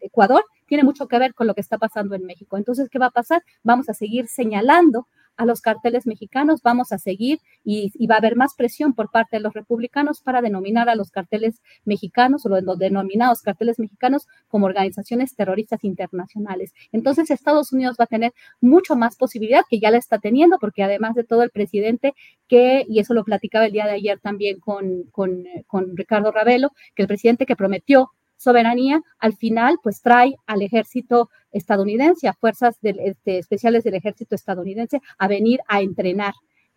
Ecuador 0.00 0.44
tiene 0.66 0.82
mucho 0.82 1.06
que 1.06 1.18
ver 1.18 1.34
con 1.34 1.46
lo 1.46 1.54
que 1.54 1.60
está 1.60 1.78
pasando 1.78 2.14
en 2.14 2.24
México. 2.24 2.56
Entonces, 2.56 2.88
¿qué 2.88 2.98
va 2.98 3.06
a 3.06 3.10
pasar? 3.10 3.42
Vamos 3.62 3.88
a 3.88 3.94
seguir 3.94 4.28
señalando 4.28 5.06
a 5.36 5.46
los 5.46 5.60
carteles 5.60 6.06
mexicanos, 6.06 6.60
vamos 6.62 6.92
a 6.92 6.98
seguir 6.98 7.38
y, 7.64 7.90
va 8.06 8.16
a 8.16 8.18
haber 8.18 8.36
más 8.36 8.54
presión 8.54 8.94
por 8.94 9.10
parte 9.10 9.36
de 9.36 9.40
los 9.40 9.54
republicanos 9.54 10.20
para 10.20 10.42
denominar 10.42 10.88
a 10.88 10.94
los 10.94 11.10
carteles 11.10 11.60
mexicanos 11.84 12.44
o 12.44 12.48
los 12.48 12.78
denominados 12.78 13.42
carteles 13.42 13.78
mexicanos 13.78 14.26
como 14.48 14.66
organizaciones 14.66 15.34
terroristas 15.34 15.84
internacionales. 15.84 16.72
Entonces 16.92 17.30
Estados 17.30 17.72
Unidos 17.72 17.96
va 17.98 18.04
a 18.04 18.08
tener 18.08 18.32
mucho 18.60 18.96
más 18.96 19.16
posibilidad, 19.16 19.62
que 19.68 19.80
ya 19.80 19.90
la 19.90 19.98
está 19.98 20.18
teniendo, 20.18 20.58
porque 20.58 20.82
además 20.82 21.14
de 21.14 21.24
todo 21.24 21.42
el 21.42 21.50
presidente 21.50 22.14
que, 22.48 22.84
y 22.88 23.00
eso 23.00 23.14
lo 23.14 23.24
platicaba 23.24 23.66
el 23.66 23.72
día 23.72 23.86
de 23.86 23.92
ayer 23.92 24.18
también 24.20 24.58
con, 24.60 25.04
con, 25.12 25.44
con 25.66 25.96
Ricardo 25.96 26.32
Ravelo, 26.32 26.70
que 26.94 27.02
el 27.02 27.08
presidente 27.08 27.46
que 27.46 27.56
prometió 27.56 28.10
soberanía, 28.40 29.02
al 29.18 29.34
final 29.34 29.76
pues 29.82 30.00
trae 30.00 30.34
al 30.46 30.62
ejército 30.62 31.28
estadounidense, 31.52 32.26
a 32.26 32.32
fuerzas 32.32 32.78
este, 32.82 33.38
especiales 33.38 33.84
del 33.84 33.94
ejército 33.94 34.34
estadounidense 34.34 35.00
a 35.18 35.28
venir 35.28 35.60
a 35.68 35.82
entrenar 35.82 36.32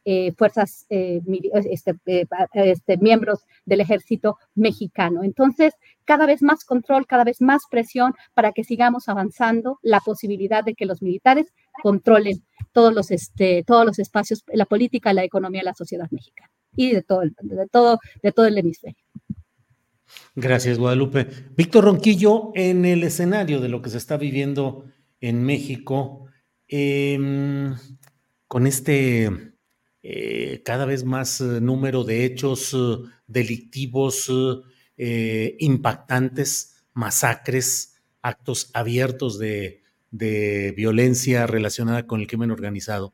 eh, 0.06 0.34
fuerzas, 0.34 0.86
eh, 0.90 1.22
este, 1.70 1.96
eh, 2.08 2.26
este, 2.56 2.98
miembros 2.98 3.46
del 3.64 3.80
ejército 3.80 4.38
mexicano. 4.54 5.24
Entonces, 5.24 5.74
cada 6.04 6.26
vez 6.26 6.42
más 6.42 6.66
control, 6.66 7.08
cada 7.08 7.24
vez 7.24 7.40
más 7.40 7.64
presión 7.72 8.14
para 8.34 8.52
que 8.52 8.66
sigamos 8.66 9.08
avanzando 9.08 9.80
la 9.82 10.02
posibilidad 10.02 10.66
de 10.66 10.76
que 10.76 10.86
los 10.86 11.02
militares 11.02 11.54
controlen 11.82 12.44
todos 12.74 12.94
los, 12.94 13.12
este, 13.12 13.64
todos 13.66 13.86
los 13.86 13.98
espacios, 13.98 14.44
la 14.48 14.66
política, 14.66 15.14
la 15.14 15.24
economía, 15.24 15.64
la 15.64 15.74
sociedad 15.74 16.10
mexicana 16.12 16.52
y 16.76 16.92
de 16.92 17.02
todo, 17.02 17.22
de 17.22 17.68
todo, 17.72 18.00
de 18.22 18.32
todo 18.34 18.46
el 18.48 18.58
hemisferio. 18.58 19.03
Gracias, 20.36 20.80
Guadalupe. 20.80 21.28
Víctor 21.56 21.86
Ronquillo, 21.86 22.52
en 22.56 22.86
el 22.86 23.04
escenario 23.04 23.62
de 23.62 23.70
lo 23.70 23.82
que 23.82 23.90
se 23.90 23.98
está 23.98 24.18
viviendo 24.18 24.86
en 25.22 25.44
México, 25.44 26.26
em, 26.68 27.76
con 28.48 28.68
este 28.68 29.54
eh, 30.06 30.62
cada 30.66 30.86
vez 30.86 31.06
más 31.06 31.40
eh, 31.40 31.62
número 31.62 32.04
de 32.04 32.26
hechos 32.26 32.74
eh, 32.74 32.98
delictivos 33.28 34.32
impactantes, 34.96 36.76
masacres, 36.94 37.96
actos 38.22 38.70
abiertos 38.74 39.40
de, 39.40 39.82
de 40.12 40.74
violencia 40.78 41.48
relacionada 41.48 42.06
con 42.06 42.22
el 42.22 42.28
crimen 42.28 42.52
organizado. 42.52 43.14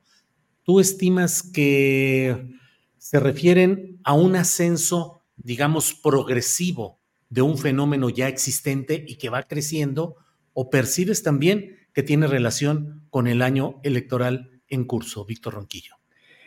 ¿Tú 0.64 0.80
estimas 0.80 1.42
que 1.42 2.60
se 2.98 3.20
refieren 3.20 4.00
a 4.04 4.14
un 4.14 4.36
ascenso, 4.36 5.19
digamos, 5.44 5.94
progresivo 5.94 7.00
de 7.30 7.42
un 7.42 7.58
fenómeno 7.58 8.10
ya 8.10 8.28
existente 8.28 9.04
y 9.08 9.18
que 9.18 9.30
va 9.30 9.44
creciendo, 9.44 10.16
o 10.54 10.70
percibes 10.70 11.24
también 11.24 11.78
que 11.94 12.04
tiene 12.04 12.28
relación 12.28 13.04
con 13.10 13.28
el 13.28 13.42
año 13.42 13.80
electoral 13.84 14.62
en 14.68 14.86
curso, 14.86 15.26
Víctor 15.26 15.56
Ronquillo? 15.56 15.96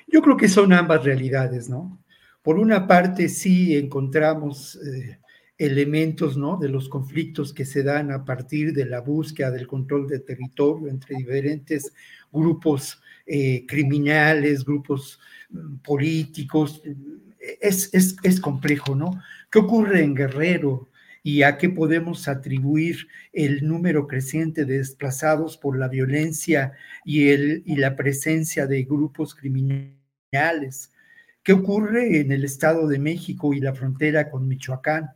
Yo 0.07 0.23
creo 0.23 0.37
que 0.37 0.49
son 0.49 0.73
ambas 0.73 1.05
realidades, 1.05 1.69
¿no? 1.69 2.03
Por 2.43 2.59
una 2.59 2.87
parte, 2.87 3.29
sí 3.29 3.77
encontramos 3.77 4.77
eh, 4.77 5.19
elementos, 5.57 6.37
¿no? 6.37 6.57
De 6.57 6.69
los 6.69 6.89
conflictos 6.89 7.53
que 7.53 7.65
se 7.65 7.83
dan 7.83 8.11
a 8.11 8.25
partir 8.25 8.73
de 8.73 8.85
la 8.85 9.01
búsqueda 9.01 9.51
del 9.51 9.67
control 9.67 10.09
de 10.09 10.19
territorio 10.19 10.89
entre 10.89 11.17
diferentes 11.17 11.93
grupos 12.33 13.01
eh, 13.27 13.65
criminales, 13.67 14.65
grupos 14.65 15.21
mm, 15.51 15.77
políticos. 15.77 16.83
Es, 17.61 17.93
es, 17.93 18.17
es 18.23 18.41
complejo, 18.41 18.95
¿no? 18.95 19.21
¿Qué 19.51 19.59
ocurre 19.59 20.03
en 20.03 20.15
Guerrero? 20.15 20.89
¿Y 21.25 21.43
a 21.43 21.57
qué 21.57 21.69
podemos 21.69 22.27
atribuir 22.27 23.09
el 23.33 23.67
número 23.67 24.09
creciente 24.09 24.65
de 24.65 24.79
desplazados 24.79 25.57
por 25.57 25.79
la 25.79 25.89
violencia 25.89 26.73
y, 27.05 27.29
el, 27.29 27.63
y 27.65 27.77
la 27.77 27.95
presencia 27.95 28.67
de 28.67 28.83
grupos 28.85 29.35
criminales? 29.35 30.91
¿Qué 31.43 31.53
ocurre 31.53 32.21
en 32.21 32.33
el 32.33 32.45
Estado 32.45 32.89
de 32.89 32.99
México 32.99 33.55
y 33.55 33.61
la 33.61 33.75
frontera 33.75 34.31
con 34.31 34.49
Michoacán? 34.49 35.11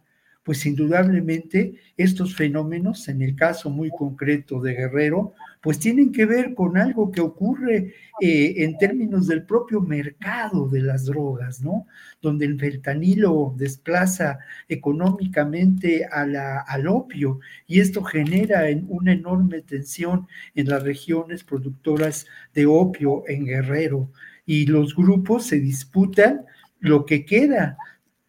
Pues 0.47 0.65
indudablemente 0.65 1.75
estos 1.97 2.37
fenómenos, 2.37 3.09
en 3.09 3.21
el 3.21 3.35
caso 3.35 3.69
muy 3.69 3.91
concreto 3.91 4.61
de 4.61 4.75
Guerrero, 4.75 5.35
pues 5.61 5.81
tienen 5.81 6.13
que 6.13 6.25
ver 6.25 6.55
con 6.55 6.79
algo 6.79 7.11
que 7.11 7.21
ocurre 7.21 7.95
eh, 8.21 8.55
en 8.59 8.79
términos 8.79 9.27
del 9.27 9.43
propio 9.43 9.81
mercado 9.81 10.69
de 10.69 10.83
las 10.83 11.07
drogas, 11.07 11.63
¿no? 11.63 11.89
Donde 12.23 12.47
el 12.47 12.61
fentanilo 12.61 13.57
desplaza 13.57 14.39
económicamente 14.69 16.07
al 16.07 16.87
opio 16.87 17.41
y 17.67 17.81
esto 17.81 18.05
genera 18.05 18.67
una 18.87 19.15
enorme 19.15 19.63
tensión 19.63 20.29
en 20.55 20.69
las 20.69 20.85
regiones 20.85 21.43
productoras 21.43 22.25
de 22.55 22.67
opio 22.67 23.25
en 23.27 23.47
Guerrero 23.47 24.13
y 24.45 24.67
los 24.67 24.95
grupos 24.95 25.47
se 25.47 25.59
disputan 25.59 26.43
lo 26.79 27.05
que 27.05 27.25
queda 27.25 27.77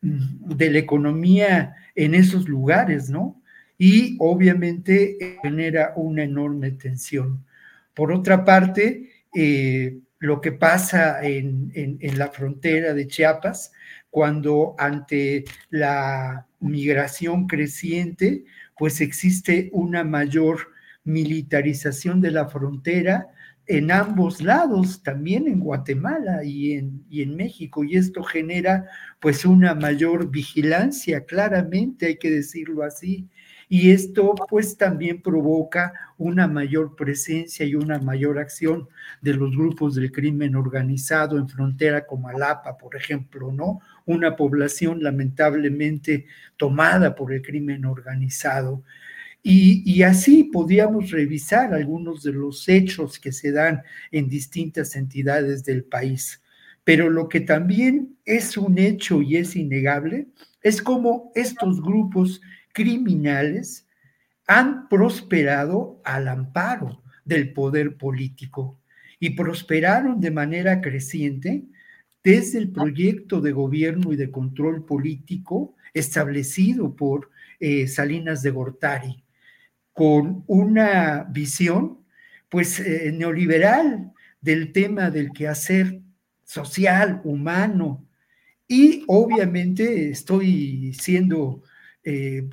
mm, 0.02 0.56
de 0.56 0.72
la 0.72 0.80
economía 0.80 1.76
en 1.98 2.14
esos 2.14 2.48
lugares, 2.48 3.10
¿no? 3.10 3.42
Y 3.78 4.16
obviamente 4.20 5.40
genera 5.42 5.94
una 5.96 6.24
enorme 6.24 6.72
tensión. 6.72 7.44
Por 7.94 8.12
otra 8.12 8.46
parte, 8.46 9.10
eh, 9.36 9.98
lo 10.20 10.40
que 10.40 10.52
pasa 10.52 11.24
en, 11.24 11.72
en, 11.74 12.18
la 12.18 12.30
frontera 12.30 12.94
de 12.94 13.08
Chiapas, 13.08 13.72
cuando 14.10 14.76
ante 14.78 15.46
la 15.70 16.48
migración 16.60 17.48
creciente, 17.48 18.46
pues 18.78 19.02
existe 19.02 19.70
una 19.74 20.04
mayor 20.04 20.70
militarización 21.04 22.22
de 22.22 22.32
la 22.32 22.48
frontera 22.48 23.30
en 23.68 23.92
ambos 23.92 24.42
lados, 24.42 25.04
también 25.04 25.48
en 25.48 25.60
Guatemala 25.60 26.44
y 26.44 26.74
en, 26.74 27.04
y 27.10 27.22
en 27.22 27.36
México, 27.36 27.84
y 27.84 27.98
esto 27.98 28.24
genera 28.24 28.86
pues 29.20 29.46
una 29.46 29.76
mayor 29.76 30.32
vigilancia, 30.32 31.26
claramente 31.26 32.06
hay 32.08 32.18
que 32.18 32.32
decirlo 32.32 32.84
así, 32.84 33.28
y 33.70 33.92
esto 33.92 34.34
pues 34.50 34.78
también 34.78 35.22
provoca 35.22 35.94
una 36.18 36.48
mayor 36.48 36.96
presencia 36.96 37.66
y 37.66 37.76
una 37.76 38.00
mayor 38.00 38.40
acción 38.40 38.88
de 39.22 39.34
los 39.34 39.56
grupos 39.56 39.96
del 39.96 40.12
crimen 40.12 40.56
organizado 40.56 41.38
en 41.38 41.50
frontera 41.50 42.06
como 42.06 42.30
Alapa, 42.30 42.78
por 42.78 42.96
ejemplo, 42.96 43.52
¿no? 43.52 43.82
Una 44.06 44.38
población 44.38 45.04
lamentablemente 45.04 46.26
tomada 46.56 47.14
por 47.14 47.34
el 47.34 47.42
crimen 47.42 47.84
organizado. 47.84 48.84
Y, 49.44 50.02
así 50.04 50.44
podíamos 50.44 51.12
revisar 51.12 51.74
algunos 51.74 52.22
de 52.24 52.34
los 52.34 52.68
hechos 52.68 53.18
que 53.18 53.32
se 53.32 53.52
dan 53.54 53.82
en 54.12 54.28
distintas 54.28 54.96
entidades 54.96 55.64
del 55.64 55.86
país. 55.86 56.42
Pero 56.84 57.10
lo 57.10 57.30
que 57.30 57.40
también 57.40 58.18
es 58.26 58.58
un 58.58 58.78
hecho 58.78 59.22
y 59.22 59.38
es 59.38 59.56
innegable 59.56 60.28
es 60.62 60.82
cómo 60.82 61.32
estos 61.34 61.82
grupos 61.82 62.42
criminales 62.74 63.88
han 64.48 64.90
prosperado 64.90 66.02
al 66.04 66.28
amparo 66.28 67.04
del 67.24 67.54
poder 67.54 67.98
político 67.98 68.80
y 69.20 69.32
prosperaron 69.32 70.20
de 70.20 70.32
manera 70.32 70.82
creciente 70.82 71.66
desde 72.24 72.60
el 72.60 72.72
proyecto 72.72 73.42
de 73.42 73.52
gobierno 73.52 74.12
y 74.12 74.16
de 74.16 74.32
control 74.32 74.86
político 74.86 75.76
establecido 75.94 76.96
por 76.96 77.32
eh, 77.60 77.88
Salinas 77.88 78.42
de 78.42 78.52
Gortari, 78.52 79.24
con 79.98 80.44
una 80.46 81.24
visión 81.24 82.06
pues 82.50 82.80
eh, 82.80 83.12
neoliberal 83.12 84.14
del 84.40 84.72
tema 84.72 85.10
del 85.10 85.32
quehacer 85.32 86.02
social, 86.44 87.20
humano, 87.24 88.06
y 88.68 89.04
obviamente 89.08 90.12
estoy 90.12 90.94
siendo 90.94 91.64
eh, 92.04 92.48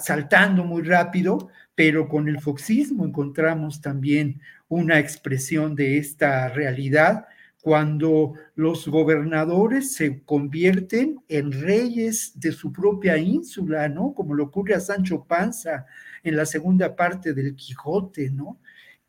saltando 0.00 0.64
muy 0.64 0.82
rápido, 0.82 1.50
pero 1.76 2.08
con 2.08 2.28
el 2.28 2.40
foxismo 2.40 3.06
encontramos 3.06 3.80
también 3.80 4.40
una 4.66 4.98
expresión 4.98 5.76
de 5.76 5.98
esta 5.98 6.48
realidad 6.48 7.26
cuando 7.62 8.32
los 8.56 8.88
gobernadores 8.88 9.94
se 9.94 10.24
convierten 10.24 11.20
en 11.28 11.52
reyes 11.52 12.32
de 12.40 12.50
su 12.50 12.72
propia 12.72 13.18
ínsula, 13.18 13.88
¿no? 13.88 14.14
Como 14.14 14.34
le 14.34 14.42
ocurre 14.42 14.74
a 14.74 14.80
Sancho 14.80 15.24
Panza 15.24 15.86
en 16.28 16.36
la 16.36 16.46
segunda 16.46 16.94
parte 16.94 17.34
del 17.34 17.54
Quijote, 17.56 18.30
¿no? 18.30 18.60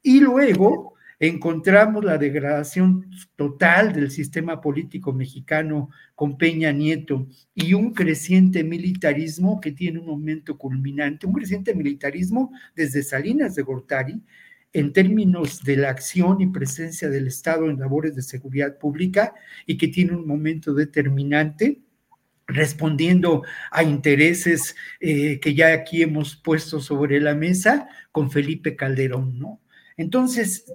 Y 0.02 0.20
luego 0.20 0.96
encontramos 1.20 2.06
la 2.06 2.18
degradación 2.18 3.12
total 3.36 3.92
del 3.92 4.10
sistema 4.10 4.62
político 4.62 5.12
mexicano 5.12 5.90
con 6.16 6.38
Peña 6.38 6.72
Nieto 6.72 7.28
y 7.54 7.74
un 7.74 7.94
creciente 7.94 8.64
militarismo 8.64 9.60
que 9.60 9.74
tiene 9.74 10.00
un 10.00 10.08
momento 10.08 10.58
culminante, 10.58 11.28
un 11.28 11.34
creciente 11.34 11.76
militarismo 11.76 12.52
desde 12.76 13.04
Salinas 13.04 13.56
de 13.56 13.64
Gortari 13.64 14.22
en 14.72 14.94
términos 14.94 15.62
de 15.64 15.78
la 15.78 15.90
acción 15.90 16.40
y 16.42 16.48
presencia 16.48 17.10
del 17.10 17.28
Estado 17.28 17.70
en 17.70 17.80
labores 17.80 18.16
de 18.16 18.22
seguridad 18.22 18.78
pública 18.78 19.34
y 19.66 19.78
que 19.78 19.88
tiene 19.88 20.16
un 20.16 20.26
momento 20.26 20.74
determinante 20.74 21.82
respondiendo 22.50 23.44
a 23.72 23.84
intereses 23.84 24.76
eh, 25.00 25.40
que 25.40 25.54
ya 25.54 25.72
aquí 25.72 26.02
hemos 26.02 26.36
puesto 26.36 26.80
sobre 26.80 27.22
la 27.22 27.36
mesa 27.36 27.88
con 28.12 28.32
Felipe 28.32 28.76
Calderón, 28.76 29.40
¿no? 29.40 29.62
Entonces, 29.98 30.74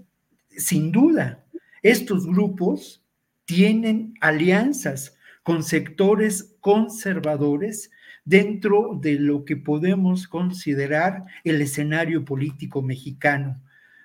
sin 0.50 0.92
duda, 0.92 1.44
estos 1.82 2.26
grupos 2.26 3.02
tienen 3.44 4.14
alianzas 4.20 5.16
con 5.42 5.62
sectores 5.62 6.56
conservadores 6.60 7.90
dentro 8.24 8.98
de 9.00 9.18
lo 9.18 9.44
que 9.44 9.56
podemos 9.56 10.26
considerar 10.28 11.24
el 11.42 11.60
escenario 11.60 12.24
político 12.24 12.80
mexicano. 12.82 13.60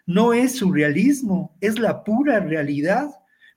No 0.05 0.33
es 0.33 0.55
surrealismo, 0.55 1.55
es 1.61 1.79
la 1.79 2.03
pura 2.03 2.39
realidad, 2.39 3.09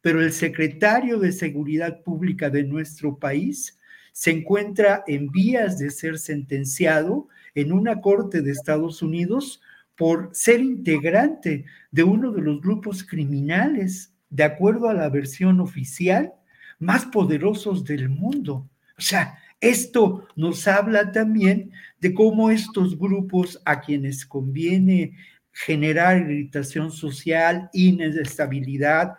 pero 0.03 0.21
el 0.21 0.33
secretario 0.33 1.19
de 1.19 1.33
Seguridad 1.33 2.03
Pública 2.03 2.51
de 2.51 2.65
nuestro 2.65 3.19
país 3.19 3.79
se 4.13 4.31
encuentra 4.31 5.03
en 5.07 5.31
vías 5.31 5.79
de 5.79 5.91
ser 5.91 6.19
sentenciado 6.19 7.29
en 7.55 7.73
una 7.73 8.01
corte 8.01 8.43
de 8.43 8.53
Estados 8.53 9.03
Unidos 9.03 9.61
por 9.97 10.31
ser 10.33 10.61
integrante 10.61 11.65
de 11.91 12.03
uno 12.03 12.33
de 12.33 12.43
los 12.43 12.61
grupos 12.61 13.05
criminales, 13.05 14.13
de 14.31 14.45
acuerdo 14.45 14.89
a 14.89 14.95
la 14.95 15.09
versión 15.09 15.61
oficial, 15.61 16.33
más 16.79 17.05
poderosos 17.07 17.85
del 17.85 18.09
mundo. 18.09 18.69
O 18.99 19.01
sea, 19.01 19.39
esto 19.61 20.27
nos 20.35 20.67
habla 20.67 21.13
también 21.13 21.71
de 22.01 22.13
cómo 22.13 22.51
estos 22.51 22.99
grupos 22.99 23.61
a 23.65 23.81
quienes 23.81 24.27
conviene 24.27 25.17
generar 25.53 26.19
irritación 26.19 26.91
social, 26.91 27.71
inestabilidad, 27.73 29.11
mm, 29.11 29.15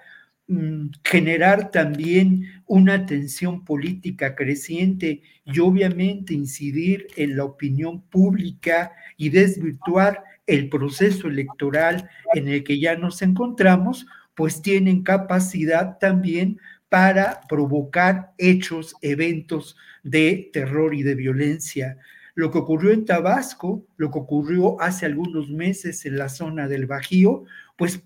generar 1.04 1.72
también 1.72 2.62
una 2.66 3.06
tensión 3.06 3.64
política 3.64 4.36
creciente 4.36 5.22
y 5.46 5.60
obviamente 5.60 6.34
incidir 6.34 7.08
en 7.16 7.38
la 7.38 7.46
opinión 7.46 8.02
pública 8.02 8.92
y 9.18 9.30
desvirtuar 9.30 10.24
el 10.46 10.70
proceso 10.70 11.28
electoral 11.30 12.10
en 12.34 12.50
el 12.50 12.64
que 12.64 12.80
ya 12.80 12.98
nos 12.98 13.22
encontramos, 13.22 14.06
pues 14.36 14.62
tienen 14.62 15.04
capacidad 15.04 15.98
también 16.00 16.60
para 16.90 17.42
provocar 17.48 18.34
hechos, 18.38 18.96
eventos 19.02 19.78
de 20.04 20.50
terror 20.52 20.94
y 20.94 21.04
de 21.04 21.16
violencia. 21.16 21.98
Lo 22.36 22.52
que 22.52 22.58
ocurrió 22.58 22.92
en 22.92 23.06
Tabasco, 23.06 23.86
lo 23.96 24.12
que 24.12 24.20
ocurrió 24.20 24.80
hace 24.82 25.06
algunos 25.06 25.50
meses 25.50 26.06
en 26.06 26.18
la 26.18 26.30
zona 26.30 26.68
del 26.68 26.86
Bajío, 26.86 27.46
pues 27.78 28.04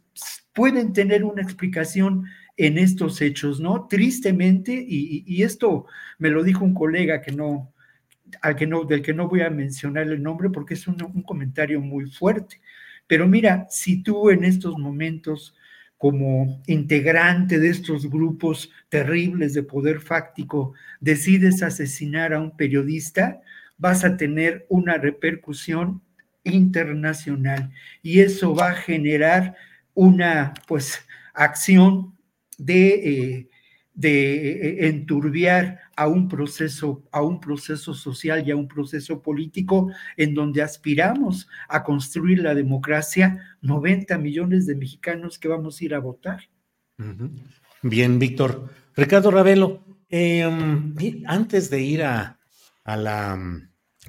pueden 0.53 0.93
tener 0.93 1.23
una 1.23 1.41
explicación 1.41 2.25
en 2.57 2.77
estos 2.77 3.21
hechos, 3.21 3.59
¿no? 3.59 3.87
Tristemente, 3.87 4.73
y, 4.87 5.43
esto 5.43 5.85
me 6.17 6.29
lo 6.29 6.43
dijo 6.43 6.65
un 6.65 6.73
colega 6.73 7.21
que 7.21 7.31
no, 7.31 7.73
al 8.41 8.55
que 8.55 8.65
no, 8.65 8.83
del 8.83 9.01
que 9.01 9.13
no 9.13 9.27
voy 9.27 9.41
a 9.41 9.49
mencionar 9.49 10.07
el 10.07 10.23
nombre 10.23 10.49
porque 10.49 10.73
es 10.73 10.87
un, 10.87 11.01
un 11.01 11.21
comentario 11.21 11.79
muy 11.81 12.09
fuerte. 12.09 12.59
Pero 13.05 13.27
mira, 13.27 13.67
si 13.69 14.01
tú 14.01 14.29
en 14.31 14.43
estos 14.43 14.77
momentos, 14.77 15.55
como 15.97 16.61
integrante 16.67 17.59
de 17.59 17.69
estos 17.69 18.09
grupos 18.09 18.71
terribles 18.89 19.53
de 19.53 19.63
poder 19.63 19.99
fáctico, 19.99 20.73
decides 20.99 21.63
asesinar 21.63 22.33
a 22.33 22.39
un 22.39 22.55
periodista, 22.55 23.41
vas 23.77 24.03
a 24.03 24.17
tener 24.17 24.65
una 24.69 24.97
repercusión 24.97 26.01
internacional 26.43 27.71
y 28.01 28.19
eso 28.19 28.55
va 28.55 28.71
a 28.71 28.75
generar 28.75 29.55
una 29.97 30.53
pues 30.67 30.99
acción 31.33 32.15
de, 32.59 32.87
eh, 32.87 33.49
de 33.95 34.51
eh, 34.51 34.87
enturbiar 34.89 35.79
a 35.95 36.07
un 36.07 36.29
proceso, 36.29 37.03
a 37.11 37.23
un 37.23 37.39
proceso 37.39 37.95
social 37.95 38.47
y 38.47 38.51
a 38.51 38.55
un 38.55 38.67
proceso 38.67 39.23
político 39.23 39.91
en 40.15 40.35
donde 40.35 40.61
aspiramos 40.61 41.49
a 41.67 41.83
construir 41.83 42.39
la 42.43 42.53
democracia 42.53 43.57
90 43.61 44.19
millones 44.19 44.67
de 44.67 44.75
mexicanos 44.75 45.39
que 45.39 45.47
vamos 45.47 45.81
a 45.81 45.85
ir 45.85 45.95
a 45.95 45.99
votar. 45.99 46.41
Bien, 47.81 48.19
Víctor. 48.19 48.69
Ricardo 48.95 49.31
Ravelo, 49.31 49.83
em, 50.09 50.93
antes 51.25 51.71
de 51.71 51.81
ir 51.81 52.03
a, 52.03 52.39
a, 52.83 52.97
la, 52.97 53.33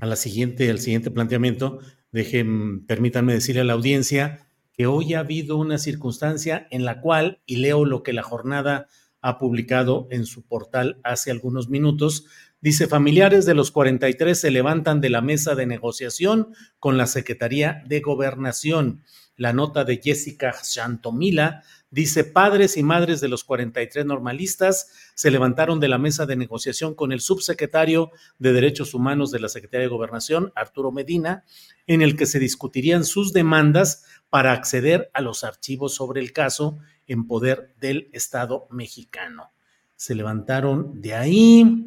a 0.01 0.07
la 0.07 0.17
siguiente, 0.17 0.69
al 0.69 0.81
siguiente 0.81 1.11
planteamiento, 1.11 1.79
dejen, 2.13 2.85
permítanme 2.85 3.33
decirle 3.33 3.63
a 3.63 3.65
la 3.65 3.73
audiencia 3.73 4.48
que 4.79 4.87
hoy 4.87 5.15
ha 5.15 5.21
habido 5.21 5.57
una 5.57 5.77
circunstancia 5.77 6.69
en 6.71 6.85
la 6.85 7.01
cual, 7.01 7.41
y 7.47 7.57
leo 7.57 7.85
lo 7.85 8.05
que 8.05 8.13
la 8.13 8.23
jornada 8.23 8.87
ha 9.21 9.37
publicado 9.37 10.07
en 10.13 10.25
su 10.25 10.47
portal 10.47 11.01
hace 11.03 11.33
algunos 11.33 11.69
minutos. 11.69 12.27
Dice, 12.61 12.87
familiares 12.87 13.45
de 13.45 13.55
los 13.55 13.73
43 13.73 14.41
se 14.41 14.53
levantan 14.53 15.01
de 15.01 15.11
la 15.11 15.21
mesa 15.21 15.57
de 15.57 15.67
negociación 15.67 16.55
con 16.79 16.97
la 16.97 17.09
Secretaría 17.09 17.83
de 17.89 17.99
Gobernación. 17.99 19.03
La 19.35 19.53
nota 19.53 19.85
de 19.85 20.01
Jessica 20.03 20.55
Chantomila 20.63 21.63
dice, 21.91 22.23
padres 22.23 22.77
y 22.77 22.83
madres 22.83 23.21
de 23.21 23.29
los 23.29 23.45
43 23.45 24.05
normalistas 24.07 24.91
se 25.15 25.31
levantaron 25.31 25.81
de 25.81 25.89
la 25.89 25.99
mesa 25.99 26.27
de 26.27 26.37
negociación 26.37 26.95
con 26.95 27.13
el 27.13 27.21
subsecretario 27.21 28.11
de 28.39 28.53
Derechos 28.53 28.95
Humanos 28.95 29.31
de 29.31 29.41
la 29.41 29.49
Secretaría 29.49 29.87
de 29.87 29.95
Gobernación, 29.95 30.53
Arturo 30.55 30.93
Medina, 30.93 31.45
en 31.87 32.03
el 32.03 32.17
que 32.17 32.27
se 32.27 32.39
discutirían 32.39 33.05
sus 33.05 33.33
demandas 33.33 34.05
para 34.31 34.53
acceder 34.53 35.11
a 35.15 35.21
los 35.21 35.45
archivos 35.45 35.95
sobre 35.95 36.21
el 36.21 36.33
caso 36.33 36.79
en 37.07 37.27
poder 37.27 37.75
del 37.81 38.09
Estado 38.13 38.67
mexicano. 38.71 39.51
Se 39.97 40.15
levantaron 40.15 41.01
de 41.01 41.15
ahí, 41.15 41.85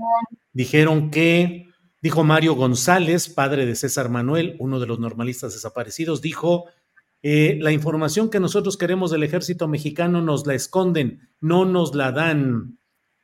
dijeron 0.51 1.11
que, 1.11 1.69
dijo 2.01 2.23
Mario 2.23 2.55
González, 2.55 3.29
padre 3.29 3.65
de 3.65 3.75
César 3.75 4.09
Manuel, 4.09 4.55
uno 4.59 4.79
de 4.79 4.87
los 4.87 4.99
normalistas 4.99 5.53
desaparecidos, 5.53 6.21
dijo, 6.21 6.65
eh, 7.23 7.59
la 7.61 7.71
información 7.71 8.29
que 8.29 8.39
nosotros 8.39 8.77
queremos 8.77 9.11
del 9.11 9.23
ejército 9.23 9.67
mexicano 9.67 10.21
nos 10.21 10.47
la 10.47 10.55
esconden, 10.55 11.29
no 11.39 11.65
nos 11.65 11.93
la 11.93 12.11
dan. 12.11 12.79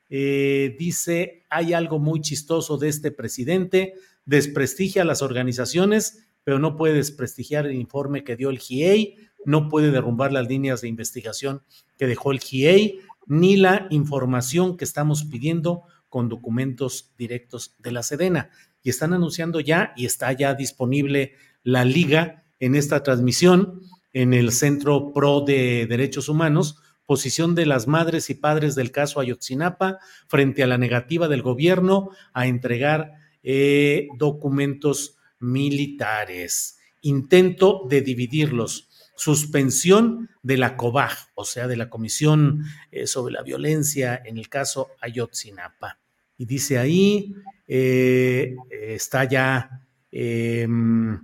Eh, 0.10 0.76
dice, 0.80 1.46
hay 1.50 1.74
algo 1.74 2.00
muy 2.00 2.22
chistoso 2.22 2.78
de 2.78 2.90
este 2.90 3.12
presidente, 3.12 3.96
desprestigia 4.26 5.02
a 5.02 5.06
las 5.06 5.22
organizaciones, 5.22 6.27
pero 6.48 6.60
no 6.60 6.78
puede 6.78 6.94
desprestigiar 6.94 7.66
el 7.66 7.76
informe 7.76 8.24
que 8.24 8.38
dio 8.38 8.50
el 8.50 8.58
GIEI, 8.58 9.18
no 9.44 9.68
puede 9.68 9.92
derrumbar 9.92 10.32
las 10.32 10.48
líneas 10.48 10.80
de 10.80 10.88
investigación 10.88 11.62
que 11.98 12.08
dejó 12.08 12.32
el 12.32 12.40
GIEI, 12.40 13.02
ni 13.26 13.58
la 13.58 13.86
información 13.90 14.78
que 14.78 14.86
estamos 14.86 15.26
pidiendo 15.26 15.82
con 16.08 16.30
documentos 16.30 17.14
directos 17.18 17.76
de 17.80 17.92
la 17.92 18.02
Sedena. 18.02 18.50
Y 18.82 18.92
están 18.92 19.12
anunciando 19.12 19.60
ya, 19.60 19.92
y 19.98 20.06
está 20.06 20.32
ya 20.32 20.54
disponible 20.54 21.34
la 21.64 21.84
liga 21.84 22.46
en 22.62 22.76
esta 22.76 23.04
transmisión 23.04 23.82
en 24.14 24.34
el 24.34 24.54
Centro 24.54 25.12
Pro 25.12 25.42
de 25.42 25.86
Derechos 25.86 26.30
Humanos, 26.30 26.78
posición 27.06 27.56
de 27.56 27.66
las 27.66 27.88
madres 27.88 28.30
y 28.30 28.36
padres 28.36 28.74
del 28.74 28.92
caso 28.92 29.20
Ayotzinapa 29.20 30.00
frente 30.28 30.64
a 30.64 30.68
la 30.68 30.78
negativa 30.78 31.28
del 31.28 31.42
gobierno 31.42 32.12
a 32.32 32.48
entregar 32.48 33.16
eh, 33.44 34.08
documentos 34.18 35.17
militares. 35.40 36.78
Intento 37.02 37.84
de 37.90 38.02
dividirlos 38.02 38.88
suspensión 39.18 40.30
de 40.44 40.58
la 40.58 40.78
COBAG, 40.78 41.18
o 41.34 41.44
sea, 41.44 41.68
de 41.68 41.76
la 41.76 41.90
Comisión 41.90 42.64
eh, 42.92 43.08
sobre 43.08 43.34
la 43.34 43.42
Violencia 43.42 44.22
en 44.24 44.38
el 44.38 44.48
caso 44.48 44.92
Ayotzinapa. 45.02 46.00
Y 46.38 46.46
dice 46.46 46.78
ahí, 46.78 47.34
eh, 47.68 48.56
está 48.70 49.24
ya, 49.26 49.82
em, 50.12 51.20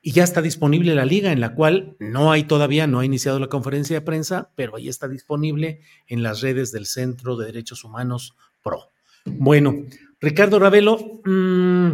y 0.00 0.12
ya 0.12 0.24
está 0.24 0.40
disponible 0.40 0.94
la 0.94 1.04
liga, 1.04 1.32
en 1.32 1.40
la 1.40 1.54
cual 1.54 1.96
no 2.00 2.32
hay 2.32 2.44
todavía, 2.44 2.86
no 2.86 3.00
ha 3.00 3.04
iniciado 3.04 3.38
la 3.38 3.48
conferencia 3.48 3.96
de 3.96 4.06
prensa, 4.06 4.50
pero 4.56 4.76
ahí 4.76 4.88
está 4.88 5.06
disponible 5.06 5.80
en 6.06 6.22
las 6.22 6.40
redes 6.40 6.72
del 6.72 6.86
Centro 6.86 7.36
de 7.36 7.46
Derechos 7.46 7.84
Humanos 7.84 8.36
PRO. 8.62 8.88
Bueno, 9.26 9.84
Ricardo 10.18 10.58
Ravelo, 10.58 11.20
mmm, 11.24 11.92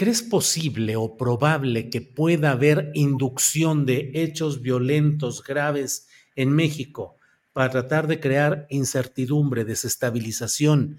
¿Crees 0.00 0.22
posible 0.22 0.96
o 0.96 1.18
probable 1.18 1.90
que 1.90 2.00
pueda 2.00 2.52
haber 2.52 2.90
inducción 2.94 3.84
de 3.84 4.12
hechos 4.14 4.62
violentos 4.62 5.44
graves 5.44 6.08
en 6.36 6.56
México 6.56 7.16
para 7.52 7.68
tratar 7.68 8.06
de 8.06 8.18
crear 8.18 8.66
incertidumbre, 8.70 9.66
desestabilización 9.66 10.96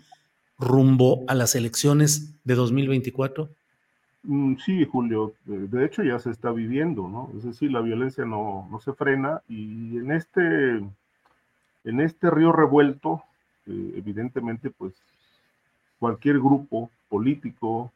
rumbo 0.59 1.23
a 1.27 1.33
las 1.33 1.55
elecciones 1.55 2.39
de 2.43 2.53
2024? 2.53 3.49
Mm, 4.21 4.57
sí, 4.57 4.85
Julio, 4.85 5.33
de 5.45 5.83
hecho 5.83 6.03
ya 6.03 6.19
se 6.19 6.29
está 6.29 6.51
viviendo, 6.51 7.07
¿no? 7.07 7.31
Es 7.35 7.43
decir, 7.43 7.71
la 7.71 7.81
violencia 7.81 8.23
no, 8.23 8.67
no 8.69 8.79
se 8.81 8.93
frena 8.93 9.41
y 9.49 9.97
en 9.97 10.11
este, 10.11 10.75
en 11.85 12.01
este 12.01 12.29
río 12.29 12.51
revuelto, 12.51 13.23
eh, 13.65 13.93
evidentemente, 13.95 14.69
pues 14.69 14.93
cualquier 15.97 16.37
grupo 16.37 16.91
político, 17.09 17.91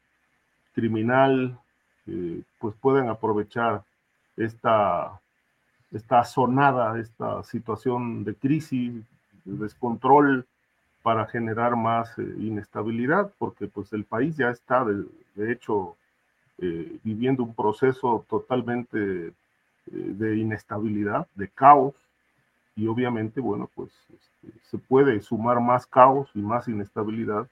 criminal, 0.75 1.57
eh, 2.05 2.41
pues 2.59 2.75
pueden 2.79 3.09
aprovechar 3.09 3.83
esta, 4.37 5.19
esta 5.91 6.23
sonada, 6.25 6.99
esta 6.99 7.41
situación 7.43 8.23
de 8.23 8.35
crisis, 8.35 9.03
de 9.45 9.57
descontrol 9.63 10.45
para 11.01 11.25
generar 11.25 11.75
más 11.75 12.17
eh, 12.19 12.35
inestabilidad, 12.39 13.31
porque 13.39 13.67
pues 13.67 13.91
el 13.93 14.03
país 14.03 14.35
ya 14.37 14.49
está 14.49 14.83
de, 14.83 15.05
hecho 15.51 15.95
eh, 16.59 16.99
viviendo 17.03 17.43
un 17.43 17.55
proceso 17.55 18.25
totalmente 18.29 19.31
de 19.87 20.37
inestabilidad, 20.37 21.27
de 21.35 21.47
caos, 21.47 21.93
y 22.75 22.87
obviamente, 22.87 23.39
bueno, 23.39 23.69
pues 23.75 23.91
este, 24.09 24.59
se 24.69 24.77
puede 24.77 25.21
sumar 25.21 25.61
más 25.61 25.85
caos 25.85 26.29
y 26.33 26.39
más 26.39 26.67
inestabilidad 26.67 27.47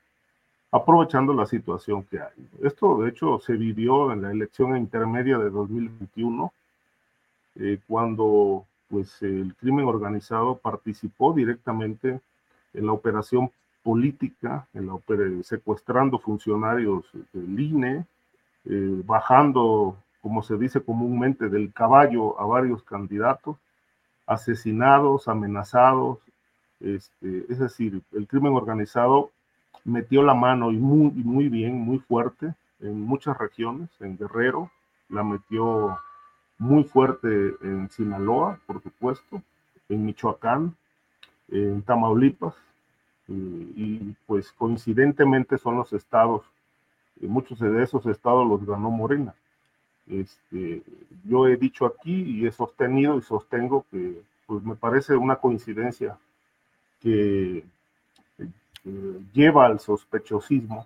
aprovechando 0.74 1.36
la 1.36 1.46
situación 1.46 2.02
que 2.04 2.20
hay. 2.20 2.50
Esto, 2.64 2.98
de 2.98 3.10
hecho, 3.10 3.40
se 3.40 3.54
vivió 3.54 4.12
en 4.12 4.24
la 4.24 4.32
elección 4.32 4.76
intermedia 4.76 5.38
de 5.38 5.52
2021, 5.52 6.52
eh, 7.60 7.78
cuando 7.88 8.66
pues, 8.90 9.22
el 9.22 9.54
crimen 9.54 9.86
organizado 9.86 10.58
participó 10.58 11.32
directamente 11.32 12.20
en 12.74 12.88
la 12.88 12.92
operación 12.92 13.52
política, 13.84 14.66
en 14.74 14.88
la 14.88 14.98
secuestrando 15.44 16.18
funcionarios 16.18 17.06
del 17.34 17.60
INE, 17.60 18.06
eh, 18.66 19.02
bajando, 19.06 19.96
como 20.24 20.42
se 20.42 20.58
dice 20.58 20.82
comúnmente, 20.82 21.50
del 21.50 21.72
caballo 21.72 22.40
a 22.40 22.48
varios 22.48 22.82
candidatos, 22.82 23.58
asesinados, 24.26 25.28
amenazados. 25.28 26.18
Este, 26.80 27.46
es 27.48 27.60
decir, 27.60 28.02
el 28.14 28.26
crimen 28.26 28.54
organizado 28.54 29.30
metió 29.84 30.24
la 30.24 30.34
mano 30.34 30.72
y 30.72 30.78
muy, 30.78 31.12
muy 31.12 31.50
bien, 31.50 31.76
muy 31.80 32.00
fuerte 32.00 32.54
en 32.80 33.02
muchas 33.02 33.38
regiones, 33.38 33.90
en 34.00 34.18
Guerrero, 34.18 34.72
la 35.10 35.24
metió 35.24 35.98
muy 36.58 36.84
fuerte 36.84 37.28
en 37.62 37.90
Sinaloa, 37.90 38.60
por 38.66 38.82
supuesto, 38.82 39.42
en 39.90 40.06
Michoacán, 40.06 40.76
en 41.50 41.82
Tamaulipas, 41.82 42.56
y, 43.28 44.16
pues 44.28 44.52
coincidentemente 44.52 45.58
son 45.58 45.78
los 45.78 45.94
estados, 45.94 46.44
y 47.22 47.28
muchos 47.28 47.60
de 47.60 47.82
esos 47.82 48.06
estados 48.06 48.48
los 48.48 48.66
ganó 48.66 48.92
Morena. 48.92 49.34
Este, 50.08 50.84
yo 51.24 51.48
he 51.48 51.56
dicho 51.56 51.86
aquí 51.86 52.14
y 52.14 52.46
he 52.46 52.52
sostenido 52.52 53.18
y 53.18 53.22
sostengo 53.22 53.86
que 53.90 54.22
pues 54.46 54.62
me 54.64 54.76
parece 54.76 55.16
una 55.16 55.38
coincidencia 55.38 56.18
que 57.00 57.64
lleva 59.34 59.66
al 59.66 59.80
sospechosismo 59.80 60.84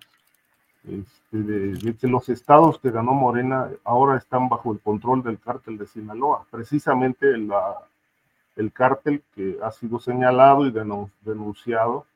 este, 0.84 1.38
de, 1.38 1.96
que 1.96 2.06
los 2.06 2.28
estados 2.28 2.78
que 2.78 2.90
ganó 2.90 3.12
Morena 3.12 3.68
ahora 3.84 4.16
están 4.16 4.48
bajo 4.48 4.72
el 4.72 4.80
control 4.80 5.22
del 5.22 5.38
cártel 5.38 5.76
de 5.76 5.86
Sinaloa, 5.86 6.46
precisamente 6.50 7.26
el 7.34 8.72
cártel 8.72 9.22
que 9.34 9.58
ha 9.62 9.70
sido 9.72 9.98
señalado 9.98 10.66
y 10.66 10.70
denunciado 10.70 12.06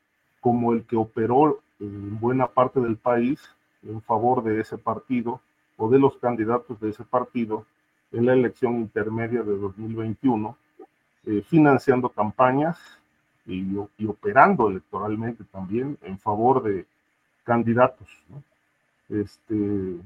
como 0.40 0.72
el 0.72 0.84
que 0.84 0.96
operó 0.96 1.60
en 1.80 2.18
buena 2.18 2.46
parte 2.46 2.80
del 2.80 2.96
país 2.96 3.40
en 3.82 4.00
favor 4.02 4.42
de 4.42 4.60
ese 4.60 4.78
partido 4.78 5.40
o 5.76 5.88
de 5.88 5.98
los 5.98 6.16
candidatos 6.18 6.80
de 6.80 6.90
ese 6.90 7.04
partido 7.04 7.66
en 8.12 8.26
la 8.26 8.34
elección 8.34 8.76
intermedia 8.76 9.42
de 9.42 9.56
2021, 9.56 10.56
eh, 11.26 11.42
financiando 11.48 12.08
campañas 12.08 12.78
y, 13.46 13.76
operando 14.06 14.68
electoralmente 14.68 15.44
también 15.44 15.98
en 16.02 16.18
favor 16.18 16.62
de 16.62 16.86
candidatos. 17.44 18.08
Este, 19.08 19.96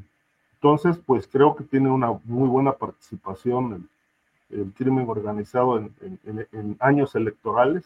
entonces, 0.55 0.99
pues 1.05 1.29
creo 1.29 1.55
que 1.55 1.65
tiene 1.65 1.91
una 1.91 2.13
muy 2.25 2.49
buena 2.49 2.73
participación 2.73 3.89
el, 4.51 4.61
el 4.61 4.73
crimen 4.73 5.09
organizado 5.09 5.79
en, 5.79 6.19
en, 6.25 6.77
años 6.81 7.15
electorales. 7.15 7.85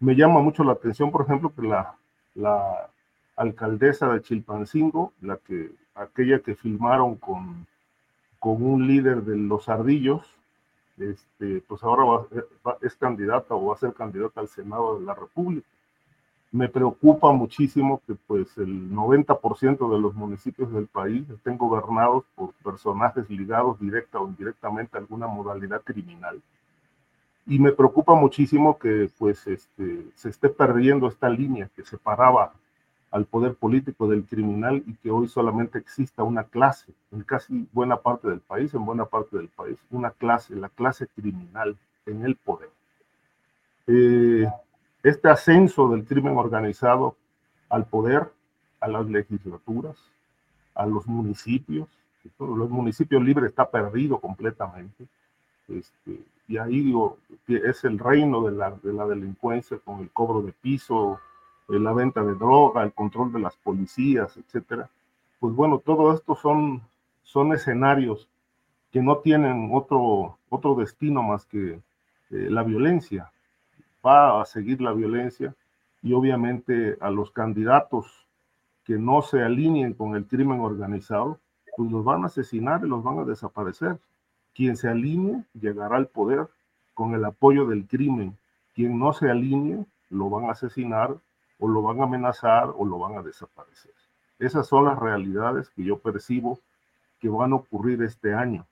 Me 0.00 0.14
llama 0.14 0.40
mucho 0.40 0.64
la 0.64 0.72
atención, 0.72 1.10
por 1.10 1.22
ejemplo, 1.22 1.52
que 1.54 1.62
la, 1.62 1.94
la 2.34 2.90
alcaldesa 3.36 4.12
de 4.12 4.22
Chilpancingo, 4.22 5.12
la 5.20 5.36
que, 5.36 5.72
aquella 5.94 6.40
que 6.40 6.54
filmaron 6.54 7.16
con, 7.16 7.66
con 8.38 8.62
un 8.62 8.86
líder 8.86 9.22
de 9.22 9.36
los 9.36 9.68
ardillos, 9.68 10.26
este, 10.98 11.62
pues 11.66 11.82
ahora 11.82 12.26
es 12.82 12.94
candidata 12.96 13.54
o 13.54 13.66
va 13.66 13.74
a 13.74 13.78
ser 13.78 13.92
candidata 13.92 14.40
al 14.40 14.48
Senado 14.48 14.98
de 14.98 15.04
la 15.04 15.14
República. 15.14 15.66
Me 16.52 16.68
preocupa 16.68 17.32
muchísimo 17.32 18.00
que 18.06 18.14
pues 18.14 18.56
el 18.58 18.90
90% 18.92 19.92
de 19.92 20.00
los 20.00 20.14
municipios 20.14 20.72
del 20.72 20.86
país 20.86 21.28
estén 21.28 21.58
gobernados 21.58 22.24
por 22.36 22.52
personajes 22.62 23.28
ligados 23.28 23.80
directa 23.80 24.20
o 24.20 24.28
indirectamente 24.28 24.96
a 24.96 25.00
alguna 25.00 25.26
modalidad 25.26 25.82
criminal. 25.82 26.40
Y 27.46 27.58
me 27.58 27.72
preocupa 27.72 28.14
muchísimo 28.14 28.78
que 28.78 29.10
pues 29.18 29.46
este, 29.48 30.06
se 30.14 30.28
esté 30.28 30.48
perdiendo 30.48 31.08
esta 31.08 31.28
línea 31.28 31.68
que 31.74 31.84
separaba 31.84 32.52
al 33.14 33.26
poder 33.26 33.54
político 33.54 34.08
del 34.08 34.24
criminal 34.24 34.82
y 34.88 34.94
que 34.94 35.08
hoy 35.12 35.28
solamente 35.28 35.78
exista 35.78 36.24
una 36.24 36.42
clase, 36.42 36.92
en 37.12 37.22
casi 37.22 37.68
buena 37.72 37.98
parte 37.98 38.28
del 38.28 38.40
país, 38.40 38.74
en 38.74 38.84
buena 38.84 39.04
parte 39.04 39.36
del 39.36 39.46
país, 39.46 39.78
una 39.92 40.10
clase, 40.10 40.56
la 40.56 40.68
clase 40.68 41.06
criminal 41.06 41.76
en 42.06 42.24
el 42.24 42.34
poder. 42.34 42.70
Eh, 43.86 44.48
este 45.04 45.28
ascenso 45.28 45.88
del 45.90 46.04
crimen 46.04 46.36
organizado 46.36 47.14
al 47.68 47.86
poder, 47.86 48.32
a 48.80 48.88
las 48.88 49.06
legislaturas, 49.06 49.96
a 50.74 50.84
los 50.84 51.06
municipios, 51.06 51.86
los 52.40 52.68
municipios 52.68 53.22
libres 53.22 53.50
está 53.50 53.70
perdido 53.70 54.18
completamente. 54.18 55.06
Este, 55.68 56.20
y 56.48 56.56
ahí 56.56 56.80
digo, 56.80 57.18
que 57.46 57.58
es 57.58 57.84
el 57.84 58.00
reino 58.00 58.44
de 58.44 58.56
la, 58.56 58.72
de 58.72 58.92
la 58.92 59.06
delincuencia 59.06 59.78
con 59.78 60.00
el 60.00 60.10
cobro 60.10 60.42
de 60.42 60.50
piso, 60.50 61.20
la 61.68 61.92
venta 61.92 62.22
de 62.22 62.34
droga, 62.34 62.82
el 62.82 62.92
control 62.92 63.32
de 63.32 63.40
las 63.40 63.56
policías, 63.56 64.36
etcétera. 64.36 64.88
Pues 65.40 65.54
bueno, 65.54 65.78
todo 65.78 66.12
esto 66.12 66.34
son, 66.34 66.82
son 67.22 67.52
escenarios 67.52 68.28
que 68.90 69.02
no 69.02 69.18
tienen 69.18 69.70
otro, 69.72 70.38
otro 70.48 70.74
destino 70.74 71.22
más 71.22 71.44
que 71.46 71.72
eh, 71.72 71.80
la 72.30 72.62
violencia. 72.62 73.30
Va 74.04 74.40
a 74.40 74.44
seguir 74.44 74.80
la 74.80 74.92
violencia 74.92 75.54
y 76.02 76.12
obviamente 76.12 76.96
a 77.00 77.10
los 77.10 77.30
candidatos 77.30 78.26
que 78.84 78.98
no 78.98 79.22
se 79.22 79.42
alineen 79.42 79.94
con 79.94 80.14
el 80.14 80.26
crimen 80.26 80.60
organizado, 80.60 81.40
pues 81.76 81.90
los 81.90 82.04
van 82.04 82.22
a 82.22 82.26
asesinar 82.26 82.82
y 82.84 82.88
los 82.88 83.02
van 83.02 83.18
a 83.18 83.24
desaparecer. 83.24 83.98
Quien 84.54 84.76
se 84.76 84.88
alinee 84.88 85.44
llegará 85.54 85.96
al 85.96 86.06
poder 86.06 86.46
con 86.92 87.14
el 87.14 87.24
apoyo 87.24 87.66
del 87.66 87.86
crimen. 87.86 88.36
Quien 88.74 88.98
no 88.98 89.12
se 89.12 89.30
alinee 89.30 89.84
lo 90.10 90.30
van 90.30 90.44
a 90.44 90.52
asesinar 90.52 91.16
o 91.64 91.68
lo 91.68 91.80
van 91.80 92.00
a 92.00 92.04
amenazar 92.04 92.70
o 92.76 92.84
lo 92.84 92.98
van 92.98 93.16
a 93.16 93.22
desaparecer. 93.22 93.94
Esas 94.38 94.66
son 94.66 94.84
las 94.84 94.98
realidades 94.98 95.70
que 95.70 95.82
yo 95.82 95.98
percibo 95.98 96.60
que 97.18 97.30
van 97.30 97.52
a 97.52 97.56
ocurrir 97.56 98.02
este 98.02 98.34
año. 98.34 98.66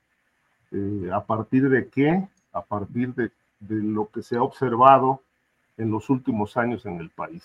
Eh, 0.72 1.08
¿A 1.10 1.24
partir 1.24 1.70
de 1.70 1.88
qué? 1.88 2.28
A 2.52 2.60
partir 2.60 3.14
de, 3.14 3.30
lo 3.60 4.10
que 4.10 4.22
se 4.22 4.36
ha 4.36 4.42
observado 4.42 5.22
en 5.78 5.90
los 5.90 6.10
últimos 6.10 6.58
años 6.58 6.84
en 6.84 6.98
el 6.98 7.08
país, 7.08 7.42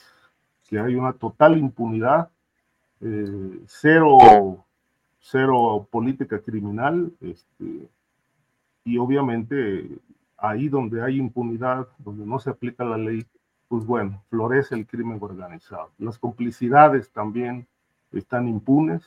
que 0.67 0.79
hay 0.79 0.95
una 0.95 1.13
total 1.13 1.57
impunidad, 1.57 2.29
eh, 2.99 3.61
cero, 3.67 4.65
cero 5.21 5.87
política 5.89 6.39
criminal, 6.39 7.13
este, 7.21 7.87
y 8.83 8.97
obviamente 8.97 9.87
ahí 10.37 10.67
donde 10.67 11.01
hay 11.01 11.17
impunidad, 11.17 11.87
donde 11.99 12.25
no 12.25 12.37
se 12.37 12.49
aplica 12.49 12.83
la 12.83 12.97
ley, 12.97 13.25
pues 13.67 13.85
bueno, 13.85 14.21
florece 14.29 14.75
el 14.75 14.87
crimen 14.87 15.19
organizado. 15.21 15.89
Las 15.97 16.17
complicidades 16.17 17.11
también 17.11 17.67
están 18.11 18.47
impunes, 18.47 19.03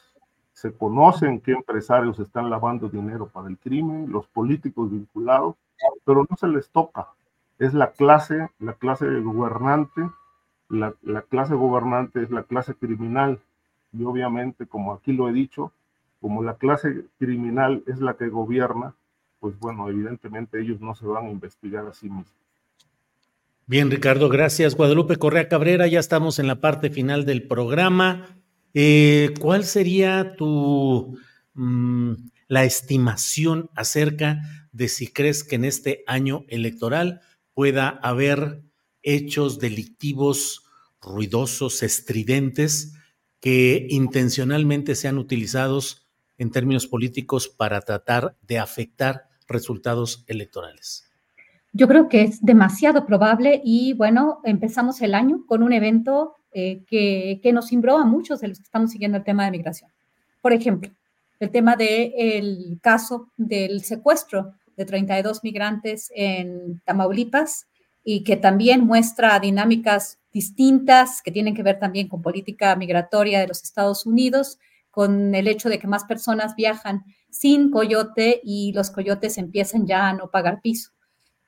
se 0.53 0.73
conocen 0.73 1.41
qué 1.41 1.53
empresarios 1.53 2.19
están 2.19 2.51
lavando 2.51 2.89
dinero 2.89 3.27
para 3.27 3.49
el 3.49 3.59
crimen, 3.59 4.11
los 4.11 4.27
políticos 4.27 4.91
vinculados, 4.91 5.57
pero 6.05 6.27
no 6.29 6.37
se 6.37 6.49
les 6.49 6.69
toca. 6.71 7.09
Es 7.59 7.73
la 7.75 7.93
clase, 7.93 8.51
la 8.59 8.75
clase 8.75 9.07
gobernante, 9.21 10.03
la, 10.69 10.95
la 11.03 11.23
clase 11.23 11.55
gobernante 11.55 12.23
es 12.23 12.31
la 12.31 12.43
clase 12.43 12.75
criminal 12.75 13.41
y 13.93 14.05
obviamente, 14.05 14.67
como 14.67 14.93
aquí 14.93 15.13
lo 15.13 15.29
he 15.29 15.33
dicho, 15.33 15.73
como 16.21 16.43
la 16.43 16.55
clase 16.57 17.07
criminal 17.19 17.83
es 17.87 18.01
la 18.01 18.15
que 18.15 18.29
gobierna, 18.29 18.95
pues 19.41 19.59
bueno, 19.59 19.89
evidentemente 19.89 20.61
ellos 20.61 20.81
no 20.81 20.95
se 20.95 21.07
van 21.07 21.27
a 21.27 21.31
investigar 21.31 21.87
a 21.87 21.95
sí 21.95 22.11
mismos. 22.11 22.50
Bien, 23.71 23.89
Ricardo, 23.89 24.29
gracias. 24.29 24.75
Guadalupe 24.75 25.15
Correa 25.15 25.47
Cabrera, 25.47 25.87
ya 25.87 26.01
estamos 26.01 26.41
en 26.41 26.49
la 26.49 26.61
parte 26.61 26.91
final 26.91 27.25
del 27.25 27.47
programa. 27.47 28.43
Eh, 28.75 29.33
¿Cuál 29.39 29.65
sería 29.65 30.35
tu 30.35 31.17
mm, 31.55 32.15
la 32.49 32.65
estimación 32.65 33.71
acerca 33.77 34.41
de 34.73 34.89
si 34.89 35.07
crees 35.07 35.45
que 35.45 35.55
en 35.55 35.65
este 35.65 36.03
año 36.09 36.45
electoral 36.49 37.21
pueda 37.55 37.91
haber 37.91 38.61
hechos 39.05 39.61
delictivos 39.61 40.65
ruidosos, 41.01 41.85
estridentes, 41.85 42.95
que 43.39 43.87
intencionalmente 43.89 44.97
sean 44.97 45.17
utilizados 45.17 46.09
en 46.39 46.51
términos 46.51 46.89
políticos 46.89 47.47
para 47.47 47.83
tratar 47.83 48.37
de 48.43 48.59
afectar 48.59 49.29
resultados 49.47 50.25
electorales? 50.27 51.10
Yo 51.73 51.87
creo 51.87 52.09
que 52.09 52.23
es 52.23 52.41
demasiado 52.45 53.07
probable 53.07 53.61
y 53.65 53.93
bueno, 53.95 54.41
empezamos 54.45 55.01
el 55.03 55.15
año 55.15 55.45
con 55.47 55.63
un 55.63 55.73
evento 55.73 56.35
eh, 56.53 56.83
que, 56.87 57.41
que, 57.43 57.53
nos 57.53 57.69
cimbró 57.69 57.97
a 57.97 58.05
muchos 58.05 58.41
de 58.41 58.49
los 58.49 58.59
que 58.59 58.65
estamos 58.65 58.91
siguiendo 58.91 59.19
el 59.19 59.25
tema 59.25 59.45
de 59.45 59.53
migración. 59.53 59.91
Por 60.43 60.53
ejemplo, 60.53 60.91
el 61.39 61.51
tema 61.51 61.77
del 61.77 62.79
caso 62.83 63.29
del 63.37 63.83
secuestro 63.83 64.55
de 64.77 64.85
32 64.85 65.45
migrantes 65.45 66.11
en 66.15 66.81
Tamaulipas 66.85 67.67
y 68.05 68.25
que 68.25 68.37
también 68.37 68.85
muestra 68.85 69.39
dinámicas 69.39 70.19
distintas 70.33 71.23
que 71.23 71.31
tienen 71.31 71.55
que 71.55 71.63
ver 71.63 71.79
también 71.79 72.09
con 72.09 72.23
política 72.23 72.77
migratoria 72.77 73.41
de 73.41 73.49
los 73.49 73.63
Estados 73.63 74.07
Unidos, 74.07 74.59
con 74.91 75.35
el 75.35 75.49
hecho 75.49 75.69
de 75.69 75.79
que 75.79 75.87
más 75.87 76.05
personas 76.05 76.57
viajan 76.57 77.05
sin 77.31 77.71
coyote 77.71 78.41
y 78.45 78.73
los 78.73 78.91
coyotes 78.91 79.39
empiezan 79.39 79.87
ya 79.87 80.09
a 80.09 80.13
no 80.13 80.31
pagar 80.31 80.61
piso. 80.61 80.91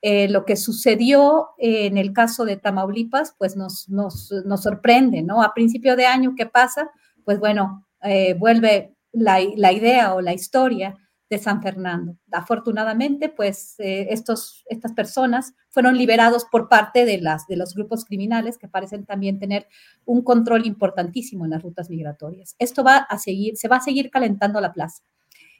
Eh, 0.05 0.27
lo 0.27 0.43
que 0.43 0.57
sucedió 0.57 1.51
en 1.57 1.97
el 1.97 2.11
caso 2.11 2.43
de 2.43 2.57
Tamaulipas, 2.57 3.35
pues 3.37 3.55
nos, 3.55 3.87
nos, 3.87 4.33
nos, 4.45 4.61
sorprende, 4.61 5.21
¿no? 5.21 5.41
A 5.41 5.53
principio 5.53 5.95
de 5.95 6.05
año, 6.05 6.33
¿qué 6.35 6.45
pasa? 6.45 6.91
Pues 7.23 7.39
bueno, 7.39 7.87
eh, 8.01 8.33
vuelve 8.33 8.97
la, 9.13 9.39
la, 9.55 9.71
idea 9.71 10.13
o 10.13 10.19
la 10.19 10.33
historia 10.33 10.97
de 11.29 11.37
San 11.37 11.61
Fernando. 11.61 12.17
Afortunadamente, 12.31 13.29
pues 13.29 13.79
eh, 13.79 14.07
estos, 14.09 14.65
estas 14.67 14.91
personas 14.91 15.53
fueron 15.69 15.97
liberados 15.97 16.45
por 16.51 16.67
parte 16.67 17.05
de, 17.05 17.19
las, 17.19 17.47
de 17.47 17.55
los 17.55 17.73
grupos 17.73 18.03
criminales 18.03 18.57
que 18.57 18.67
parecen 18.67 19.05
también 19.05 19.39
tener 19.39 19.67
un 20.05 20.21
control 20.21 20.65
importantísimo 20.65 21.45
en 21.45 21.51
las 21.51 21.63
rutas 21.63 21.89
migratorias. 21.89 22.55
Esto 22.59 22.83
va 22.83 22.97
a 22.97 23.17
seguir, 23.17 23.55
se 23.55 23.67
va 23.69 23.77
a 23.77 23.81
seguir 23.81 24.11
calentando 24.11 24.59
la 24.59 24.73
plaza. 24.73 25.01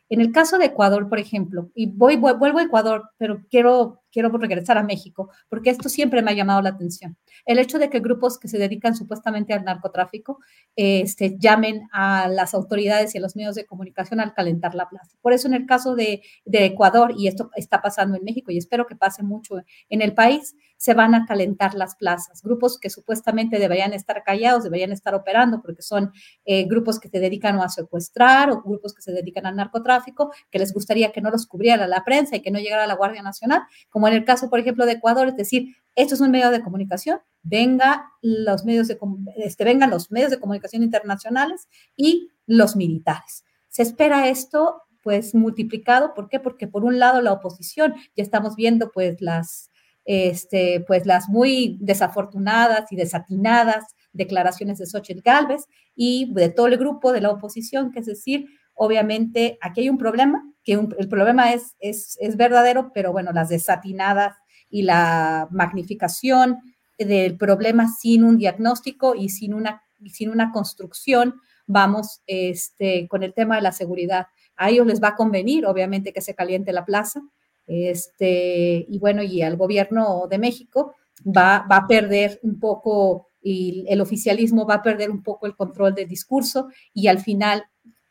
En 0.10 0.22
el 0.22 0.32
caso 0.32 0.58
de 0.58 0.66
Ecuador, 0.66 1.10
por 1.10 1.18
ejemplo, 1.18 1.72
y 1.74 1.88
voy, 1.88 2.18
vuelvo 2.18 2.60
a 2.60 2.64
Ecuador, 2.64 3.10
pero 3.18 3.42
quiero, 3.50 4.03
quiero 4.14 4.30
regresar 4.30 4.78
a 4.78 4.84
México, 4.84 5.32
porque 5.50 5.72
esto 5.72 5.90
siempre 5.90 6.22
me 6.22 6.32
ha 6.32 6.36
llamado 6.36 6.62
la 6.62 6.70
atención. 6.70 7.18
El 7.46 7.60
hecho 7.60 7.80
de 7.80 7.90
que 7.90 8.00
grupos 8.00 8.38
que 8.38 8.48
se 8.48 8.60
dedican 8.60 8.96
supuestamente 8.96 9.54
al 9.54 9.66
narcotráfico 9.66 10.40
este, 10.76 11.36
llamen 11.40 11.90
a 11.92 12.28
las 12.28 12.54
autoridades 12.54 13.14
y 13.14 13.18
a 13.18 13.22
los 13.22 13.36
medios 13.36 13.56
de 13.56 13.66
comunicación 13.66 14.20
al 14.20 14.34
calentar 14.34 14.76
la 14.76 14.88
plaza. 14.88 15.18
Por 15.22 15.34
eso 15.34 15.48
en 15.48 15.56
el 15.56 15.66
caso 15.66 15.96
de, 15.96 16.22
Ecuador, 16.46 17.14
y 17.18 17.28
esto 17.28 17.50
está 17.56 17.82
pasando 17.82 18.16
en 18.16 18.24
México 18.24 18.52
y 18.52 18.58
espero 18.58 18.86
que 18.86 18.96
pase 18.96 19.24
mucho 19.24 19.56
en 19.90 20.02
el 20.02 20.14
país, 20.14 20.56
se 20.78 20.94
van 20.94 21.16
a 21.16 21.26
calentar 21.26 21.76
las 21.76 21.96
plazas. 21.96 22.42
Grupos 22.44 22.78
que 22.78 22.90
supuestamente 22.90 23.58
deberían 23.58 23.94
estar 23.94 24.22
callados, 24.24 24.64
deberían 24.64 24.92
estar 24.92 25.16
operando 25.16 25.62
porque 25.62 25.82
son 25.82 26.12
eh, 26.46 26.66
grupos 26.66 27.00
que 27.00 27.08
se 27.08 27.20
dedican 27.20 27.58
a 27.60 27.70
secuestrar 27.70 28.52
o 28.52 28.62
grupos 28.62 28.94
que 28.94 29.02
se 29.02 29.14
dedican 29.14 29.46
al 29.46 29.56
narcotráfico, 29.56 30.32
que 30.52 30.60
les 30.60 30.74
gustaría 30.74 31.12
que 31.12 31.22
no 31.22 31.32
los 31.32 31.48
cubriera 31.48 31.88
la 31.88 32.04
prensa 32.04 32.36
y 32.36 32.42
que 32.42 32.52
no 32.52 32.60
llegara 32.60 32.86
la 32.86 32.96
Guardia 32.96 33.22
Nacional, 33.22 33.62
como 33.90 34.03
en 34.08 34.14
el 34.14 34.26
caso, 34.26 34.50
por 34.50 34.60
ejemplo, 34.60 34.86
de 34.86 34.94
Ecuador, 34.94 35.28
es 35.28 35.36
decir, 35.36 35.76
esto 35.96 36.16
es 36.16 36.22
un 36.22 36.32
medio 36.32 36.52
de 36.52 36.62
comunicación, 36.62 37.20
venga 37.44 38.12
los 38.22 38.66
medios 38.66 38.88
de, 38.88 38.98
este, 39.38 39.64
vengan 39.64 39.90
los 39.90 40.12
medios 40.12 40.32
de 40.32 40.40
comunicación 40.40 40.84
internacionales 40.84 41.68
y 41.96 42.30
los 42.46 42.76
militares. 42.76 43.44
Se 43.70 43.84
espera 43.84 44.30
esto 44.30 44.82
pues 45.02 45.36
multiplicado, 45.36 46.14
¿por 46.14 46.30
qué? 46.30 46.40
Porque 46.40 46.68
por 46.68 46.86
un 46.86 46.98
lado 46.98 47.22
la 47.22 47.34
oposición, 47.34 47.94
ya 48.16 48.24
estamos 48.24 48.56
viendo 48.56 48.90
pues 48.92 49.22
las 49.22 49.70
este, 50.06 50.84
pues 50.86 51.06
las 51.06 51.30
muy 51.30 51.78
desafortunadas 51.80 52.92
y 52.92 52.96
desatinadas 52.96 53.96
declaraciones 54.12 54.78
de 54.78 54.86
Xochitl 54.86 55.22
Galvez 55.22 55.68
y 55.96 56.32
de 56.34 56.50
todo 56.50 56.68
el 56.68 56.78
grupo 56.78 57.12
de 57.12 57.22
la 57.22 57.32
oposición, 57.32 57.92
que 57.92 58.00
es 58.00 58.06
decir, 58.06 58.48
obviamente 58.76 59.58
aquí 59.62 59.82
hay 59.82 59.90
un 59.90 59.98
problema, 59.98 60.44
que 60.64 60.74
el 60.74 61.10
problema 61.10 61.54
es, 61.54 61.76
es, 61.80 62.18
es 62.22 62.38
verdadero, 62.38 62.92
pero 62.94 63.12
bueno, 63.12 63.32
las 63.32 63.50
desatinadas 63.50 64.36
y 64.70 64.84
la 64.84 65.48
magnificación 65.52 66.60
del 66.98 67.38
problema 67.38 67.88
sin 67.90 68.24
un 68.24 68.38
diagnóstico 68.38 69.16
y 69.16 69.30
sin 69.30 69.54
una, 69.54 69.84
sin 70.12 70.30
una 70.30 70.52
construcción, 70.52 71.36
vamos 71.66 72.22
este, 72.28 73.08
con 73.08 73.24
el 73.24 73.34
tema 73.34 73.56
de 73.56 73.62
la 73.62 73.72
seguridad. 73.72 74.28
A 74.56 74.70
ellos 74.70 74.88
les 74.88 75.02
va 75.02 75.10
a 75.10 75.16
convenir, 75.16 75.66
obviamente, 75.66 76.14
que 76.14 76.22
se 76.22 76.36
caliente 76.36 76.72
la 76.72 76.86
plaza, 76.86 77.22
este, 77.68 78.86
y 78.88 79.00
bueno, 79.00 79.24
y 79.24 79.42
al 79.42 79.58
gobierno 79.58 80.28
de 80.30 80.38
México 80.38 80.96
va, 81.26 81.66
va 81.70 81.78
a 81.78 81.88
perder 81.88 82.40
un 82.44 82.60
poco, 82.60 83.28
y 83.42 83.86
el 83.88 84.02
oficialismo 84.02 84.66
va 84.66 84.76
a 84.76 84.82
perder 84.82 85.12
un 85.12 85.24
poco 85.24 85.46
el 85.46 85.56
control 85.56 85.96
del 85.96 86.08
discurso 86.08 86.70
y 86.94 87.08
al 87.08 87.20
final 87.20 87.66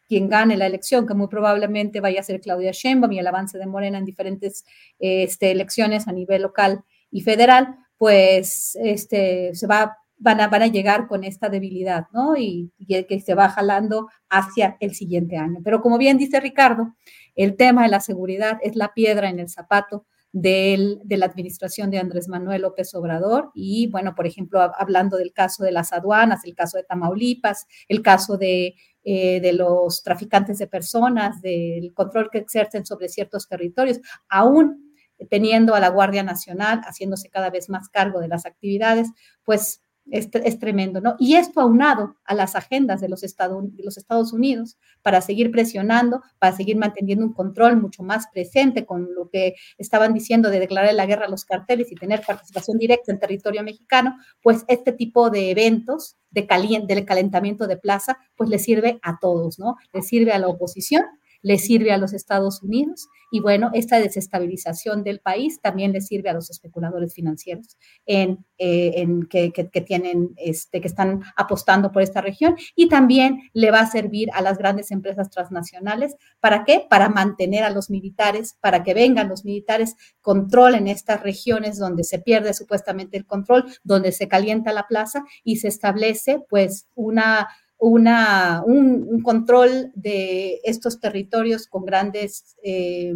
quien 0.08 0.28
gane 0.28 0.56
la 0.56 0.66
elección, 0.66 1.06
que 1.06 1.14
muy 1.14 1.28
probablemente 1.28 2.00
vaya 2.00 2.20
a 2.20 2.24
ser 2.24 2.40
Claudia 2.40 2.72
Sheinbaum 2.72 3.12
y 3.12 3.18
el 3.18 3.26
avance 3.26 3.58
de 3.58 3.66
Morena 3.66 3.98
en 3.98 4.04
diferentes 4.04 4.64
este, 4.98 5.50
elecciones 5.50 6.08
a 6.08 6.12
nivel 6.12 6.42
local 6.42 6.84
y 7.10 7.22
federal, 7.22 7.76
pues 7.96 8.76
este, 8.82 9.54
se 9.54 9.66
va, 9.66 9.96
van, 10.18 10.40
a, 10.40 10.48
van 10.48 10.62
a 10.62 10.66
llegar 10.66 11.06
con 11.06 11.24
esta 11.24 11.48
debilidad, 11.48 12.06
¿no? 12.12 12.36
Y, 12.36 12.72
y 12.78 13.04
que 13.04 13.20
se 13.20 13.34
va 13.34 13.48
jalando 13.48 14.08
hacia 14.28 14.76
el 14.80 14.94
siguiente 14.94 15.36
año. 15.36 15.60
Pero 15.62 15.80
como 15.80 15.98
bien 15.98 16.18
dice 16.18 16.40
Ricardo, 16.40 16.94
el 17.34 17.56
tema 17.56 17.84
de 17.84 17.88
la 17.88 18.00
seguridad 18.00 18.58
es 18.62 18.76
la 18.76 18.92
piedra 18.92 19.30
en 19.30 19.38
el 19.38 19.48
zapato 19.48 20.06
de 20.32 20.98
la 21.10 21.26
administración 21.26 21.90
de 21.90 21.98
Andrés 21.98 22.26
Manuel 22.28 22.62
López 22.62 22.94
Obrador. 22.94 23.50
Y 23.54 23.88
bueno, 23.88 24.14
por 24.14 24.26
ejemplo, 24.26 24.60
hablando 24.60 25.18
del 25.18 25.32
caso 25.32 25.62
de 25.62 25.72
las 25.72 25.92
aduanas, 25.92 26.44
el 26.44 26.54
caso 26.54 26.78
de 26.78 26.84
Tamaulipas, 26.84 27.66
el 27.88 28.00
caso 28.02 28.38
de, 28.38 28.74
eh, 29.04 29.40
de 29.40 29.52
los 29.52 30.02
traficantes 30.02 30.58
de 30.58 30.66
personas, 30.66 31.40
del 31.42 31.92
control 31.94 32.30
que 32.30 32.38
exercen 32.38 32.86
sobre 32.86 33.08
ciertos 33.08 33.48
territorios, 33.48 34.00
aún 34.28 34.94
teniendo 35.28 35.74
a 35.74 35.80
la 35.80 35.88
Guardia 35.88 36.22
Nacional 36.22 36.80
haciéndose 36.84 37.28
cada 37.28 37.50
vez 37.50 37.68
más 37.68 37.88
cargo 37.88 38.20
de 38.20 38.28
las 38.28 38.46
actividades, 38.46 39.08
pues 39.44 39.82
es, 40.10 40.58
tremendo, 40.58 41.00
¿no? 41.00 41.16
Y 41.18 41.36
esto 41.36 41.60
aunado 41.60 42.16
a 42.24 42.34
las 42.34 42.54
agendas 42.54 43.00
de 43.00 43.08
los, 43.08 43.22
Estados, 43.22 44.32
Unidos 44.32 44.78
para 45.02 45.20
seguir 45.20 45.50
presionando, 45.50 46.22
para 46.38 46.54
seguir 46.54 46.76
manteniendo 46.76 47.24
un 47.24 47.32
control 47.32 47.80
mucho 47.80 48.02
más 48.02 48.26
presente 48.32 48.84
con 48.84 49.14
lo 49.14 49.30
que 49.30 49.54
estaban 49.78 50.12
diciendo 50.12 50.50
de 50.50 50.60
declarar 50.60 50.92
la 50.94 51.06
guerra 51.06 51.26
a 51.26 51.30
los 51.30 51.44
carteles 51.44 51.90
y 51.92 51.94
tener 51.94 52.22
participación 52.26 52.78
directa 52.78 53.12
en 53.12 53.18
territorio 53.18 53.62
mexicano, 53.62 54.16
pues 54.42 54.64
este 54.68 54.92
tipo 54.92 55.30
de 55.30 55.50
eventos 55.50 56.16
de 56.30 56.46
del 56.86 57.04
calentamiento 57.04 57.66
de 57.66 57.76
plaza, 57.76 58.18
pues 58.36 58.48
le 58.48 58.58
sirve 58.58 58.98
a 59.02 59.18
todos, 59.18 59.58
¿no? 59.58 59.76
Le 59.92 60.02
sirve 60.02 60.32
a 60.32 60.38
la 60.38 60.48
oposición 60.48 61.04
le 61.42 61.58
sirve 61.58 61.92
a 61.92 61.98
los 61.98 62.12
Estados 62.12 62.62
Unidos 62.62 63.08
y 63.30 63.40
bueno, 63.40 63.70
esta 63.72 63.98
desestabilización 63.98 65.02
del 65.02 65.20
país 65.20 65.60
también 65.62 65.92
le 65.92 66.02
sirve 66.02 66.28
a 66.28 66.34
los 66.34 66.50
especuladores 66.50 67.14
financieros 67.14 67.78
en, 68.04 68.44
eh, 68.58 69.06
que, 69.30 69.80
tienen, 69.86 70.34
este, 70.36 70.82
que 70.82 70.86
están 70.86 71.22
apostando 71.34 71.90
por 71.92 72.02
esta 72.02 72.20
región 72.20 72.56
y 72.76 72.90
también 72.90 73.40
le 73.54 73.70
va 73.70 73.80
a 73.80 73.90
servir 73.90 74.28
a 74.34 74.42
las 74.42 74.58
grandes 74.58 74.90
empresas 74.90 75.30
transnacionales. 75.30 76.14
¿Para 76.40 76.64
qué? 76.64 76.86
Para 76.88 77.08
mantener 77.08 77.64
a 77.64 77.70
los 77.70 77.88
militares, 77.88 78.58
para 78.60 78.82
que 78.82 78.92
vengan 78.92 79.30
los 79.30 79.46
militares, 79.46 79.96
controlen 80.20 80.86
estas 80.86 81.22
regiones 81.22 81.78
donde 81.78 82.04
se 82.04 82.18
pierde 82.18 82.52
supuestamente 82.52 83.16
el 83.16 83.24
control, 83.24 83.64
donde 83.82 84.12
se 84.12 84.28
calienta 84.28 84.74
la 84.74 84.86
plaza 84.86 85.24
y 85.42 85.56
se 85.56 85.68
establece 85.68 86.44
pues 86.50 86.86
una 86.94 87.48
una, 87.88 88.62
un, 88.64 89.22
control 89.22 89.90
de 89.94 90.60
estos 90.62 91.00
territorios 91.00 91.66
con 91.66 91.84
grandes, 91.84 92.56
eh, 92.62 93.12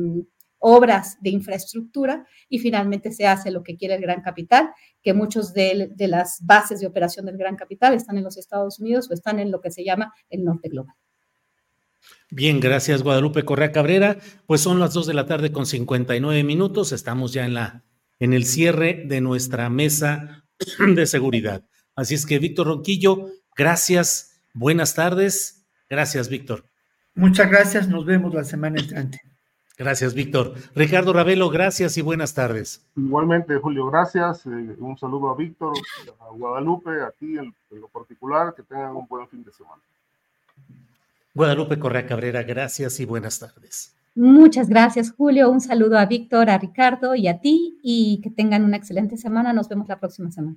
obras 0.59 1.19
de 1.21 1.31
infraestructura 1.31 2.27
y 2.49 2.59
finalmente 2.59 3.13
se 3.13 3.27
hace 3.27 3.53
lo 3.53 3.63
que 3.63 3.77
quiere 3.77 3.95
el 3.95 4.01
gran 4.01 4.23
capital, 4.23 4.71
que 5.03 5.15
muchos 5.15 5.53
de, 5.53 5.95
las 5.97 6.39
bases 6.43 6.81
de 6.81 6.89
operación 6.89 7.27
del 7.27 7.37
gran 7.37 7.55
capital 7.55 7.95
están 7.95 8.19
en 8.19 8.25
los 8.25 8.37
Estados 8.37 8.81
Unidos 8.81 9.09
o 9.09 9.15
están 9.15 9.39
en 9.39 9.53
lo 9.53 9.61
que 9.61 9.71
se 9.71 9.85
llama 9.85 10.13
el 10.31 10.43
norte 10.43 10.69
global. 10.69 10.95
Bien, 12.31 12.59
gracias 12.59 13.05
Guadalupe 13.05 13.45
Correa 13.45 13.71
Cabrera. 13.71 14.19
Pues 14.47 14.61
son 14.63 14.81
las 14.81 14.93
2 14.95 15.07
de 15.07 15.15
la 15.15 15.27
tarde 15.27 15.53
con 15.53 15.67
59 15.67 16.43
minutos. 16.43 16.91
Estamos 16.91 17.33
ya 17.33 17.45
en 17.45 17.55
la 17.55 17.85
en 18.19 18.33
el 18.33 18.45
cierre 18.45 19.05
de 19.07 19.21
nuestra 19.21 19.71
mesa 19.71 20.45
de 20.95 21.07
seguridad. 21.07 21.65
Así 21.95 22.15
es 22.15 22.27
que 22.27 22.39
Víctor 22.39 22.67
Ronquillo, 22.67 23.31
gracias, 23.57 24.36
buenas 24.57 24.95
tardes. 24.95 25.65
Gracias, 25.89 26.29
Víctor. 26.29 26.65
Muchas 27.15 27.49
gracias, 27.49 27.89
nos 27.89 28.05
vemos 28.05 28.35
la 28.35 28.45
semana 28.45 28.81
entrante. 28.81 29.21
Gracias, 29.79 30.15
Víctor. 30.15 30.55
Ricardo 30.75 31.13
Ravelo, 31.13 31.51
gracias 31.51 31.97
y 31.99 32.03
buenas 32.03 32.35
tardes. 32.35 32.87
Igualmente, 32.97 33.57
Julio, 33.59 33.87
gracias. 33.87 34.47
Eh, 34.47 34.77
un 34.79 34.97
saludo 34.99 35.31
a 35.31 35.37
Víctor, 35.37 35.75
a 36.19 36.31
Guadalupe, 36.31 37.03
a 37.03 37.11
ti 37.11 37.39
en, 37.39 37.55
en 37.71 37.81
lo 37.81 37.89
particular, 37.89 38.55
que 38.55 38.63
tengan 38.63 38.97
un 38.97 39.07
buen 39.07 39.29
fin 39.29 39.45
de 39.45 39.53
semana. 39.53 39.83
Guadalupe 41.35 41.79
Correa 41.79 42.07
Cabrera, 42.07 42.43
gracias 42.43 42.99
y 43.01 43.05
buenas 43.05 43.39
tardes. 43.39 43.95
Muchas 44.15 44.71
gracias, 44.71 45.13
Julio. 45.13 45.51
Un 45.51 45.61
saludo 45.61 45.99
a 45.99 46.07
Víctor, 46.07 46.49
a 46.49 46.57
Ricardo 46.57 47.15
y 47.15 47.29
a 47.29 47.39
ti 47.39 47.79
y 47.83 48.21
que 48.23 48.31
tengan 48.31 48.65
una 48.65 48.79
excelente 48.79 49.19
semana. 49.19 49.53
Nos 49.53 49.69
vemos 49.69 49.89
la 49.89 50.01
próxima 50.01 50.31
semana. 50.31 50.57